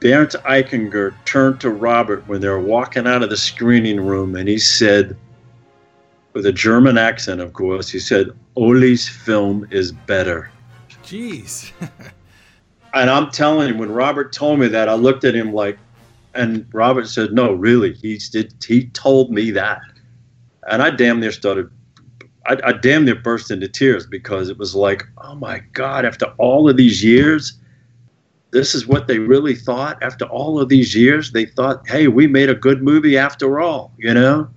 Bernd 0.00 0.30
Eichinger 0.44 1.14
turned 1.24 1.60
to 1.60 1.70
Robert 1.70 2.26
when 2.26 2.40
they 2.40 2.48
were 2.48 2.60
walking 2.60 3.06
out 3.06 3.22
of 3.22 3.30
the 3.30 3.36
screening 3.36 4.00
room, 4.00 4.34
and 4.34 4.48
he 4.48 4.58
said, 4.58 5.16
with 6.32 6.46
a 6.46 6.52
German 6.52 6.98
accent, 6.98 7.40
of 7.40 7.52
course, 7.52 7.88
he 7.88 7.98
said, 7.98 8.30
"Oley's 8.56 9.08
film 9.08 9.66
is 9.70 9.92
better." 9.92 10.50
Jeez. 11.02 11.72
And 12.92 13.08
I'm 13.08 13.30
telling 13.30 13.68
you, 13.68 13.78
when 13.78 13.92
Robert 13.92 14.32
told 14.32 14.58
me 14.58 14.68
that, 14.68 14.88
I 14.88 14.94
looked 14.94 15.24
at 15.24 15.34
him 15.34 15.52
like, 15.52 15.78
and 16.34 16.66
Robert 16.72 17.06
said, 17.08 17.32
"No, 17.32 17.52
really, 17.52 17.92
he 17.92 18.18
did. 18.32 18.54
He 18.66 18.86
told 18.88 19.30
me 19.30 19.50
that," 19.52 19.80
and 20.68 20.82
I 20.82 20.90
damn 20.90 21.20
near 21.20 21.32
started. 21.32 21.70
I, 22.46 22.56
I 22.64 22.72
damn 22.72 23.04
near 23.04 23.16
burst 23.16 23.50
into 23.50 23.68
tears 23.68 24.06
because 24.06 24.48
it 24.48 24.58
was 24.58 24.74
like, 24.74 25.04
oh 25.18 25.34
my 25.34 25.60
God! 25.72 26.04
After 26.04 26.26
all 26.38 26.68
of 26.68 26.76
these 26.76 27.04
years, 27.04 27.58
this 28.50 28.74
is 28.74 28.86
what 28.86 29.06
they 29.06 29.18
really 29.18 29.54
thought. 29.54 30.02
After 30.02 30.24
all 30.26 30.60
of 30.60 30.68
these 30.68 30.94
years, 30.94 31.32
they 31.32 31.46
thought, 31.46 31.88
"Hey, 31.88 32.08
we 32.08 32.26
made 32.26 32.48
a 32.48 32.54
good 32.54 32.82
movie 32.82 33.16
after 33.18 33.60
all," 33.60 33.92
you 33.98 34.14
know. 34.14 34.48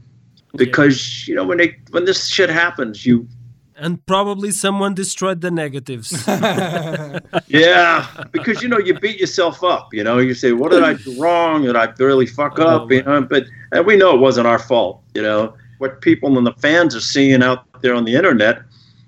Because 0.56 1.28
you 1.28 1.36
know 1.36 1.44
when 1.44 1.58
they 1.58 1.78
when 1.92 2.06
this 2.06 2.28
shit 2.28 2.50
happens, 2.50 3.06
you 3.06 3.28
And 3.76 4.06
probably 4.06 4.52
someone 4.52 4.94
destroyed 4.94 5.42
the 5.42 5.50
negatives. 5.50 6.12
Yeah, 7.48 8.06
because 8.32 8.62
you 8.62 8.68
know 8.70 8.78
you 8.78 8.94
beat 9.00 9.20
yourself 9.20 9.64
up. 9.64 9.94
You 9.94 10.04
know, 10.04 10.20
you 10.20 10.34
say, 10.36 10.52
"What 10.52 10.72
did 10.72 10.84
I 10.84 10.94
do 10.94 11.20
wrong? 11.20 11.64
Did 11.64 11.76
I 11.76 11.92
really 11.98 12.28
fuck 12.28 12.60
up?" 12.60 12.92
You 12.92 13.02
know, 13.04 13.22
but 13.24 13.46
and 13.72 13.86
we 13.86 13.96
know 13.96 14.14
it 14.16 14.20
wasn't 14.20 14.48
our 14.48 14.60
fault. 14.60 15.02
You 15.16 15.24
know, 15.24 15.54
what 15.80 16.02
people 16.02 16.38
and 16.38 16.46
the 16.46 16.54
fans 16.54 16.96
are 16.96 17.02
seeing 17.02 17.42
out 17.44 17.66
there 17.82 17.96
on 17.96 18.06
the 18.06 18.16
internet 18.16 18.62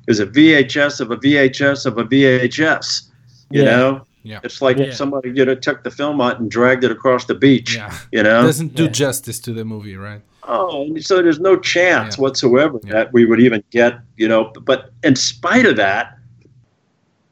is 0.08 0.20
a 0.20 0.26
VHS 0.26 1.00
of 1.00 1.12
a 1.12 1.18
VHS 1.18 1.86
of 1.86 1.98
a 1.98 2.04
VHS. 2.06 3.04
You 3.52 3.62
Yeah. 3.64 3.76
know, 3.76 4.02
Yeah. 4.26 4.40
it's 4.44 4.60
like 4.62 4.78
Yeah. 4.78 4.92
somebody 4.92 5.32
you 5.36 5.46
know 5.46 5.54
took 5.56 5.84
the 5.84 5.92
film 5.92 6.20
out 6.20 6.40
and 6.40 6.50
dragged 6.50 6.84
it 6.84 6.92
across 6.92 7.26
the 7.26 7.36
beach. 7.36 7.76
Yeah. 7.76 7.96
You 8.12 8.24
know, 8.24 8.42
it 8.42 8.48
Doesn't 8.48 8.76
do 8.76 8.84
Yeah. 8.86 8.90
justice 8.90 9.40
to 9.42 9.54
the 9.54 9.64
movie, 9.64 9.96
right? 9.96 10.22
Oh, 10.48 10.84
and 10.84 11.04
so 11.06 11.22
there's 11.22 11.40
no 11.40 11.56
chance 11.58 12.18
Yeah. 12.18 12.22
whatsoever 12.24 12.80
Yeah. 12.84 12.94
that 12.94 13.14
we 13.14 13.26
would 13.26 13.40
even 13.40 13.64
get, 13.70 14.00
you 14.18 14.28
know. 14.28 14.52
But 14.64 14.92
in 15.04 15.16
spite 15.16 15.66
of 15.66 15.76
that, 15.78 16.18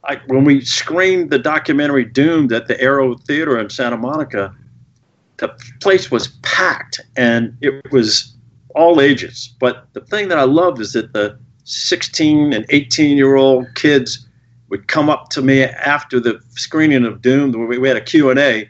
I, 0.04 0.20
when 0.28 0.44
we 0.44 0.62
screened 0.62 1.30
the 1.32 1.40
documentary 1.40 2.06
Doomed 2.06 2.52
at 2.54 2.68
the 2.68 2.80
Aero 2.80 3.16
Theater 3.16 3.58
in 3.58 3.70
Santa 3.70 3.98
Monica, 3.98 4.54
the 5.38 5.50
place 5.82 6.12
was 6.12 6.28
packed 6.42 7.00
and 7.16 7.56
it 7.62 7.92
was 7.92 8.34
all 8.76 9.02
ages. 9.02 9.54
But 9.60 9.88
the 9.94 10.02
thing 10.02 10.28
that 10.28 10.38
I 10.38 10.44
loved 10.44 10.80
is 10.82 10.94
that 10.94 11.14
the 11.14 11.38
16 11.64 12.54
and 12.54 12.66
18 12.70 13.18
year 13.18 13.36
old 13.36 13.66
kids 13.76 14.23
would 14.74 14.88
come 14.88 15.08
up 15.08 15.30
to 15.30 15.42
me 15.44 15.62
after 15.64 16.20
the 16.20 16.42
screening 16.56 17.06
of 17.06 17.22
Doomed. 17.22 17.54
We 17.56 17.78
we 17.78 17.88
had 17.88 17.96
a 17.96 18.02
Q&A 18.02 18.68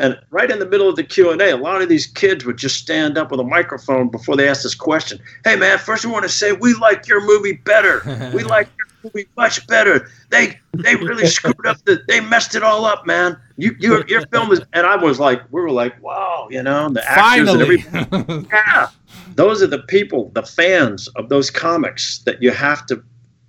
and 0.00 0.18
right 0.30 0.50
in 0.50 0.58
the 0.58 0.66
middle 0.66 0.88
of 0.88 0.96
the 0.96 1.04
Q&A, 1.04 1.50
a 1.50 1.56
lot 1.56 1.82
of 1.82 1.88
these 1.88 2.06
kids 2.06 2.46
would 2.46 2.56
just 2.56 2.76
stand 2.76 3.18
up 3.18 3.30
with 3.30 3.38
a 3.38 3.44
microphone 3.44 4.08
before 4.08 4.34
they 4.34 4.48
asked 4.48 4.62
this 4.62 4.74
question. 4.74 5.20
Hey, 5.44 5.56
man, 5.56 5.78
first 5.78 6.06
we 6.06 6.10
want 6.10 6.22
to 6.22 6.28
say 6.28 6.52
we 6.52 6.72
like 6.74 7.06
your 7.06 7.20
movie 7.24 7.52
better. 7.52 8.00
We 8.34 8.44
like 8.44 8.68
your 8.78 8.86
movie 9.02 9.28
much 9.36 9.66
better. 9.66 10.08
They 10.30 10.58
they 10.72 10.94
really 10.94 11.26
screwed 11.38 11.66
up. 11.66 11.78
The, 11.84 12.02
they 12.06 12.20
messed 12.20 12.54
it 12.54 12.62
all 12.62 12.84
up, 12.84 13.06
man. 13.06 13.36
You 13.56 13.74
your 13.78 14.06
your 14.06 14.26
film 14.28 14.52
is. 14.52 14.60
And 14.72 14.86
I 14.86 14.96
was 14.96 15.18
like, 15.18 15.42
we 15.50 15.60
were 15.60 15.70
like, 15.70 16.00
wow, 16.02 16.48
you 16.50 16.62
know, 16.62 16.88
the 16.88 17.02
actors 17.10 17.48
and 17.48 17.60
Finally. 17.60 17.84
everybody. 17.92 18.46
Yeah, 18.52 18.88
those 19.34 19.62
are 19.62 19.66
the 19.66 19.80
people, 19.80 20.30
the 20.34 20.44
fans 20.44 21.08
of 21.08 21.28
those 21.28 21.50
comics 21.50 22.18
that 22.20 22.42
you 22.42 22.52
have 22.52 22.86
to 22.86 23.02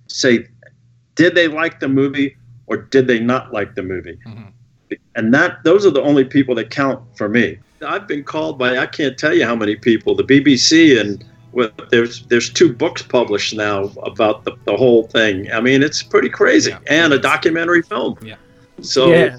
say, 0.08 0.48
did 1.22 1.36
they 1.36 1.46
like 1.46 1.78
the 1.78 1.88
movie 1.88 2.36
or 2.66 2.76
did 2.76 3.06
they 3.06 3.20
not 3.20 3.52
like 3.52 3.76
the 3.76 3.82
movie? 3.82 4.18
Mhm. 4.26 4.48
And 5.14 5.32
that 5.32 5.62
those 5.62 5.86
are 5.86 5.90
the 5.90 6.02
only 6.02 6.24
people 6.24 6.54
that 6.56 6.70
count 6.70 7.00
for 7.16 7.28
me. 7.28 7.58
I've 7.86 8.08
been 8.08 8.24
called 8.24 8.58
by 8.58 8.78
I 8.78 8.86
can't 8.86 9.16
tell 9.16 9.32
you 9.32 9.44
how 9.44 9.54
many 9.54 9.76
people, 9.76 10.16
the 10.16 10.24
BBC 10.24 11.00
and 11.00 11.24
with, 11.52 11.70
there's 11.90 12.26
there's 12.26 12.50
two 12.50 12.72
books 12.72 13.02
published 13.02 13.54
now 13.54 13.84
about 14.02 14.44
the, 14.44 14.52
the 14.64 14.76
whole 14.76 15.04
thing. 15.18 15.48
I 15.52 15.60
mean, 15.60 15.80
it's 15.80 16.02
pretty 16.02 16.28
crazy. 16.28 16.70
Yeah. 16.70 16.80
and 17.02 17.12
a 17.12 17.20
documentary 17.20 17.82
film. 17.82 18.18
Yeah. 18.20 18.34
So 18.80 19.12
Yeah. 19.12 19.38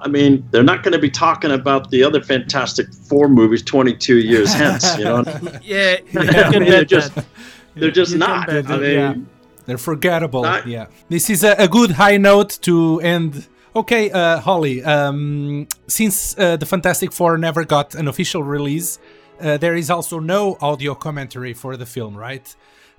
I 0.00 0.08
mean, 0.08 0.44
they're 0.50 0.64
not 0.72 0.82
going 0.82 0.92
to 0.92 0.98
be 0.98 1.08
talking 1.10 1.52
about 1.52 1.90
the 1.90 2.02
other 2.02 2.20
Fantastic 2.22 2.92
Four 2.92 3.28
movies 3.28 3.62
22 3.62 4.18
years 4.18 4.52
hence. 4.52 4.98
You 4.98 5.04
know, 5.04 5.24
yeah, 5.62 5.96
you 6.10 6.20
I 6.20 6.50
mean, 6.50 6.68
they're 6.68 6.84
just 6.84 7.12
they're 7.76 7.90
just 8.02 8.12
You 8.12 8.18
not. 8.18 8.50
I 8.50 8.62
mean, 8.62 8.82
yeah. 8.82 9.14
They're 9.66 9.78
forgettable. 9.78 10.44
Yeah. 10.66 10.86
This 11.08 11.30
is 11.30 11.44
a, 11.44 11.54
a 11.58 11.68
good 11.68 11.92
high 11.92 12.16
note 12.16 12.58
to 12.62 13.00
end. 13.00 13.48
Okay, 13.74 14.10
uh, 14.10 14.40
Holly. 14.40 14.84
Um, 14.84 15.66
since 15.88 16.38
uh, 16.38 16.56
the 16.56 16.66
Fantastic 16.66 17.12
Four 17.12 17.38
never 17.38 17.64
got 17.64 17.94
an 17.94 18.08
official 18.08 18.42
release, 18.42 18.98
uh, 19.40 19.56
there 19.56 19.74
is 19.74 19.90
also 19.90 20.18
no 20.20 20.56
audio 20.60 20.94
commentary 20.94 21.54
for 21.54 21.76
the 21.76 21.86
film, 21.86 22.16
right? 22.16 22.54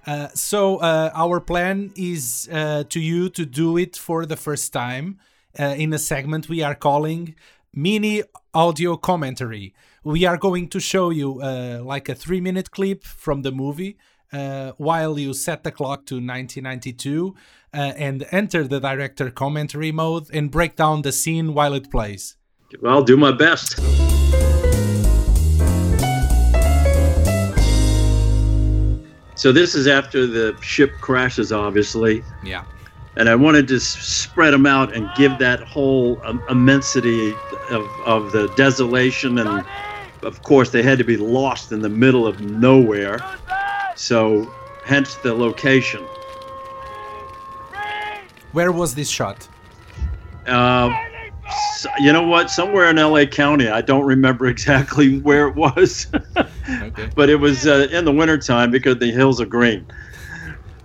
Uh, 0.05 0.27
so 0.33 0.77
uh, 0.77 1.11
our 1.13 1.39
plan 1.39 1.91
is 1.95 2.49
uh, 2.51 2.83
to 2.89 2.99
you 2.99 3.29
to 3.29 3.45
do 3.45 3.77
it 3.77 3.95
for 3.95 4.25
the 4.25 4.35
first 4.35 4.71
time 4.71 5.19
uh, 5.57 5.75
in 5.77 5.93
a 5.93 5.97
segment 5.97 6.47
we 6.47 6.61
are 6.61 6.75
calling 6.75 7.35
mini 7.73 8.21
audio 8.53 8.97
commentary. 8.97 9.73
We 10.03 10.25
are 10.25 10.37
going 10.37 10.69
to 10.69 10.79
show 10.79 11.09
you 11.09 11.41
uh, 11.41 11.81
like 11.83 12.07
a 12.07 12.15
three 12.15 12.41
minute 12.41 12.69
clip 12.71 13.03
from 13.03 13.41
the 13.41 13.51
movie 13.51 13.97
uh, 14.33 14.71
while 14.77 15.17
you 15.19 15.33
set 15.33 15.63
the 15.63 15.71
clock 15.71 16.05
to 16.07 16.15
1992 16.15 17.35
uh, 17.73 17.77
and 17.97 18.25
enter 18.31 18.67
the 18.67 18.79
director 18.79 19.29
commentary 19.31 19.91
mode 19.91 20.27
and 20.33 20.51
break 20.51 20.75
down 20.75 21.01
the 21.01 21.11
scene 21.11 21.53
while 21.53 21.73
it 21.73 21.91
plays. 21.91 22.37
I'll 22.85 23.03
do 23.03 23.15
my 23.17 23.31
best. 23.31 23.79
So 29.37 29.51
this 29.51 29.75
is 29.75 29.85
after 29.87 30.25
the 30.25 30.55
ship 30.61 30.91
crashes, 31.01 31.51
obviously, 31.51 32.23
Yeah. 32.43 32.63
and 33.17 33.29
I 33.29 33.35
wanted 33.35 33.67
to 33.67 33.79
spread 33.79 34.53
them 34.53 34.65
out 34.65 34.95
and 34.95 35.09
give 35.15 35.37
that 35.39 35.59
whole 35.61 36.19
um, 36.23 36.41
immensity 36.49 37.35
of, 37.69 37.85
of 38.05 38.31
the 38.31 38.47
desolation, 38.55 39.37
and 39.37 39.63
of 40.23 40.41
course 40.43 40.69
they 40.71 40.81
had 40.81 40.97
to 40.99 41.03
be 41.03 41.17
lost 41.17 41.71
in 41.73 41.81
the 41.81 41.89
middle 41.89 42.25
of 42.25 42.39
nowhere. 42.41 43.19
So, 43.95 44.51
hence 44.85 45.15
the 45.15 45.33
location. 45.33 46.03
Where 48.51 48.71
was 48.71 48.95
this 48.95 49.09
shot? 49.09 49.47
Uh, 50.45 50.89
you 51.99 52.13
know 52.13 52.27
what? 52.27 52.49
Somewhere 52.49 52.89
in 52.89 52.97
LA 52.97 53.25
County. 53.25 53.67
I 53.67 53.81
don't 53.81 54.05
remember 54.05 54.45
exactly 54.55 55.19
where 55.19 55.47
it 55.47 55.55
was, 55.55 56.07
Okay. 56.81 57.09
but 57.15 57.29
it 57.29 57.35
was 57.35 57.67
uh, 57.67 57.87
in 57.91 58.05
the 58.05 58.11
wintertime 58.11 58.71
because 58.71 58.97
the 58.99 59.11
hills 59.11 59.41
are 59.41 59.45
green. 59.45 59.85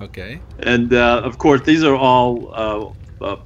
Okay. 0.01 0.41
And 0.61 0.93
uh, 0.93 1.21
of 1.25 1.39
course, 1.39 1.63
these 1.63 1.85
are 1.85 1.97
all 1.97 2.97
uh, 3.21 3.25
uh, 3.25 3.37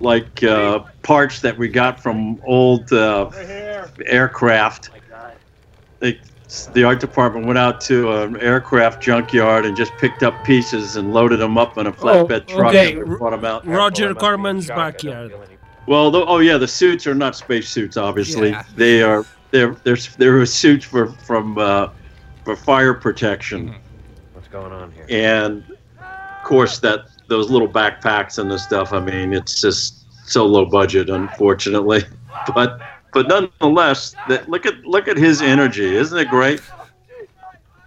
like 0.00 0.42
uh, 0.42 0.80
parts 1.02 1.40
that 1.40 1.56
we 1.58 1.68
got 1.68 2.02
from 2.02 2.40
old 2.44 2.92
uh, 2.92 3.30
aircraft. 4.06 4.90
They, 6.00 6.18
the 6.74 6.82
art 6.84 7.00
department 7.00 7.46
went 7.46 7.58
out 7.58 7.80
to 7.82 8.10
an 8.12 8.36
aircraft 8.40 9.02
junkyard 9.02 9.64
and 9.66 9.76
just 9.76 9.92
picked 9.98 10.22
up 10.22 10.44
pieces 10.44 10.96
and 10.96 11.12
loaded 11.12 11.38
them 11.38 11.56
up 11.56 11.78
in 11.78 11.86
a 11.86 11.92
flatbed 11.92 12.46
truck 12.48 12.68
okay. 12.68 12.98
and 12.98 13.18
brought 13.18 13.30
them 13.30 13.44
out. 13.44 13.64
Roger 13.66 14.14
Corman's 14.14 14.66
backyard. 14.66 15.32
Well, 15.86 16.10
the, 16.10 16.24
oh 16.24 16.38
yeah, 16.38 16.56
the 16.56 16.68
suits 16.68 17.06
are 17.06 17.14
not 17.14 17.36
space 17.36 17.68
suits. 17.68 17.96
Obviously, 17.96 18.50
Yeah. 18.50 18.64
they 18.76 19.02
are. 19.02 19.24
They're 19.50 19.74
they're 19.82 19.96
they're 20.18 20.46
suits 20.46 20.84
for 20.84 21.08
from 21.24 21.58
uh, 21.58 21.88
for 22.44 22.54
fire 22.56 22.94
protection, 22.94 23.74
What's 24.32 24.48
going 24.48 24.72
on 24.72 24.92
here? 24.92 25.06
and 25.08 25.64
of 25.98 26.44
course 26.44 26.78
that 26.80 27.06
those 27.26 27.50
little 27.50 27.68
backpacks 27.68 28.38
and 28.38 28.50
the 28.50 28.58
stuff. 28.58 28.92
I 28.92 29.00
mean, 29.00 29.32
it's 29.32 29.60
just 29.60 30.04
so 30.28 30.46
low 30.46 30.64
budget, 30.64 31.10
unfortunately. 31.10 32.04
But 32.54 32.80
but 33.12 33.28
nonetheless, 33.28 34.14
that 34.28 34.48
look 34.48 34.66
at 34.66 34.84
look 34.84 35.08
at 35.08 35.16
his 35.16 35.42
energy. 35.42 35.96
Isn't 35.96 36.18
it 36.18 36.28
great? 36.28 36.60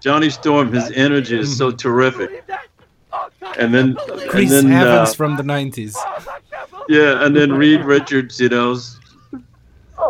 Johnny 0.02 0.30
Storm, 0.30 0.72
his 0.74 0.92
energy 0.92 1.40
is 1.40 1.58
so 1.58 1.72
terrific. 1.72 2.44
And 3.58 3.74
then 3.74 3.96
Chris 4.28 4.52
and 4.52 4.72
then, 4.72 4.88
uh, 4.88 5.06
from 5.06 5.38
the 5.38 5.44
90s. 5.44 5.96
Yeah, 6.90 7.24
and 7.26 7.34
then 7.36 7.54
Reed 7.54 7.86
Richards, 7.86 8.40
you 8.40 8.50
know. 8.50 8.76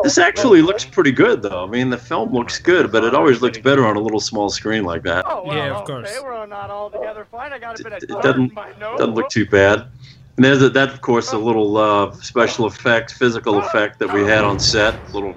This 0.01 0.18
actually 0.18 0.61
looks 0.64 0.84
pretty 0.84 1.11
good, 1.11 1.43
though. 1.43 1.64
I 1.64 1.68
mean, 1.68 1.89
the 1.91 1.97
film 1.97 2.34
looks 2.34 2.57
good, 2.57 2.91
but 2.91 3.03
it 3.03 3.14
always 3.14 3.41
looks 3.41 3.59
better 3.59 3.86
on 3.86 3.95
a 3.95 3.99
little 3.99 4.20
small 4.20 4.49
screen 4.49 4.84
like 4.84 5.03
that. 5.03 5.26
Oh, 5.28 5.43
well, 5.45 5.55
Yeah, 5.55 5.76
of 5.78 5.86
course. 5.86 6.09
we're 6.24 6.45
not 6.47 6.70
all 6.72 6.89
together 6.89 7.28
fine. 7.30 7.53
I 7.53 7.59
got 7.59 7.80
a 7.80 7.84
bit 7.84 7.93
of 7.93 8.03
It 8.03 8.09
doesn't 8.09 8.49
in 8.49 8.53
my 8.53 8.72
nose. 8.80 8.97
doesn't 8.97 9.14
look 9.14 9.30
too 9.30 9.45
bad. 9.45 9.86
And 10.38 10.44
there's 10.46 10.64
a, 10.64 10.70
that, 10.70 10.90
of 10.90 11.02
course, 11.02 11.32
a 11.32 11.38
little 11.38 11.78
uh, 11.78 12.12
special 12.14 12.66
effect, 12.66 13.12
physical 13.12 13.60
effect 13.60 14.00
that 14.00 14.12
we 14.12 14.24
had 14.24 14.44
on 14.44 14.60
set, 14.60 15.14
little 15.14 15.36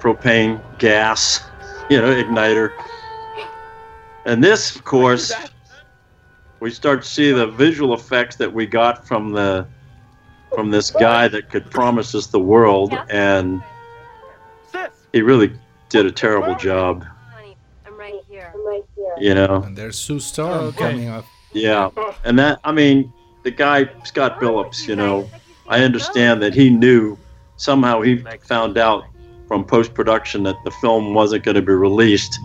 propane 0.00 0.62
gas, 0.78 1.40
you 1.90 2.00
know, 2.00 2.08
igniter. 2.14 2.70
And 4.24 4.42
this, 4.42 4.74
of 4.74 4.84
course, 4.84 5.34
we 6.60 6.70
start 6.70 7.02
to 7.02 7.08
see 7.08 7.30
the 7.30 7.46
visual 7.46 7.92
effects 7.92 8.36
that 8.36 8.52
we 8.52 8.66
got 8.66 9.06
from 9.06 9.32
the 9.32 9.68
from 10.54 10.70
this 10.70 10.90
guy 10.90 11.28
that 11.28 11.50
could 11.50 11.70
promise 11.70 12.14
us 12.14 12.28
the 12.28 12.40
world, 12.40 12.94
and 13.10 13.62
he 15.12 15.20
really 15.20 15.52
did 15.90 16.06
a 16.06 16.10
terrible 16.10 16.54
job. 16.54 17.04
Honey, 17.34 17.54
I'm 17.86 17.98
right 17.98 18.14
here. 18.26 18.54
You 19.18 19.34
know, 19.34 19.62
And 19.64 19.76
there's 19.76 19.98
Sue 19.98 20.18
Storm 20.20 20.68
Okay. 20.68 20.92
coming 20.92 21.08
up. 21.08 21.26
yeah. 21.52 21.90
And 22.24 22.38
that, 22.38 22.60
I 22.64 22.72
mean, 22.72 23.12
the 23.46 23.52
guy 23.52 23.88
Scott 24.02 24.40
Phillips, 24.40 24.88
you 24.88 24.96
know, 24.96 25.30
I 25.68 25.84
understand 25.84 26.42
that 26.42 26.52
he 26.52 26.68
knew 26.68 27.16
somehow 27.56 28.02
he 28.02 28.16
found 28.42 28.76
out 28.76 29.04
from 29.46 29.64
post 29.64 29.94
production 29.94 30.42
that 30.42 30.56
the 30.64 30.72
film 30.72 31.14
wasn't 31.14 31.44
going 31.44 31.54
to 31.54 31.62
be 31.62 31.72
released. 31.72 32.40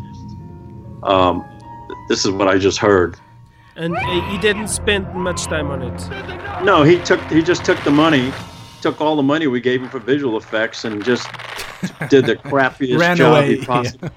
Um, 1.02 1.44
this 2.08 2.24
is 2.24 2.30
what 2.30 2.48
I 2.48 2.60
just 2.60 2.78
heard. 2.78 3.16
And 3.76 3.98
uh, 3.98 4.30
he 4.30 4.38
didn't 4.38 4.68
spend 4.68 5.12
much 5.16 5.46
time 5.46 5.72
on 5.72 5.82
it. 5.82 6.64
No, 6.64 6.84
he 6.84 7.00
took 7.00 7.20
he 7.32 7.42
just 7.42 7.66
took 7.66 7.84
the 7.84 7.90
money, 7.90 8.32
took 8.82 9.02
all 9.02 9.16
the 9.16 9.24
money 9.24 9.48
we 9.48 9.60
gave 9.60 9.82
him 9.82 9.90
for 9.90 9.98
visual 9.98 10.38
effects, 10.38 10.86
and 10.86 11.04
just 11.04 11.28
did 12.10 12.28
the 12.28 12.36
crappiest 12.46 13.00
Ran 13.00 13.18
job 13.18 13.38
away, 13.38 13.58
he 13.58 13.66
possibly. 13.66 14.10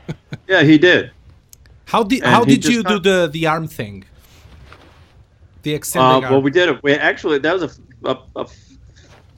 Yeah. 0.46 0.62
he 0.62 0.76
did. 0.76 1.12
How 1.86 2.02
did 2.02 2.22
And 2.22 2.30
how 2.30 2.44
did 2.44 2.60
just 2.60 2.74
you 2.74 2.82
do 2.82 2.98
the 2.98 3.30
the 3.32 3.46
arm 3.46 3.68
thing? 3.68 4.04
The 5.64 5.74
Uh, 6.00 6.20
well, 6.30 6.42
we 6.42 6.50
did 6.50 6.68
it. 6.68 6.82
We 6.82 6.92
actually 6.94 7.38
that 7.38 7.52
was 7.58 7.80
a, 8.04 8.10
a, 8.10 8.18
a, 8.36 8.46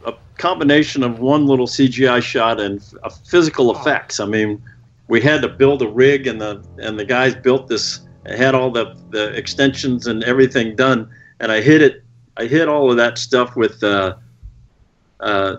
a 0.06 0.14
combination 0.36 1.02
of 1.02 1.18
one 1.20 1.46
little 1.46 1.66
CGI 1.66 2.20
shot 2.22 2.60
and 2.60 2.82
physical 3.24 3.74
effects. 3.74 4.20
I 4.20 4.26
mean, 4.26 4.62
we 5.08 5.20
had 5.20 5.40
to 5.42 5.48
build 5.48 5.80
a 5.82 5.88
rig, 5.88 6.26
and 6.26 6.40
the 6.40 6.62
and 6.78 6.98
the 6.98 7.04
guys 7.04 7.34
built 7.34 7.68
this. 7.68 8.00
Had 8.26 8.54
all 8.56 8.70
the 8.72 8.96
the 9.10 9.28
extensions 9.36 10.06
and 10.08 10.22
everything 10.24 10.74
done, 10.76 11.08
and 11.40 11.50
I 11.52 11.60
hit 11.62 11.80
it. 11.80 12.02
I 12.36 12.46
hit 12.46 12.68
all 12.68 12.90
of 12.90 12.96
that 12.98 13.18
stuff 13.18 13.56
with. 13.56 13.82
Uh, 13.82 14.16
uh, 15.20 15.56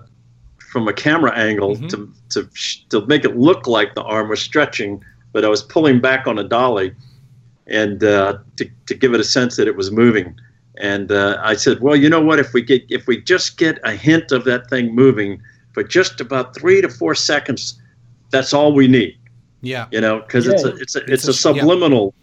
from 0.71 0.87
a 0.87 0.93
camera 0.93 1.33
angle 1.35 1.75
Mhm. 1.77 1.89
to, 1.89 2.13
to 2.29 2.49
to 2.89 3.05
make 3.07 3.23
it 3.25 3.35
look 3.37 3.65
like 3.67 3.95
the 3.95 4.03
arm 4.03 4.29
was 4.29 4.39
stretching, 4.41 5.01
but 5.31 5.43
I 5.45 5.47
was 5.47 5.63
pulling 5.63 5.99
back 6.01 6.27
on 6.27 6.37
a 6.37 6.43
dolly, 6.43 6.93
and 7.65 8.03
uh, 8.03 8.37
to 8.57 8.69
to 8.85 8.93
give 8.93 9.13
it 9.13 9.19
a 9.19 9.23
sense 9.23 9.55
that 9.55 9.67
it 9.67 9.75
was 9.75 9.91
moving. 9.91 10.35
And 10.79 11.11
uh, 11.11 11.37
I 11.41 11.55
said, 11.55 11.79
well, 11.81 11.95
you 11.95 12.09
know 12.09 12.21
what? 12.21 12.39
If 12.39 12.53
we 12.53 12.61
get 12.61 12.83
if 12.89 13.07
we 13.07 13.21
just 13.21 13.57
get 13.57 13.79
a 13.83 13.93
hint 13.93 14.31
of 14.31 14.43
that 14.45 14.69
thing 14.69 14.93
moving 14.93 15.41
for 15.73 15.83
just 15.83 16.21
about 16.21 16.55
three 16.55 16.81
to 16.81 16.89
four 16.89 17.15
seconds, 17.15 17.81
that's 18.31 18.53
all 18.53 18.73
we 18.73 18.87
need. 18.87 19.17
yeah. 19.61 19.87
You 19.91 20.01
know, 20.01 20.19
because 20.21 20.47
it's 20.47 20.63
a 20.63 20.75
it's 20.75 20.95
a 20.95 20.99
It's 21.03 21.11
it's, 21.11 21.27
a 21.27 21.31
a, 21.31 21.33
sh- 21.33 21.55
yeah. 21.55 21.61
subliminal 21.61 22.13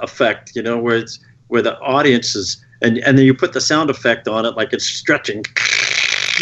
effect. 0.00 0.52
You 0.56 0.62
know, 0.62 0.78
where 0.78 0.96
it's 0.96 1.18
where 1.48 1.62
the 1.62 1.78
audience 1.80 2.34
is, 2.34 2.64
and 2.80 2.98
and 2.98 3.16
then 3.18 3.24
you 3.24 3.34
put 3.34 3.52
the 3.52 3.60
sound 3.60 3.90
effect 3.90 4.26
on 4.28 4.44
it 4.46 4.56
like 4.56 4.72
it's 4.72 4.86
stretching. 4.86 5.44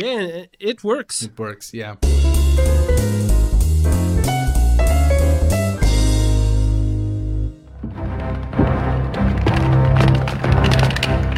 Yeah, 0.01 0.47
it 0.59 0.83
works. 0.85 1.23
It 1.23 1.39
works. 1.39 1.75
Yeah. 1.75 1.97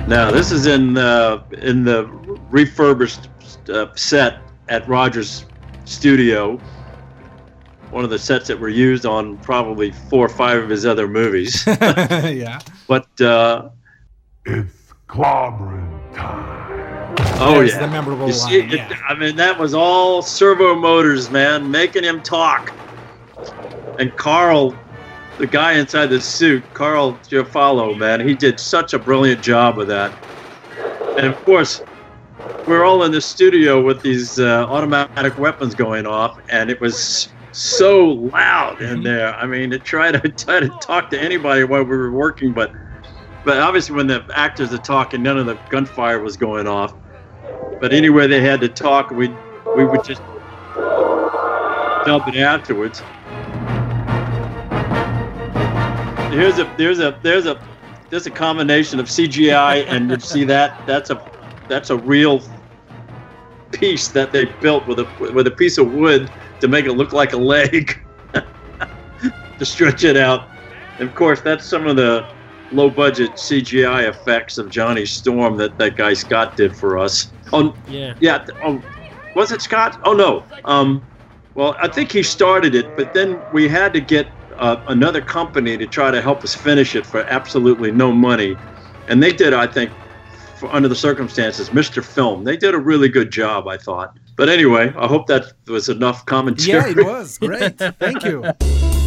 Now 0.08 0.30
this 0.30 0.50
is 0.52 0.66
in 0.66 0.98
uh, 0.98 1.42
in 1.58 1.84
the 1.84 2.04
refurbished 2.50 3.28
uh, 3.70 3.94
set 3.94 4.38
at 4.68 4.86
Rogers 4.88 5.46
Studio. 5.84 6.58
One 7.90 8.04
of 8.04 8.10
the 8.10 8.18
sets 8.18 8.48
that 8.48 8.58
were 8.58 8.68
used 8.70 9.04
on 9.06 9.36
probably 9.38 9.92
four 9.92 10.24
or 10.26 10.28
five 10.30 10.62
of 10.62 10.68
his 10.70 10.86
other 10.86 11.06
movies. 11.06 11.62
yeah. 11.66 12.58
but 12.88 13.20
uh, 13.20 13.68
It's 14.46 14.92
clobbering 15.08 16.14
time. 16.14 17.14
oh 17.38 17.54
There's 17.58 17.72
yeah, 17.72 17.80
the 17.80 17.88
memorable 17.88 18.26
You 18.26 18.32
see, 18.32 18.60
line. 18.62 18.70
it- 18.70 18.74
yeah. 18.90 18.98
I 19.08 19.14
mean 19.14 19.36
that 19.36 19.58
was 19.58 19.74
all 19.74 20.20
servo 20.22 20.74
motors, 20.74 21.30
man, 21.30 21.70
making 21.70 22.02
him 22.02 22.22
talk. 22.22 22.72
And 23.98 24.16
Carl, 24.16 24.74
the 25.42 25.48
guy 25.48 25.72
inside 25.72 26.06
the 26.06 26.20
suit, 26.20 26.72
Carl 26.72 27.20
Ciarfalio, 27.28 27.98
man, 27.98 28.20
he 28.26 28.36
did 28.36 28.60
such 28.60 28.94
a 28.94 28.98
brilliant 29.00 29.42
job 29.42 29.76
with 29.76 29.88
that. 29.88 30.14
And 31.18 31.26
of 31.26 31.44
course, 31.44 31.80
we're 32.68 32.84
all 32.84 33.02
in 33.02 33.10
the 33.10 33.20
studio 33.20 33.82
with 33.82 34.00
these 34.02 34.38
uh, 34.38 34.64
automatic 34.68 35.36
weapons 35.38 35.74
going 35.74 36.06
off, 36.06 36.38
and 36.48 36.70
it 36.70 36.80
was 36.80 37.34
so 37.50 38.30
loud 38.32 38.80
in 38.82 39.02
there. 39.02 39.34
I 39.34 39.44
mean, 39.46 39.70
to 39.70 39.80
try 39.80 40.12
to 40.12 40.20
try 40.38 40.60
to 40.60 40.68
talk 40.80 41.10
to 41.10 41.20
anybody 41.20 41.64
while 41.64 41.82
we 41.82 41.88
were 41.96 42.12
working, 42.12 42.52
but 42.52 42.70
but 43.44 43.58
obviously 43.58 43.96
when 43.96 44.06
the 44.06 44.24
actors 44.36 44.72
are 44.72 44.78
talking, 44.78 45.24
none 45.24 45.38
of 45.38 45.46
the 45.46 45.58
gunfire 45.70 46.22
was 46.22 46.36
going 46.36 46.68
off. 46.68 46.94
But 47.80 47.92
anywhere 47.92 48.28
they 48.28 48.40
had 48.40 48.60
to 48.60 48.68
talk, 48.68 49.10
we 49.10 49.28
we 49.74 49.84
would 49.84 50.04
just 50.04 50.22
dub 52.06 52.28
it 52.28 52.36
afterwards. 52.36 53.02
Here's 56.32 56.58
a 56.58 56.72
there's 56.76 56.98
a 57.00 57.18
there's 57.22 57.46
a 57.46 57.60
there's 58.10 58.26
a 58.26 58.30
combination 58.30 58.98
of 59.00 59.06
CGI 59.06 59.86
and 59.88 60.10
you 60.10 60.18
see 60.20 60.44
that 60.44 60.86
that's 60.86 61.10
a 61.10 61.20
that's 61.68 61.90
a 61.90 61.96
real 61.96 62.42
piece 63.72 64.08
that 64.12 64.32
they 64.32 64.46
built 64.60 64.86
with 64.86 64.98
a 64.98 65.06
with 65.18 65.46
a 65.46 65.50
piece 65.50 65.78
of 65.78 65.90
wood 65.92 66.30
to 66.60 66.68
make 66.68 66.84
it 66.86 66.92
look 66.92 67.12
like 67.12 67.32
a 67.32 67.36
leg 67.38 67.92
to 68.34 69.64
stretch 69.64 70.04
it 70.04 70.16
out. 70.16 70.48
And 70.98 71.08
of 71.08 71.14
course, 71.14 71.40
that's 71.40 71.68
some 71.68 71.86
of 71.86 71.96
the 71.96 72.26
low 72.70 72.90
budget 72.90 73.36
CGI 73.36 74.08
effects 74.08 74.58
of 74.58 74.70
Johnny 74.70 75.04
Storm 75.06 75.56
that 75.58 75.76
that 75.78 75.96
guy 75.96 76.14
Scott 76.14 76.56
did 76.56 76.76
for 76.76 76.98
us. 76.98 77.32
Oh 77.52 77.76
Yeah. 77.86 78.14
yeah, 78.20 78.44
oh, 78.64 78.82
was 79.34 79.52
it 79.52 79.60
Scott? 79.62 79.98
Oh 80.04 80.12
no. 80.12 80.46
Um, 80.64 81.06
well, 81.54 81.76
I 81.80 81.88
think 81.88 82.10
he 82.12 82.22
started 82.22 82.74
it, 82.74 82.96
but 82.96 83.12
then 83.12 83.42
we 83.50 83.68
had 83.68 83.92
to 83.92 84.00
get 84.00 84.28
uh, 84.62 84.80
another 84.86 85.20
company 85.20 85.76
to 85.76 85.86
try 85.86 86.10
to 86.12 86.22
help 86.22 86.44
us 86.44 86.54
finish 86.54 86.94
it 86.94 87.04
for 87.04 87.24
absolutely 87.24 87.90
no 87.90 88.12
money, 88.12 88.56
and 89.08 89.20
they 89.20 89.32
did, 89.32 89.52
I 89.52 89.66
think, 89.66 89.90
under 90.70 90.88
the 90.88 90.94
circumstances, 90.94 91.70
Mr. 91.70 92.02
Film. 92.02 92.44
They 92.44 92.56
did 92.56 92.72
a 92.72 92.78
really 92.78 93.08
good 93.08 93.32
job, 93.32 93.66
I 93.66 93.76
thought. 93.76 94.16
But 94.36 94.48
anyway, 94.48 94.94
I 94.96 95.08
hope 95.08 95.26
that 95.26 95.52
was 95.66 95.88
enough 95.88 96.24
commentary. 96.26 96.92
Yeah, 96.92 97.00
it 97.00 97.04
was 97.04 97.38
great. 97.38 97.76
Thank 97.76 98.24
you. 98.24 98.44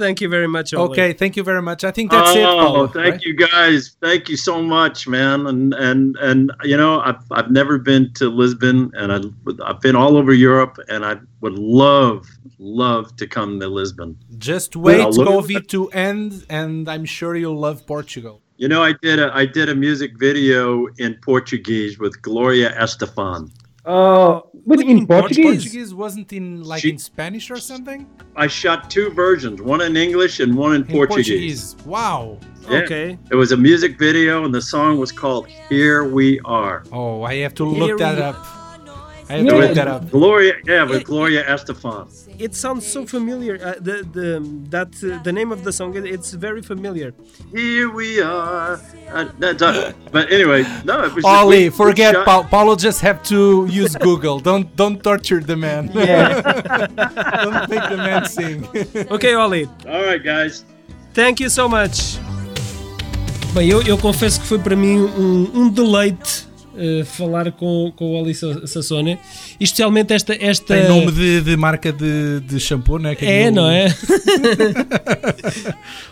Thank 0.00 0.22
you 0.22 0.28
very 0.28 0.48
much. 0.48 0.72
Oley. 0.72 0.90
Okay, 0.90 1.12
thank 1.12 1.36
you 1.36 1.42
very 1.42 1.60
much. 1.60 1.84
I 1.84 1.90
think 1.90 2.10
that's 2.10 2.34
it. 2.34 2.42
oh, 2.42 2.86
thank 2.86 3.12
right? 3.14 3.22
you 3.22 3.34
guys. 3.34 3.96
Thank 4.00 4.30
you 4.30 4.36
so 4.36 4.62
much, 4.62 5.06
man. 5.06 5.46
And 5.46 5.74
and 5.74 6.16
and 6.16 6.50
you 6.64 6.76
know, 6.76 7.00
I've 7.00 7.22
I've 7.30 7.50
never 7.50 7.78
been 7.78 8.12
to 8.14 8.30
Lisbon, 8.30 8.90
and 8.94 9.12
I 9.12 9.20
I've 9.64 9.80
been 9.80 9.96
all 9.96 10.16
over 10.16 10.32
Europe, 10.32 10.78
and 10.88 11.04
I 11.04 11.16
would 11.42 11.58
love 11.58 12.26
love 12.58 13.14
to 13.16 13.26
come 13.26 13.60
to 13.60 13.68
Lisbon. 13.68 14.16
Just 14.38 14.74
wait, 14.74 15.00
I'll 15.00 15.12
COVID 15.12 15.68
to 15.68 15.88
end, 15.90 16.46
and 16.48 16.88
I'm 16.88 17.04
sure 17.04 17.36
you'll 17.36 17.58
love 17.58 17.86
Portugal. 17.86 18.40
You 18.56 18.68
know, 18.68 18.82
I 18.82 18.94
did 19.02 19.18
a 19.18 19.30
I 19.34 19.44
did 19.44 19.68
a 19.68 19.74
music 19.74 20.18
video 20.18 20.86
in 20.98 21.14
Portuguese 21.22 21.98
with 21.98 22.20
Gloria 22.22 22.72
Estefan. 22.72 23.50
Uh, 23.90 24.40
but 24.66 24.80
in 24.80 25.06
Portuguese? 25.06 25.44
Portuguese 25.44 25.92
wasn't 25.94 26.32
in 26.32 26.62
like 26.62 26.80
She- 26.82 26.90
in 26.90 26.98
Spanish 26.98 27.50
or 27.50 27.56
something. 27.56 28.06
I 28.36 28.46
shot 28.46 28.78
two 28.90 29.10
versions, 29.10 29.60
one 29.60 29.80
in 29.80 29.96
English 29.96 30.38
and 30.40 30.54
one 30.54 30.72
in, 30.76 30.82
In 30.82 30.92
Portuguese. 30.96 31.76
Wow. 31.84 32.38
Yeah. 32.70 32.78
Okay. 32.84 33.18
It 33.32 33.34
was 33.42 33.50
a 33.52 33.56
music 33.56 33.98
video, 33.98 34.44
and 34.44 34.54
the 34.54 34.62
song 34.62 34.98
was 34.98 35.10
called 35.10 35.44
"Here 35.68 36.04
We 36.04 36.38
Are." 36.44 36.84
Oh, 36.92 37.22
I 37.22 37.34
have 37.44 37.54
to 37.54 37.64
Here 37.68 37.78
look 37.82 37.98
that 37.98 38.16
we- 38.16 38.22
up. 38.22 38.36
I 39.30 39.34
have 39.38 39.46
to 39.46 39.56
look 39.56 39.74
that 39.74 39.86
up. 39.86 40.10
Gloria, 40.10 40.54
yeah, 40.66 40.82
with 40.82 41.02
It- 41.02 41.06
Gloria 41.06 41.44
Estefan. 41.44 42.08
It 42.38 42.54
sounds 42.54 42.84
so 42.86 43.06
familiar. 43.06 43.54
Uh, 43.62 43.74
the 43.88 43.96
the 44.18 44.28
that 44.74 44.90
uh, 45.04 45.22
the 45.22 45.30
name 45.32 45.52
of 45.52 45.62
the 45.62 45.72
song 45.72 45.94
it's 45.94 46.32
very 46.32 46.62
familiar. 46.62 47.12
Here 47.54 47.88
we 48.00 48.20
are. 48.20 48.80
Uh, 49.14 49.26
that's, 49.38 49.62
uh, 49.62 49.92
but 50.10 50.32
anyway, 50.32 50.62
no, 50.84 51.04
it 51.04 51.14
was. 51.14 51.24
Oley, 51.24 51.58
we- 51.58 51.64
we 51.68 51.70
forget 51.70 52.14
shot- 52.14 52.24
Paul. 52.26 52.44
Paulo 52.44 52.74
just 52.76 53.00
have 53.02 53.22
to 53.32 53.66
use 53.82 53.94
Google. 54.08 54.40
Don't 54.40 54.66
don't 54.74 54.98
torture 55.02 55.40
the 55.40 55.56
man. 55.56 55.90
Yeah. 55.94 56.40
don't 57.44 57.68
make 57.70 57.86
the 57.88 57.96
man 58.08 58.24
sing. 58.26 58.66
Ok, 59.14 59.24
Oley, 59.36 59.68
All 59.86 60.02
right, 60.10 60.22
guys. 60.24 60.64
thank 61.14 61.38
you 61.40 61.48
so 61.50 61.68
much. 61.68 62.18
Bem, 63.54 63.68
eu, 63.68 63.82
eu 63.82 63.98
confesso 63.98 64.40
que 64.40 64.46
foi 64.46 64.58
para 64.58 64.76
mim 64.76 64.98
um, 65.00 65.50
um 65.54 65.68
deleite 65.68 66.46
uh, 66.74 67.04
falar 67.04 67.50
com, 67.52 67.92
com 67.96 68.04
o 68.06 68.20
Oli 68.22 68.34
Sa- 68.34 68.66
Sassone, 68.66 69.18
e 69.58 69.64
especialmente 69.64 70.12
esta. 70.12 70.34
esta 70.38 70.74
Tem 70.74 70.88
nome 70.88 71.10
de, 71.12 71.40
de 71.40 71.56
marca 71.56 71.92
de, 71.92 72.40
de 72.40 72.60
shampoo, 72.60 72.98
né? 72.98 73.14
Que 73.14 73.24
É, 73.24 73.46
aquilo- 73.48 73.56
não 73.56 73.70
é? 73.70 73.94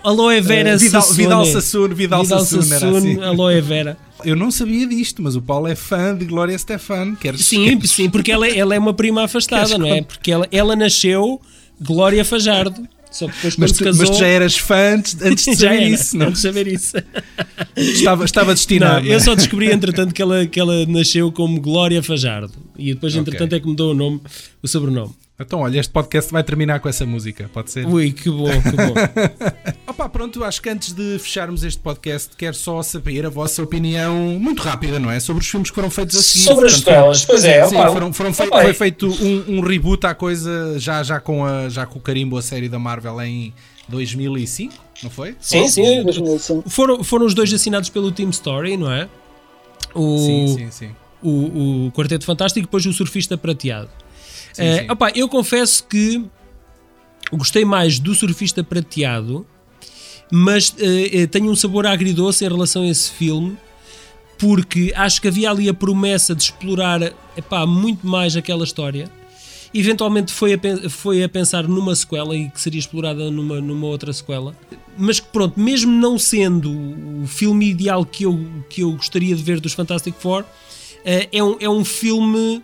Aloe 0.02 0.40
Vera 0.40 0.70
Eh, 0.70 0.76
Vidal, 0.76 1.02
Sassone. 1.02 1.16
Vidal 1.22 1.44
Sassoon, 1.44 1.88
Vidal, 1.94 2.22
Vidal 2.22 2.40
Sassoon, 2.44 2.74
era 2.74 2.98
assim. 2.98 3.22
Aloe 3.22 3.60
Vera. 3.60 3.96
Eu 4.24 4.34
não 4.36 4.50
sabia 4.50 4.86
disto, 4.86 5.22
mas 5.22 5.36
o 5.36 5.42
Paulo 5.42 5.68
é 5.68 5.76
fã 5.76 6.16
de 6.16 6.24
Glória 6.24 6.56
Stefan. 6.58 7.14
Queres, 7.14 7.44
Sim, 7.44 7.64
queres- 7.76 7.90
sim, 7.90 8.10
porque 8.10 8.32
ela, 8.32 8.48
ela 8.48 8.74
é 8.74 8.78
uma 8.78 8.94
prima 8.94 9.24
afastada, 9.24 9.66
Queres 9.66 9.78
não 9.78 9.86
é? 9.86 10.02
Porque 10.02 10.30
ela, 10.32 10.48
ela 10.50 10.74
nasceu 10.74 11.40
Glória 11.80 12.24
Fajardo. 12.24 12.82
Só 13.10 13.26
depois 13.26 13.56
Mas 13.56 13.72
tu, 13.72 13.84
casou. 13.84 14.06
mas 14.06 14.16
tu 14.16 14.20
já 14.20 14.26
eras 14.26 14.56
fã 14.56 14.94
antes, 14.94 15.16
antes 15.22 15.44
de 15.44 15.52
já 15.52 15.58
saber 15.68 15.76
era, 15.76 15.88
isso, 15.88 16.16
não? 16.16 16.26
antes 16.26 16.42
de 16.42 16.48
saber 16.48 16.66
isso. 16.66 16.96
Estava, 17.76 18.24
estava 18.24 18.54
destinado. 18.54 19.00
Não, 19.00 19.12
eu 19.12 19.18
né? 19.18 19.24
só 19.24 19.34
descobri 19.34 19.70
entretanto 19.70 20.14
que 20.14 20.22
ela, 20.22 20.46
que 20.46 20.60
ela 20.60 20.86
nasceu 20.86 21.32
como 21.32 21.60
Glória 21.60 22.02
Fajardo. 22.02 22.52
E 22.78 22.94
depois, 22.94 23.14
entretanto, 23.16 23.54
é 23.54 23.60
que 23.60 23.66
mudou 23.66 23.92
o 23.92 23.94
nome, 23.94 24.20
o 24.62 24.68
sobrenome. 24.68 25.12
Então, 25.40 25.60
olha, 25.60 25.78
este 25.78 25.92
podcast 25.92 26.32
vai 26.32 26.42
terminar 26.42 26.80
com 26.80 26.88
essa 26.88 27.06
música, 27.06 27.48
pode 27.54 27.70
ser? 27.70 27.86
Ui, 27.86 28.10
que 28.10 28.28
bom, 28.28 28.48
que 28.50 28.70
bom. 28.72 28.94
Opa, 29.86 30.08
pronto, 30.08 30.42
acho 30.42 30.60
que 30.60 30.68
antes 30.68 30.92
de 30.92 31.16
fecharmos 31.20 31.62
este 31.62 31.80
podcast, 31.80 32.36
quero 32.36 32.56
só 32.56 32.82
saber 32.82 33.24
a 33.24 33.28
vossa 33.28 33.62
opinião 33.62 34.16
muito 34.40 34.60
rápida, 34.62 34.98
não 34.98 35.08
é? 35.08 35.20
Sobre 35.20 35.40
os 35.42 35.48
filmes 35.48 35.70
que 35.70 35.76
foram 35.76 35.90
feitos 35.90 36.16
assim. 36.16 36.40
Sobre 36.40 36.66
as 36.66 36.72
sequelas, 36.72 37.24
pois 37.24 37.44
é. 37.44 37.64
Sim, 37.68 37.76
opa, 37.76 37.92
foram, 37.92 38.12
foram 38.12 38.34
fei- 38.34 38.48
opa, 38.48 38.62
foi 38.62 38.74
feito 38.74 39.06
um, 39.06 39.58
um 39.58 39.60
reboot 39.60 40.04
à 40.08 40.14
coisa, 40.14 40.76
já, 40.76 41.04
já, 41.04 41.20
com 41.20 41.44
a, 41.44 41.68
já 41.68 41.86
com 41.86 42.00
o 42.00 42.02
carimbo 42.02 42.36
a 42.36 42.42
série 42.42 42.68
da 42.68 42.78
Marvel 42.80 43.20
em 43.22 43.54
2005, 43.88 44.74
não 45.04 45.10
foi? 45.10 45.36
Sim, 45.38 45.68
sim. 45.68 46.02
2005. 46.02 46.68
Foram, 46.68 47.04
foram 47.04 47.24
os 47.26 47.32
dois 47.32 47.52
assinados 47.54 47.88
pelo 47.90 48.10
Team 48.10 48.30
Story, 48.30 48.76
não 48.76 48.90
é? 48.90 49.08
O, 49.94 50.18
Sim, 50.18 50.48
sim, 50.58 50.70
sim. 50.72 50.90
o, 51.22 51.86
o 51.86 51.92
Quarteto 51.92 52.24
Fantástico 52.24 52.58
e 52.58 52.62
depois 52.62 52.84
o 52.86 52.92
Surfista 52.92 53.38
Prateado. 53.38 53.88
Sim, 54.52 54.62
Eh, 54.62 54.78
sim. 54.82 54.90
opá, 54.90 55.10
eu 55.14 55.28
confesso 55.28 55.84
que 55.84 56.24
gostei 57.32 57.64
mais 57.64 57.98
do 57.98 58.14
Surfista 58.14 58.64
Prateado, 58.64 59.46
mas 60.30 60.74
eh, 60.78 61.22
eh, 61.22 61.26
tenho 61.26 61.50
um 61.50 61.56
sabor 61.56 61.86
agridoce 61.86 62.44
em 62.44 62.48
relação 62.48 62.82
a 62.82 62.88
esse 62.88 63.10
filme, 63.10 63.56
porque 64.38 64.92
acho 64.96 65.20
que 65.20 65.28
havia 65.28 65.50
ali 65.50 65.68
a 65.68 65.74
promessa 65.74 66.34
de 66.34 66.42
explorar 66.44 67.12
epá, 67.36 67.66
muito 67.66 68.06
mais 68.06 68.36
aquela 68.36 68.64
história. 68.64 69.10
Eventualmente 69.74 70.32
foi 70.32 70.54
a, 70.54 70.88
foi 70.88 71.22
a 71.22 71.28
pensar 71.28 71.68
numa 71.68 71.94
sequela 71.94 72.34
e 72.34 72.48
que 72.48 72.58
seria 72.60 72.78
explorada 72.78 73.30
numa, 73.30 73.60
numa 73.60 73.86
outra 73.86 74.12
sequela. 74.12 74.56
Mas 74.96 75.20
que 75.20 75.26
pronto, 75.28 75.60
mesmo 75.60 75.92
não 75.92 76.18
sendo 76.18 76.70
o 77.22 77.26
filme 77.26 77.68
ideal 77.68 78.04
que 78.04 78.24
eu, 78.24 78.40
que 78.70 78.82
eu 78.82 78.92
gostaria 78.92 79.34
de 79.36 79.42
ver 79.42 79.60
dos 79.60 79.74
Fantastic 79.74 80.14
Four, 80.18 80.44
eh, 81.04 81.28
é, 81.30 81.42
um, 81.44 81.56
é 81.60 81.68
um 81.68 81.84
filme 81.84 82.62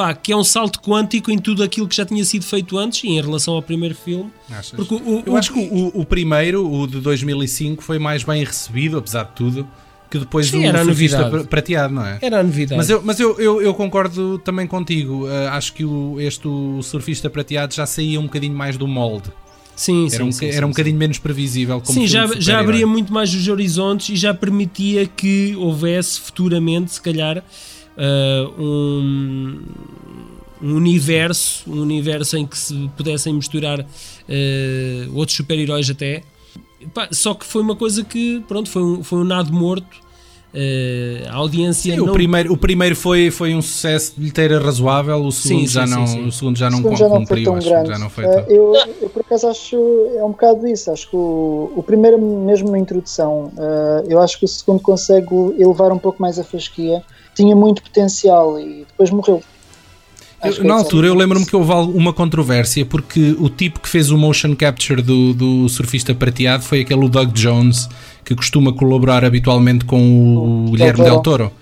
pá, 0.00 0.14
que 0.14 0.32
é 0.32 0.36
um 0.36 0.42
salto 0.42 0.80
quântico 0.80 1.30
em 1.30 1.36
tudo 1.38 1.62
aquilo 1.62 1.86
que 1.86 1.94
já 1.94 2.06
tinha 2.06 2.24
sido 2.24 2.42
feito 2.46 2.78
antes 2.78 3.04
e 3.04 3.08
em 3.08 3.20
relação 3.20 3.52
ao 3.52 3.60
primeiro 3.62 3.94
filme. 3.94 4.30
Achas? 4.50 4.70
Porque 4.70 4.94
o, 4.94 4.96
o- 4.96 5.22
Eu 5.26 5.36
acho 5.36 5.52
que 5.52 5.58
o, 5.60 6.00
o 6.00 6.06
primeiro, 6.06 6.66
o 6.66 6.86
de 6.86 7.00
2005, 7.00 7.82
foi 7.82 7.98
mais 7.98 8.22
bem 8.24 8.42
recebido, 8.42 8.96
apesar 8.96 9.24
de 9.24 9.32
tudo, 9.32 9.68
que 10.10 10.18
depois 10.18 10.46
Sim, 10.46 10.60
do 10.62 10.64
era 10.64 10.82
Surfista 10.84 11.44
prateado, 11.50 11.92
não 11.94 12.06
é? 12.06 12.18
era 12.22 12.40
a 12.40 12.42
novidade. 12.42 12.78
Mas, 12.78 12.88
eu, 12.88 13.02
mas 13.04 13.20
eu, 13.20 13.38
eu, 13.38 13.60
eu 13.60 13.74
concordo 13.74 14.38
também 14.38 14.66
contigo. 14.66 15.26
Uh, 15.26 15.48
acho 15.50 15.74
que 15.74 15.84
o, 15.84 16.18
este 16.18 16.48
o 16.48 16.82
surfista 16.82 17.28
prateado 17.28 17.74
já 17.74 17.84
saía 17.84 18.18
um 18.18 18.24
bocadinho 18.24 18.54
mais 18.54 18.78
do 18.78 18.88
molde. 18.88 19.30
sim, 19.76 20.06
Era 20.06 20.16
sim, 20.16 20.22
um, 20.22 20.32
sim, 20.32 20.46
era 20.46 20.56
sim, 20.56 20.64
um 20.64 20.68
bocadinho 20.70 20.96
menos 20.96 21.18
previsível. 21.18 21.80
Sim, 21.84 22.06
já, 22.06 22.26
já 22.38 22.58
abria 22.58 22.86
muito 22.86 23.12
mais 23.12 23.34
os 23.34 23.46
horizontes 23.48 24.08
e 24.08 24.16
já 24.16 24.32
permitia 24.32 25.06
que 25.06 25.54
houvesse 25.56 26.18
futuramente, 26.20 26.92
se 26.92 27.00
calhar, 27.02 27.44
ah, 27.96 28.50
um, 28.58 29.62
um 30.62 30.74
universo, 30.74 31.70
um 31.70 31.80
universo 31.80 32.36
em 32.36 32.46
que 32.46 32.56
se 32.58 32.90
pudessem 32.96 33.32
misturar 33.34 33.80
ah, 33.80 35.10
outros 35.14 35.36
super-heróis 35.36 35.88
até. 35.90 36.22
Pá, 36.94 37.08
só 37.12 37.34
que 37.34 37.44
foi 37.44 37.62
uma 37.62 37.76
coisa 37.76 38.02
que, 38.02 38.42
pronto, 38.48 38.70
foi 38.70 38.82
um, 38.82 39.02
foi 39.02 39.18
um 39.18 39.24
nado 39.24 39.52
morto. 39.52 40.10
Ah, 40.52 41.30
a 41.30 41.36
audiência 41.36 41.92
Sim, 41.92 41.98
não 41.98 42.06
o, 42.06 42.12
primeiro, 42.12 42.52
o 42.52 42.56
primeiro 42.56 42.96
foi, 42.96 43.30
foi 43.30 43.54
um 43.54 43.62
sucesso 43.62 44.14
de 44.14 44.20
bilheteira 44.20 44.58
razoável, 44.58 45.24
o 45.24 45.30
segundo, 45.30 45.60
Sim, 45.60 45.66
já, 45.68 45.86
sim, 45.86 45.94
não, 45.94 46.06
sim, 46.06 46.14
sim. 46.14 46.26
O 46.26 46.32
segundo 46.32 46.58
já 46.58 46.70
não 46.70 46.78
segundo 46.78 46.96
já 46.96 47.08
não 47.08 47.16
foi 47.16 47.44
cumpriu, 47.44 47.44
tão 47.44 47.58
grande. 47.58 47.88
já 47.88 47.98
não 47.98 48.10
foi 48.10 48.24
tão... 48.24 48.40
eu, 48.48 48.74
eu, 49.00 49.10
por 49.10 49.20
acaso, 49.20 49.46
acho 49.46 49.76
é 50.16 50.24
um 50.24 50.30
bocado 50.30 50.66
isso. 50.66 50.90
Acho 50.90 51.08
que 51.08 51.16
o, 51.16 51.72
o 51.76 51.82
primeiro, 51.82 52.18
mesmo 52.18 52.70
na 52.70 52.78
introdução, 52.78 53.52
eh, 53.56 54.04
eu 54.08 54.20
acho 54.20 54.38
que 54.38 54.44
o 54.44 54.48
segundo 54.48 54.80
consegue 54.80 55.28
elevar 55.58 55.92
um 55.92 55.98
pouco 55.98 56.20
mais 56.20 56.38
a 56.38 56.42
fasquia. 56.44 57.02
Tinha 57.40 57.56
muito 57.56 57.82
potencial 57.82 58.58
e 58.60 58.84
depois 58.88 59.10
morreu. 59.10 59.42
Eu- 60.42 60.64
na 60.64 60.74
é 60.74 60.78
altura 60.78 61.06
eu 61.06 61.14
lembro-me 61.14 61.44
que 61.44 61.54
houve 61.54 61.70
uma 61.72 62.12
controvérsia 62.14 62.86
porque 62.86 63.36
o 63.38 63.50
tipo 63.50 63.78
que 63.80 63.88
fez 63.88 64.10
o 64.10 64.16
motion 64.16 64.56
capture 64.56 65.02
do, 65.02 65.34
do 65.34 65.68
surfista 65.68 66.14
prateado 66.14 66.62
foi 66.64 66.80
aquele 66.80 67.06
Doug 67.08 67.30
Jones 67.32 67.88
que 68.24 68.34
costuma 68.34 68.72
colaborar 68.72 69.22
habitualmente 69.24 69.84
com 69.84 70.00
o, 70.00 70.68
O 70.68 70.70
Guilherme 70.72 71.02
Del 71.04 71.12
Del 71.14 71.20
Toro. 71.22 71.52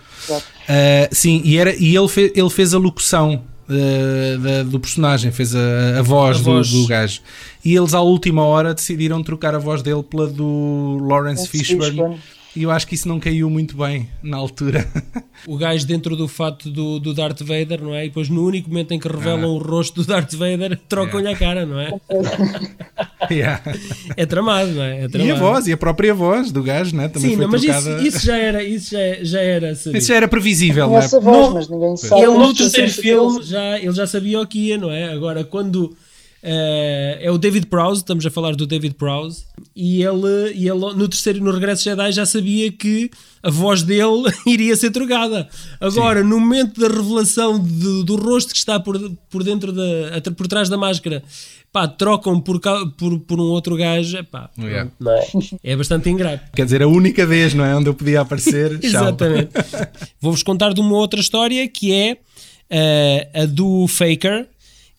Ah, 0.69 1.09
sim, 1.11 1.41
e, 1.45 1.57
era, 1.59 1.75
e 1.75 1.97
ele, 1.97 2.09
fe- 2.09 2.33
ele 2.37 2.51
fez 2.51 2.73
a 2.73 2.79
locução 2.79 3.43
ah, 3.69 4.39
da- 4.39 4.63
do 4.63 4.79
personagem, 4.79 5.33
fez 5.33 5.57
a, 5.57 5.99
a 5.99 6.03
voz, 6.03 6.37
A 6.37 6.39
do, 6.41 6.45
voz. 6.45 6.71
do 6.71 6.87
gajo. 6.87 7.21
E 7.65 7.75
eles 7.75 7.95
à 7.95 8.01
última 8.01 8.45
hora 8.45 8.75
decidiram 8.75 9.23
trocar 9.25 9.55
a 9.57 9.59
voz 9.59 9.83
dele 9.83 10.03
pela 10.05 10.27
do 10.29 10.99
Lawrence 11.01 11.09
Lawrence 11.43 11.49
Fishburne. 11.49 11.91
Fishburne. 11.91 12.17
E 12.59 12.65
eu 12.65 12.71
acho 12.73 12.87
que 12.89 12.95
isso 12.97 13.07
não 13.07 13.21
caiu 13.21 13.49
muito 13.49 13.77
bem 13.77 14.09
na 14.23 14.37
altura. 14.37 14.85
o 15.47 15.57
gajo 15.57 15.87
dentro 15.87 16.17
do 16.17 16.27
fato 16.27 16.69
do, 16.71 16.99
do 16.99 17.15
Darth 17.15 17.41
Vader, 17.43 17.81
não 17.83 17.95
é? 17.95 18.05
E 18.05 18.09
depois 18.09 18.29
no 18.29 18.45
único 18.45 18.69
momento 18.69 18.93
em 18.93 18.99
que 18.99 19.07
revelam 19.07 19.45
Ah. 19.45 19.47
o 19.55 19.59
rosto 19.59 20.03
do 20.03 20.07
Darth 20.07 20.35
Vader, 20.35 20.77
trocam-lhe 20.89 21.29
a 21.29 21.37
cara, 21.37 21.65
não 21.65 21.79
é? 21.81 21.93
Yeah. 23.31 23.63
É 24.17 24.25
tramado, 24.25 24.71
não 24.73 24.83
é? 24.83 24.99
é 24.99 25.03
E 25.03 25.05
a 25.05 25.09
tramado. 25.09 25.39
voz, 25.41 25.67
e 25.67 25.73
a 25.73 25.77
própria 25.77 26.15
voz 26.15 26.51
do 26.51 26.63
gajo, 26.63 26.97
né? 26.97 27.09
Também 27.09 27.31
Sim, 27.31 27.37
foi 27.37 27.45
não, 27.45 27.53
mas 27.53 27.63
isso, 27.63 27.83
trocada. 27.83 28.09
isso 28.09 28.25
já 28.27 28.37
era, 28.37 28.63
isso 28.65 28.91
já, 28.93 28.99
já 29.25 29.41
era 29.41 29.75
sabido. 29.75 29.99
Isso 29.99 30.09
já 30.09 30.15
era 30.17 30.29
previsível, 30.29 30.87
não 30.89 30.99
é? 30.99 31.01
voz, 31.09 31.13
Não- 31.25 31.55
mas 31.55 31.69
ninguém 31.69 31.97
sabe. 31.97 32.23
Ele 32.23 32.33
no 32.39 32.55
terceiro 32.55 32.91
filme 32.91 33.43
já, 33.43 33.79
ele 33.79 33.93
já 33.93 34.07
sabia 34.07 34.41
o 34.41 34.47
que 34.47 34.59
ia, 34.69 34.79
não 34.79 34.91
é? 34.91 35.13
Agora, 35.13 35.45
quando 35.45 35.95
eh, 36.43 37.19
é 37.23 37.31
o 37.31 37.39
David 37.39 37.67
Prowse, 37.67 38.03
estamos 38.03 38.25
a 38.25 38.31
falar 38.31 38.55
do 38.55 38.67
David 38.67 38.95
Prowse, 38.95 39.45
e 39.75 40.03
ele, 40.03 40.53
e 40.55 40.69
ele 40.69 40.79
no 40.79 41.09
terceiro, 41.09 41.43
no 41.43 41.51
Regresso 41.51 41.85
Jedi, 41.85 42.13
já 42.13 42.25
sabia 42.25 42.71
que 42.71 43.11
a 43.43 43.51
voz 43.51 43.83
dele 43.83 44.25
iria 44.47 44.77
ser 44.77 44.91
trocada. 44.91 45.49
Agora, 45.81 46.23
no 46.23 46.39
momento 46.41 46.81
da 46.81 46.89
revelação 46.89 47.59
do, 47.59 48.05
do 48.05 48.17
rosto 48.17 48.53
que 48.53 48.59
está 48.59 48.79
por, 48.79 48.99
por 49.31 49.43
dentro 49.43 49.73
da, 49.73 50.21
por 50.37 50.47
trás 50.47 50.69
da 50.69 50.77
máscara, 50.77 51.23
pá, 51.73 51.87
trocam 51.87 52.41
por, 52.41 52.61
por, 52.97 53.19
por 53.21 53.41
um 53.41 53.45
outro 53.45 53.77
gajo, 53.77 54.23
pá, 54.25 54.51
Yeah. 54.59 54.91
não 54.99 55.13
é? 55.13 55.27
é 55.63 55.77
bastante 55.77 56.09
ingrato. 56.09 56.45
Quer 56.55 56.65
dizer, 56.65 56.83
a 56.83 56.89
única 56.89 57.27
vez, 57.27 57.55
não 57.55 57.65
é? 57.65 57.75
Onde 57.75 57.89
eu 57.89 57.95
podia 57.95 58.21
aparecer. 58.21 58.79
Exatamente. 58.83 59.51
Vou-vos 60.21 60.43
contar 60.43 60.73
de 60.73 60.81
uma 60.81 60.97
outra 60.97 61.21
história 61.21 61.67
que 61.69 61.93
é 61.93 62.17
eh, 62.71 63.29
a 63.35 63.47
do 63.47 63.87
Faker, 63.87 64.47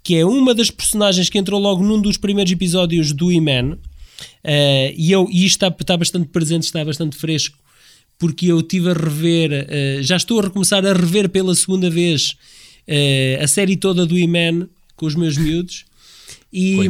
que 0.03 0.15
é 0.15 0.25
uma 0.25 0.53
das 0.55 0.71
personagens 0.71 1.29
que 1.29 1.37
entrou 1.37 1.59
logo 1.59 1.83
num 1.83 2.01
dos 2.01 2.17
primeiros 2.17 2.51
episódios 2.51 3.11
do 3.11 3.31
E-Man. 3.31 3.77
Eh, 4.43 4.93
e, 4.97 5.11
eu, 5.11 5.27
e 5.29 5.45
isto 5.45 5.63
está, 5.63 5.75
está 5.79 5.97
bastante 5.97 6.27
presente, 6.27 6.63
está 6.63 6.83
bastante 6.83 7.15
fresco, 7.15 7.57
porque 8.17 8.47
eu 8.47 8.59
estive 8.59 8.89
a 8.89 8.93
rever, 8.93 9.65
eh, 9.69 9.99
já 10.01 10.17
estou 10.17 10.39
a 10.39 10.43
recomeçar 10.43 10.85
a 10.85 10.93
rever 10.93 11.29
pela 11.29 11.53
segunda 11.55 11.89
vez 11.89 12.35
eh, 12.87 13.39
a 13.41 13.47
série 13.47 13.77
toda 13.77 14.05
do 14.05 14.17
E-Man 14.17 14.67
com 14.95 15.05
os 15.05 15.15
meus 15.15 15.37
miúdos. 15.37 15.85
E, 16.51 16.89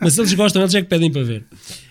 mas 0.00 0.16
eles 0.16 0.32
gostam, 0.34 0.62
eles 0.62 0.74
é 0.76 0.82
que 0.82 0.88
pedem 0.88 1.10
para 1.10 1.24
ver. 1.24 1.44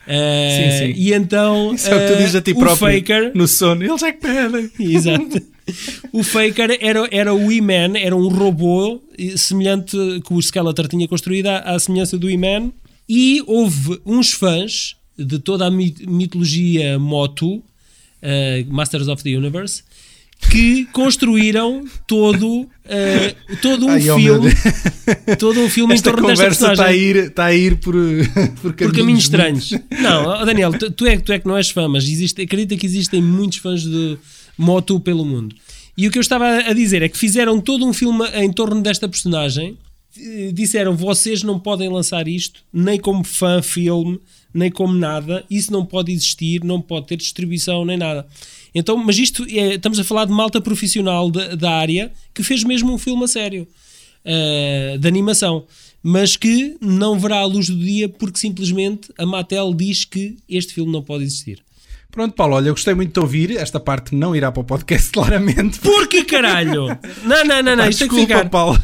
Eh, 0.08 0.80
Sim, 0.80 0.94
sim. 0.94 1.00
E 1.00 1.14
então 1.14 1.74
Isso 1.76 1.90
é 1.90 1.96
o 1.96 2.00
que 2.00 2.08
tu 2.14 2.18
dizes 2.18 2.36
a 2.36 2.42
ti 2.42 2.52
o 2.52 2.56
próprio 2.56 3.00
Faker, 3.00 3.32
no 3.36 3.46
sono. 3.48 3.84
Eles 3.84 4.02
é 4.02 4.14
que 4.14 4.22
pedem. 4.22 4.72
Exato. 4.80 5.42
O 6.12 6.24
Faker 6.24 6.78
era, 6.82 7.08
era 7.12 7.34
o 7.34 7.52
E-Man, 7.52 7.98
era 7.98 8.16
um 8.16 8.28
robô 8.28 9.02
semelhante 9.38 9.96
que 10.26 10.34
o 10.34 10.42
Skeletor 10.42 10.88
tinha 10.88 11.08
construído 11.08 11.48
à, 11.48 11.60
à 11.60 11.80
semelhança 11.80 12.18
do 12.18 12.30
E-Man. 12.30 12.72
E 13.08 13.44
houve 13.48 14.00
uns 14.06 14.32
fãs 14.32 14.96
de 15.18 15.40
toda 15.40 15.66
a 15.68 15.72
mit- 15.72 16.06
mitologia 16.08 16.98
Motu, 16.98 17.62
eh, 18.22 18.66
Masters 18.70 19.08
of 19.08 19.24
the 19.24 19.36
Universe, 19.36 19.84
que 20.50 20.86
construíram 20.92 21.86
todo, 22.08 22.68
eh, 22.86 23.36
todo 23.62 23.86
um 23.86 23.90
Ai, 23.90 24.10
oh, 24.10 24.16
filme, 24.18 24.52
todo 25.38 25.60
um 25.60 25.70
filme 25.70 25.94
Esta 25.94 26.10
em 26.10 26.14
torno 26.14 26.28
desta 26.28 26.44
conversa 26.46 26.72
está 26.72 26.84
a, 26.84 26.88
personagem 26.88 27.02
ir, 27.02 27.16
está 27.18 27.46
a 27.46 27.56
ir 27.56 27.76
por, 27.78 27.96
por, 28.62 28.74
por 28.74 28.94
caminhos 28.94 29.24
estranhos. 29.24 29.72
Não, 30.02 30.46
Daniel, 30.46 30.72
tu, 30.78 30.90
tu 30.92 31.06
é, 31.06 31.18
tu 31.18 31.32
é 31.32 31.40
que 31.40 31.48
não 31.48 31.58
és 31.58 31.70
fã, 31.70 31.88
mas 31.88 32.06
existe, 32.06 32.42
acredita 32.42 32.76
que 32.76 32.86
existem 32.86 33.22
muitos 33.22 33.60
fãs 33.60 33.84
de 33.84 34.18
Moto 34.62 35.00
pelo 35.00 35.26
mundo. 35.26 35.56
E 35.98 36.08
o 36.08 36.12
que 36.12 36.18
eu 36.18 36.22
estava 36.22 36.46
a 36.48 36.74
dizer 36.74 37.02
é 37.02 37.10
que 37.10 37.18
fizeram 37.18 37.60
todo 37.60 37.86
um 37.86 37.92
filme 37.92 38.26
em 38.36 38.52
torno 38.52 38.82
desta 38.82 39.10
personagem. 39.10 39.78
eh, 40.18 40.52
Disseram: 40.54 40.96
vocês 40.96 41.42
não 41.44 41.60
podem 41.60 41.90
lançar 41.90 42.28
isto, 42.28 42.64
nem 42.72 43.00
como 43.00 43.24
fã 43.24 43.62
filme, 43.62 44.20
nem 44.54 44.70
como 44.72 44.94
nada. 44.94 45.44
Isso 45.50 45.72
não 45.72 45.86
pode 45.86 46.12
existir, 46.12 46.64
não 46.64 46.80
pode 46.82 47.08
ter 47.08 47.18
distribuição, 47.18 47.84
nem 47.84 47.98
nada. 47.98 48.26
Então, 48.74 48.96
mas 48.98 49.18
isto 49.18 49.46
é, 49.50 49.76
estamos 49.76 50.00
a 50.00 50.04
falar 50.04 50.26
de 50.26 50.32
malta 50.32 50.62
profissional 50.62 51.30
da, 51.32 51.56
da 51.56 51.72
área 51.72 52.12
que 52.34 52.44
fez 52.44 52.64
mesmo 52.64 52.94
um 52.94 52.98
filme 52.98 53.24
a 53.24 53.28
sério 53.28 53.68
eh, 54.24 54.98
de 55.00 55.08
animação, 55.08 55.66
mas 56.04 56.36
que 56.36 56.78
não 56.80 57.20
verá 57.20 57.40
a 57.40 57.46
luz 57.46 57.68
do 57.68 57.78
dia 57.78 58.08
porque 58.08 58.40
simplesmente 58.40 59.10
a 59.18 59.26
Mattel 59.26 59.74
diz 59.74 60.06
que 60.06 60.38
este 60.48 60.74
filme 60.74 60.92
não 60.92 61.02
pode 61.02 61.24
existir. 61.24 61.64
Pronto, 62.12 62.34
Paulo, 62.36 62.56
olha, 62.56 62.68
eu 62.68 62.74
gostei 62.74 62.94
muito 62.94 63.14
de 63.14 63.20
ouvir. 63.20 63.56
Esta 63.58 63.80
parte 63.80 64.14
não 64.14 64.36
irá 64.36 64.52
para 64.52 64.62
o 64.62 64.64
podcast, 64.66 65.10
claramente. 65.14 65.80
Por 65.80 66.08
que 66.08 66.24
caralho? 66.26 66.88
Não, 67.24 67.44
não, 67.46 67.64
não, 67.64 67.76
não, 67.76 67.84
Pá, 67.84 67.90
isto 67.90 68.00
tem 68.00 68.08
que 68.10 68.16
desculpa, 68.16 68.38
ficar. 68.38 68.50
Paulo. 68.50 68.82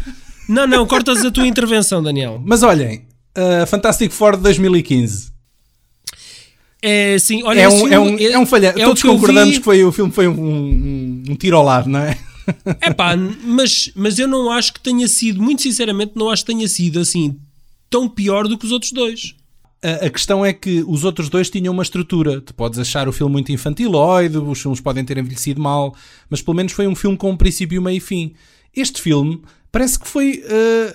Não, 0.47 0.65
não, 0.65 0.88
cortas 0.88 1.25
a 1.25 1.30
tua 1.32 1.45
intervenção, 1.45 2.01
Daniel. 2.01 2.41
Mas 2.45 2.63
olhem, 2.63 3.05
uh, 3.38 3.67
Fantastic 3.67 4.11
Four 4.11 4.38
de 4.38 4.43
2015. 4.43 5.32
É, 6.82 7.17
sim, 7.19 7.43
olha, 7.43 7.61
É 7.61 7.67
um, 7.67 7.71
é 7.88 7.89
filme 7.89 7.97
um, 7.97 8.32
é 8.34 8.39
um 8.39 8.45
falhanço. 8.45 8.80
é 8.80 8.86
Todos 8.86 9.01
que 9.01 9.07
concordamos 9.07 9.49
vi- 9.55 9.57
que 9.57 9.63
foi, 9.63 9.84
o 9.84 9.91
filme 9.91 10.11
foi 10.11 10.28
um, 10.28 10.32
um, 10.39 11.23
um 11.30 11.36
tiro 11.36 11.57
ao 11.57 11.63
lado, 11.63 11.89
não 11.89 11.99
é? 11.99 12.17
É 12.80 12.93
pá, 12.93 13.13
mas, 13.43 13.91
mas 13.93 14.17
eu 14.19 14.25
não 14.25 14.49
acho 14.49 14.71
que 14.73 14.80
tenha 14.80 15.05
sido, 15.09 15.41
muito 15.43 15.61
sinceramente, 15.63 16.13
não 16.15 16.30
acho 16.30 16.45
que 16.45 16.53
tenha 16.53 16.65
sido 16.69 16.97
assim 17.01 17.36
tão 17.89 18.07
pior 18.07 18.47
do 18.47 18.57
que 18.57 18.65
os 18.65 18.71
outros 18.71 18.93
dois. 18.93 19.36
A, 19.82 20.09
questão 20.09 20.43
é 20.43 20.51
que 20.51 20.84
os 20.88 21.03
outros 21.03 21.30
dois 21.30 21.49
tinham 21.49 21.73
uma 21.73 21.84
estrutura. 21.84 22.41
Tu 22.41 22.53
podes 22.53 22.80
achar 22.80 23.07
o 23.07 23.13
filme 23.13 23.32
muito 23.32 23.51
infantiloide, 23.51 24.38
os 24.38 24.61
filmes 24.61 24.82
podem 24.82 25.05
ter 25.05 25.17
envelhecido 25.17 25.61
mal, 25.61 25.93
mas 26.30 26.41
pelo 26.41 26.57
menos 26.57 26.71
foi 26.71 26.88
um 26.88 26.95
filme 26.95 27.15
com 27.15 27.30
um 27.30 27.38
princípio, 27.38 27.82
meio 27.82 27.97
e 27.97 27.99
fim. 27.99 28.34
Este 28.75 29.01
filme 29.01 29.41
parece 29.71 29.99
que 29.99 30.07
foi 30.07 30.43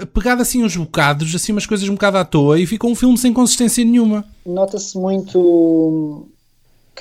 uh, 0.00 0.06
pegado 0.08 0.42
assim 0.42 0.64
uns 0.64 0.76
bocados, 0.76 1.34
assim 1.34 1.52
umas 1.52 1.66
coisas 1.66 1.88
um 1.88 1.94
bocado 1.94 2.18
à 2.18 2.24
toa 2.24 2.58
e 2.58 2.66
ficou 2.66 2.90
um 2.90 2.96
filme 2.96 3.16
sem 3.16 3.32
consistência 3.32 3.84
nenhuma. 3.84 4.24
Nota-se 4.44 4.98
muito 4.98 6.28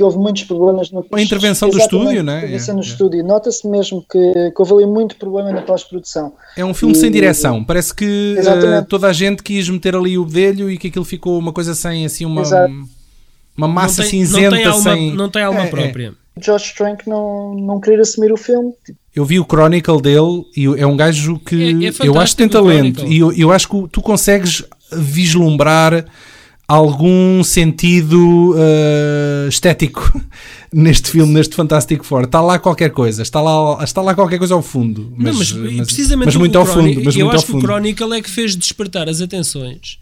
que 0.01 0.05
houve 0.05 0.17
muitos 0.17 0.43
problemas 0.45 0.89
no 0.89 1.05
A 1.11 1.21
intervenção 1.21 1.69
do 1.69 1.77
Exatamente, 1.77 2.01
estúdio, 2.05 2.23
né? 2.23 2.37
intervenção 2.39 2.73
É, 2.73 2.77
no 2.77 2.81
é. 2.81 2.85
estúdio. 2.87 3.23
Nota-se 3.23 3.67
mesmo 3.67 4.03
que, 4.11 4.17
que 4.33 4.53
houve 4.57 4.73
ali 4.73 4.85
muito 4.87 5.15
problema 5.15 5.51
na 5.51 5.61
pós-produção. 5.61 6.33
É 6.57 6.65
um 6.65 6.73
filme 6.73 6.95
E- 6.95 6.97
sem 6.97 7.11
direção. 7.11 7.63
Parece 7.63 7.93
que 7.93 8.35
uh, 8.39 8.83
toda 8.85 9.07
a 9.07 9.13
gente 9.13 9.43
quis 9.43 9.69
meter 9.69 9.95
ali 9.95 10.17
o 10.17 10.25
bedelho 10.25 10.71
e 10.71 10.77
que 10.79 10.87
aquilo 10.87 11.05
ficou 11.05 11.37
uma 11.37 11.53
coisa 11.53 11.75
sem 11.75 12.03
assim 12.03 12.25
uma, 12.25 12.41
Exato. 12.41 12.73
uma 13.55 13.67
massa 13.67 14.01
não 14.01 14.09
tem, 14.09 14.19
cinzenta 14.25 14.49
não 14.49 14.57
tem 14.57 14.65
alma, 14.65 14.81
sem. 14.83 15.13
não 15.13 15.29
tem 15.29 15.43
alma 15.43 15.59
É, 15.61 15.65
é. 15.65 15.69
própria. 15.69 16.13
Josh 16.39 16.73
Trank 16.73 17.07
não, 17.07 17.53
não 17.53 17.79
queria 17.79 18.01
assumir 18.01 18.31
o 18.33 18.37
filme. 18.37 18.73
Eu 19.15 19.23
vi 19.23 19.39
o 19.39 19.45
Chronicle 19.45 20.01
dele 20.01 20.43
e 20.57 20.65
é 20.81 20.87
um 20.87 20.97
gajo 20.97 21.37
que 21.45 21.85
É- 21.85 21.89
é 22.03 22.07
eu 22.07 22.19
acho 22.19 22.33
que 22.33 22.37
tem 22.37 22.49
talento 22.49 23.05
e 23.05 23.19
eu, 23.19 23.31
eu 23.33 23.51
acho 23.51 23.67
que 23.69 23.87
tu 23.91 24.01
consegues 24.01 24.63
vislumbrar 24.91 26.05
algum 26.71 27.43
sentido 27.43 28.51
uh, 28.55 29.47
estético 29.49 30.21
neste 30.71 31.09
filme, 31.11 31.33
neste 31.33 31.55
Fantastic 31.55 32.03
Four. 32.03 32.23
Está 32.23 32.41
lá 32.41 32.57
qualquer 32.59 32.89
coisa, 32.91 33.21
está 33.21 33.41
lá, 33.41 33.83
está 33.83 34.01
lá 34.01 34.13
qualquer 34.15 34.37
coisa 34.37 34.53
ao 34.53 34.61
fundo. 34.61 35.13
Mas, 35.17 35.51
não, 35.51 35.63
mas, 35.63 35.73
mas- 35.77 35.85
precisamente 35.87 36.25
mas 36.27 36.35
o 36.35 36.39
muito 36.39 36.57
ao 36.57 36.65
fundo. 36.65 37.01
Mas 37.03 37.15
eu 37.15 37.25
muito 37.25 37.35
acho 37.35 37.37
ao 37.37 37.43
que 37.45 37.49
o 37.51 37.53
fundo. 37.55 37.61
Chronicle 37.67 38.13
é 38.13 38.21
que 38.21 38.29
fez 38.29 38.55
despertar 38.55 39.09
as 39.09 39.21
atenções 39.21 39.99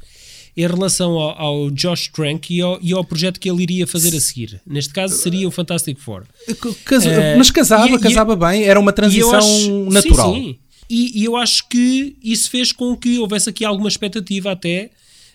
em 0.57 0.67
relação 0.67 1.11
ao, 1.13 1.39
ao 1.41 1.71
Josh 1.71 2.09
Trank 2.09 2.53
e 2.53 2.61
ao, 2.61 2.77
e 2.81 2.91
ao 2.91 3.03
projeto 3.03 3.39
que 3.39 3.49
ele 3.49 3.63
iria 3.63 3.87
fazer 3.87 4.15
a 4.15 4.19
seguir. 4.19 4.59
Neste 4.67 4.93
caso 4.93 5.15
seria 5.15 5.47
o 5.47 5.51
Fantastic 5.51 5.97
Four. 5.99 6.23
Casa- 6.85 7.09
Eh, 7.09 7.35
mas 7.37 7.49
casava, 7.51 7.87
e- 7.89 7.93
e- 7.95 7.99
casava 7.99 8.35
bem, 8.35 8.63
era 8.63 8.79
uma 8.79 8.91
E 8.91 8.93
transição 8.93 9.35
acho- 9.37 9.89
natural. 9.89 10.33
Sim, 10.33 10.41
sim. 10.43 10.57
E, 10.89 11.21
e 11.21 11.23
eu 11.25 11.35
acho 11.37 11.67
que 11.69 12.15
isso 12.23 12.49
fez 12.49 12.71
com 12.71 12.95
que 12.97 13.19
houvesse 13.19 13.47
aqui 13.49 13.63
alguma 13.63 13.87
expectativa 13.87 14.51
até 14.51 14.89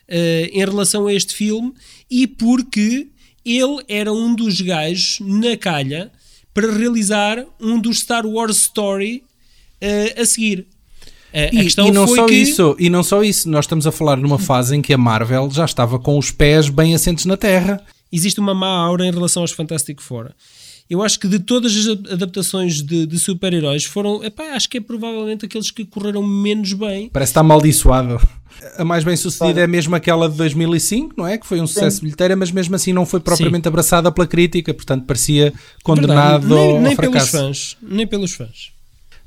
em 0.08 0.58
relação 0.58 1.06
a 1.06 1.14
este 1.14 1.34
filme 1.34 1.72
e 2.10 2.26
porque 2.26 3.08
ele 3.44 3.82
era 3.88 4.12
um 4.12 4.34
dos 4.34 4.60
gajos 4.60 5.18
na 5.20 5.56
calha 5.56 6.10
para 6.52 6.70
realizar 6.72 7.44
um 7.60 7.78
dos 7.78 7.98
Star 8.00 8.24
Wars 8.24 8.56
Story 8.56 9.22
eh, 9.80 10.14
a 10.16 10.24
seguir. 10.24 10.66
Eh, 11.32 11.50
a 11.52 11.60
E, 11.60 11.62
questão 11.64 11.88
e 11.88 11.90
não 11.90 12.06
foi 12.06 12.16
só 12.16 12.26
que 12.26 12.34
isso, 12.34 12.76
e 12.78 12.88
não 12.88 13.02
só 13.02 13.22
isso, 13.22 13.50
nós 13.50 13.64
estamos 13.64 13.86
a 13.86 13.92
falar 13.92 14.16
numa 14.16 14.38
fase 14.38 14.76
em 14.76 14.80
que 14.80 14.94
a 14.94 14.98
Marvel 14.98 15.50
já 15.50 15.64
estava 15.64 15.98
com 15.98 16.16
os 16.16 16.30
pés 16.30 16.68
bem 16.68 16.94
assentes 16.94 17.24
na 17.26 17.36
terra. 17.36 17.84
existe 18.10 18.38
uma 18.38 18.54
má 18.54 18.68
aura 18.68 19.04
em 19.04 19.10
relação 19.10 19.42
aos 19.42 19.50
Fantastic 19.50 20.00
Four. 20.00 20.30
Eu 20.88 21.02
acho 21.02 21.18
que 21.18 21.26
de 21.26 21.38
todas 21.38 21.74
as 21.74 22.12
adaptações 22.12 22.82
de, 22.82 23.06
de 23.06 23.18
super-heróis 23.18 23.84
foram, 23.84 24.22
epá, 24.22 24.52
acho 24.52 24.68
que 24.68 24.78
é 24.78 24.80
provavelmente 24.80 25.46
aqueles 25.46 25.70
que 25.70 25.84
correram 25.84 26.22
menos 26.22 26.74
bem. 26.74 27.08
Parece 27.08 27.30
que 27.30 27.32
está 27.32 27.40
amaldiçoado. 27.40 28.20
A 28.78 28.84
mais 28.84 29.02
bem 29.02 29.16
sucedida 29.16 29.60
é 29.62 29.66
mesmo 29.66 29.96
aquela 29.96 30.28
de 30.28 30.36
2005, 30.36 31.14
não 31.16 31.26
é? 31.26 31.38
Que 31.38 31.46
foi 31.46 31.60
um 31.60 31.66
sucesso 31.66 32.02
bilheteiro, 32.02 32.36
mas 32.36 32.50
mesmo 32.50 32.74
assim 32.76 32.92
não 32.92 33.04
foi 33.04 33.18
propriamente 33.18 33.66
abraçada 33.66 34.12
pela 34.12 34.26
crítica, 34.26 34.72
portanto 34.72 35.04
parecia 35.06 35.52
condenado 35.82 36.46
Verdade, 36.48 36.54
nem, 36.54 36.76
ao 36.76 36.82
nem 36.82 36.96
pelos 36.96 37.12
fracasso. 37.12 37.30
fãs, 37.38 37.76
nem 37.82 38.06
pelos 38.06 38.32
fãs. 38.32 38.73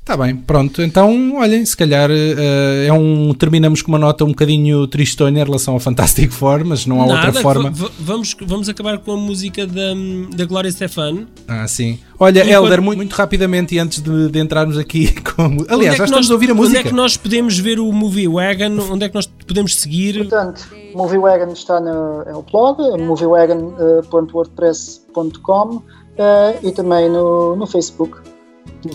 Está 0.00 0.16
bem, 0.16 0.34
pronto. 0.36 0.80
Então, 0.80 1.36
olhem, 1.36 1.62
se 1.66 1.76
calhar 1.76 2.10
eh, 2.10 2.86
é 2.86 2.92
um. 2.94 3.34
Terminamos 3.34 3.82
com 3.82 3.92
uma 3.92 3.98
nota 3.98 4.24
um 4.24 4.28
bocadinho 4.28 4.86
tristonha 4.86 5.42
em 5.42 5.44
relação 5.44 5.74
ao 5.74 5.80
Fantastic 5.80 6.30
Four, 6.32 6.64
mas 6.64 6.86
não 6.86 7.02
há 7.02 7.06
Nada, 7.06 7.26
outra 7.26 7.42
forma. 7.42 7.70
vamos, 8.00 8.34
vamos 8.40 8.70
acabar 8.70 8.96
com 9.00 9.12
a 9.12 9.16
música 9.18 9.66
da, 9.66 9.92
da 10.34 10.46
Glória 10.46 10.72
Stefan. 10.72 11.26
Ah, 11.46 11.68
sim. 11.68 11.98
Olha, 12.18 12.40
Enquanto- 12.40 12.54
Helder, 12.54 12.80
muito, 12.80 12.96
muito 12.96 13.12
rapidamente 13.12 13.74
e 13.74 13.78
antes 13.78 14.00
de, 14.00 14.30
de 14.30 14.38
entrarmos 14.40 14.78
aqui 14.78 15.12
com. 15.20 15.42
Onde 15.44 15.66
Aliás, 15.68 15.96
é 15.96 15.98
já 15.98 16.04
estamos 16.04 16.26
nós- 16.26 16.30
a 16.30 16.34
ouvir 16.34 16.48
a 16.48 16.52
Onde 16.54 16.62
música. 16.62 16.80
é 16.80 16.84
que 16.84 16.94
nós 16.94 17.18
podemos 17.18 17.58
ver 17.58 17.78
o 17.78 17.92
Movie 17.92 18.28
Wagon? 18.28 18.78
Onde 18.90 19.04
é 19.04 19.10
que 19.10 19.14
nós 19.14 19.26
podemos 19.46 19.76
seguir? 19.76 20.16
Portanto, 20.26 20.66
Movie 20.94 21.18
Wagon 21.18 21.52
está 21.52 21.78
no 21.82 22.22
é 22.22 22.34
o 22.34 22.40
blog, 22.50 22.78
moviewagon.wordpress.com 22.98 25.82
eh, 26.16 26.58
e 26.62 26.72
também 26.72 27.10
no, 27.10 27.54
no 27.56 27.66
Facebook. 27.66 28.16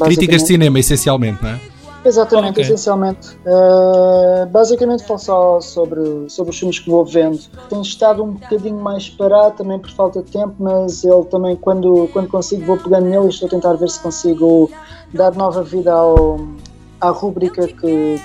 Críticas 0.04 0.42
de 0.42 0.48
cinema, 0.48 0.80
essencialmente, 0.80 1.44
não 1.44 1.50
é? 1.52 1.60
Exatamente, 2.06 2.52
Ok. 2.60 2.64
essencialmente. 2.64 3.30
Uh, 3.46 4.46
basicamente 4.48 5.06
falo 5.06 5.20
só 5.20 5.62
sobre, 5.62 6.30
sobre 6.30 6.52
os 6.52 6.60
filmes 6.60 6.80
que 6.80 6.90
vou 6.90 7.06
vendo. 7.06 7.40
Tem 7.70 7.82
estado 7.82 8.24
um 8.24 8.32
bocadinho 8.34 8.78
mais 8.80 9.10
parado 9.10 9.56
também 9.58 9.80
por 9.80 9.90
falta 9.92 10.22
de 10.22 10.30
tempo, 10.30 10.54
mas 10.60 11.04
ele 11.04 11.24
também, 11.26 11.56
quando, 11.56 12.10
quando 12.12 12.28
consigo, 12.28 12.66
vou 12.66 12.78
pegando 12.78 13.06
nele 13.08 13.28
e 13.28 13.30
estou 13.30 13.48
a 13.48 13.50
tentar 13.50 13.74
ver 13.76 13.90
se 13.90 14.00
consigo 14.02 14.70
dar 15.14 15.34
nova 15.34 15.64
vida 15.64 15.94
ao, 15.94 16.46
à 17.00 17.10
rúbrica 17.10 17.68
que, 17.68 17.76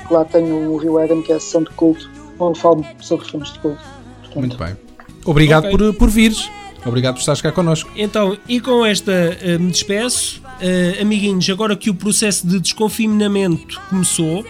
que 0.06 0.12
lá 0.12 0.24
tenho 0.24 0.48
no 0.61 0.72
Movie 0.72 0.88
Wagon, 0.88 1.22
que 1.22 1.32
é 1.32 1.36
a 1.36 1.40
sessão 1.40 1.62
de 1.62 1.70
culto, 1.70 2.11
onde 2.40 2.59
falo 2.59 2.84
sobre 3.00 3.26
filmes 3.26 3.52
de 3.52 3.61
culto. 3.61 3.80
Portanto, 4.22 4.38
Muito 4.40 4.59
bem. 4.59 4.76
Obrigado 5.24 5.66
Ok. 5.66 5.78
por, 5.78 5.94
por 5.94 6.11
vires. 6.11 6.50
Obrigado 6.84 7.14
por 7.14 7.20
estares 7.20 7.40
cá 7.42 7.52
connosco. 7.52 7.90
Então, 7.96 8.36
e 8.48 8.61
com 8.61 8.84
esta 8.84 9.12
eh, 9.12 9.59
me 9.59 9.70
despeço. 9.70 10.40
Eh, 10.61 10.98
amiguinhos, 11.00 11.48
agora 11.50 11.76
que 11.76 11.88
o 11.88 11.94
processo 11.94 12.46
de 12.46 12.59
desconfinamento 12.59 13.80
começou, 13.88 14.44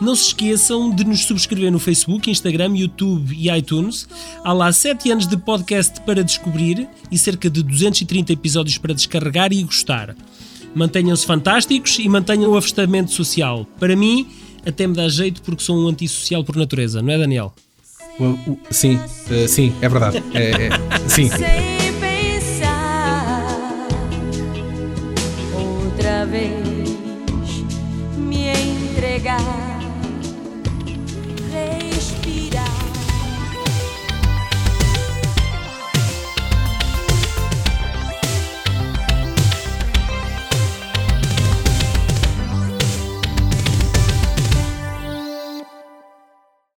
não 0.00 0.14
se 0.14 0.28
esqueçam 0.28 0.90
de 0.94 1.04
nos 1.04 1.24
subscrever 1.24 1.72
no 1.72 1.78
Facebook, 1.78 2.30
Instagram, 2.30 2.76
YouTube 2.76 3.34
e 3.34 3.50
iTunes. 3.50 4.06
Há 4.42 4.52
lá 4.52 4.72
7 4.72 5.10
anos 5.10 5.26
de 5.26 5.36
podcast 5.36 6.00
para 6.02 6.22
descobrir 6.22 6.88
e 7.10 7.16
cerca 7.16 7.48
de 7.48 7.62
230 7.62 8.32
episódios 8.32 8.76
para 8.76 8.92
descarregar 8.92 9.52
e 9.52 9.62
gostar. 9.62 10.14
Mantenham-se 10.74 11.24
fantásticos 11.24 11.98
e 11.98 12.08
mantenham 12.08 12.50
o 12.50 12.56
afastamento 12.56 13.12
social. 13.12 13.66
Para 13.78 13.94
mim, 13.94 14.28
até 14.66 14.86
me 14.86 14.94
dá 14.94 15.08
jeito 15.08 15.40
porque 15.42 15.62
sou 15.62 15.78
um 15.78 15.88
antissocial 15.88 16.42
por 16.44 16.56
natureza, 16.56 17.00
não 17.00 17.12
é, 17.12 17.18
Daniel? 17.18 17.54
Sim, 18.70 18.98
eh, 19.30 19.46
sim, 19.48 19.72
é 19.80 19.88
verdade. 19.88 20.22
É, 20.34 20.66
é, 20.66 21.08
sim. 21.08 21.28
Outra 26.34 26.63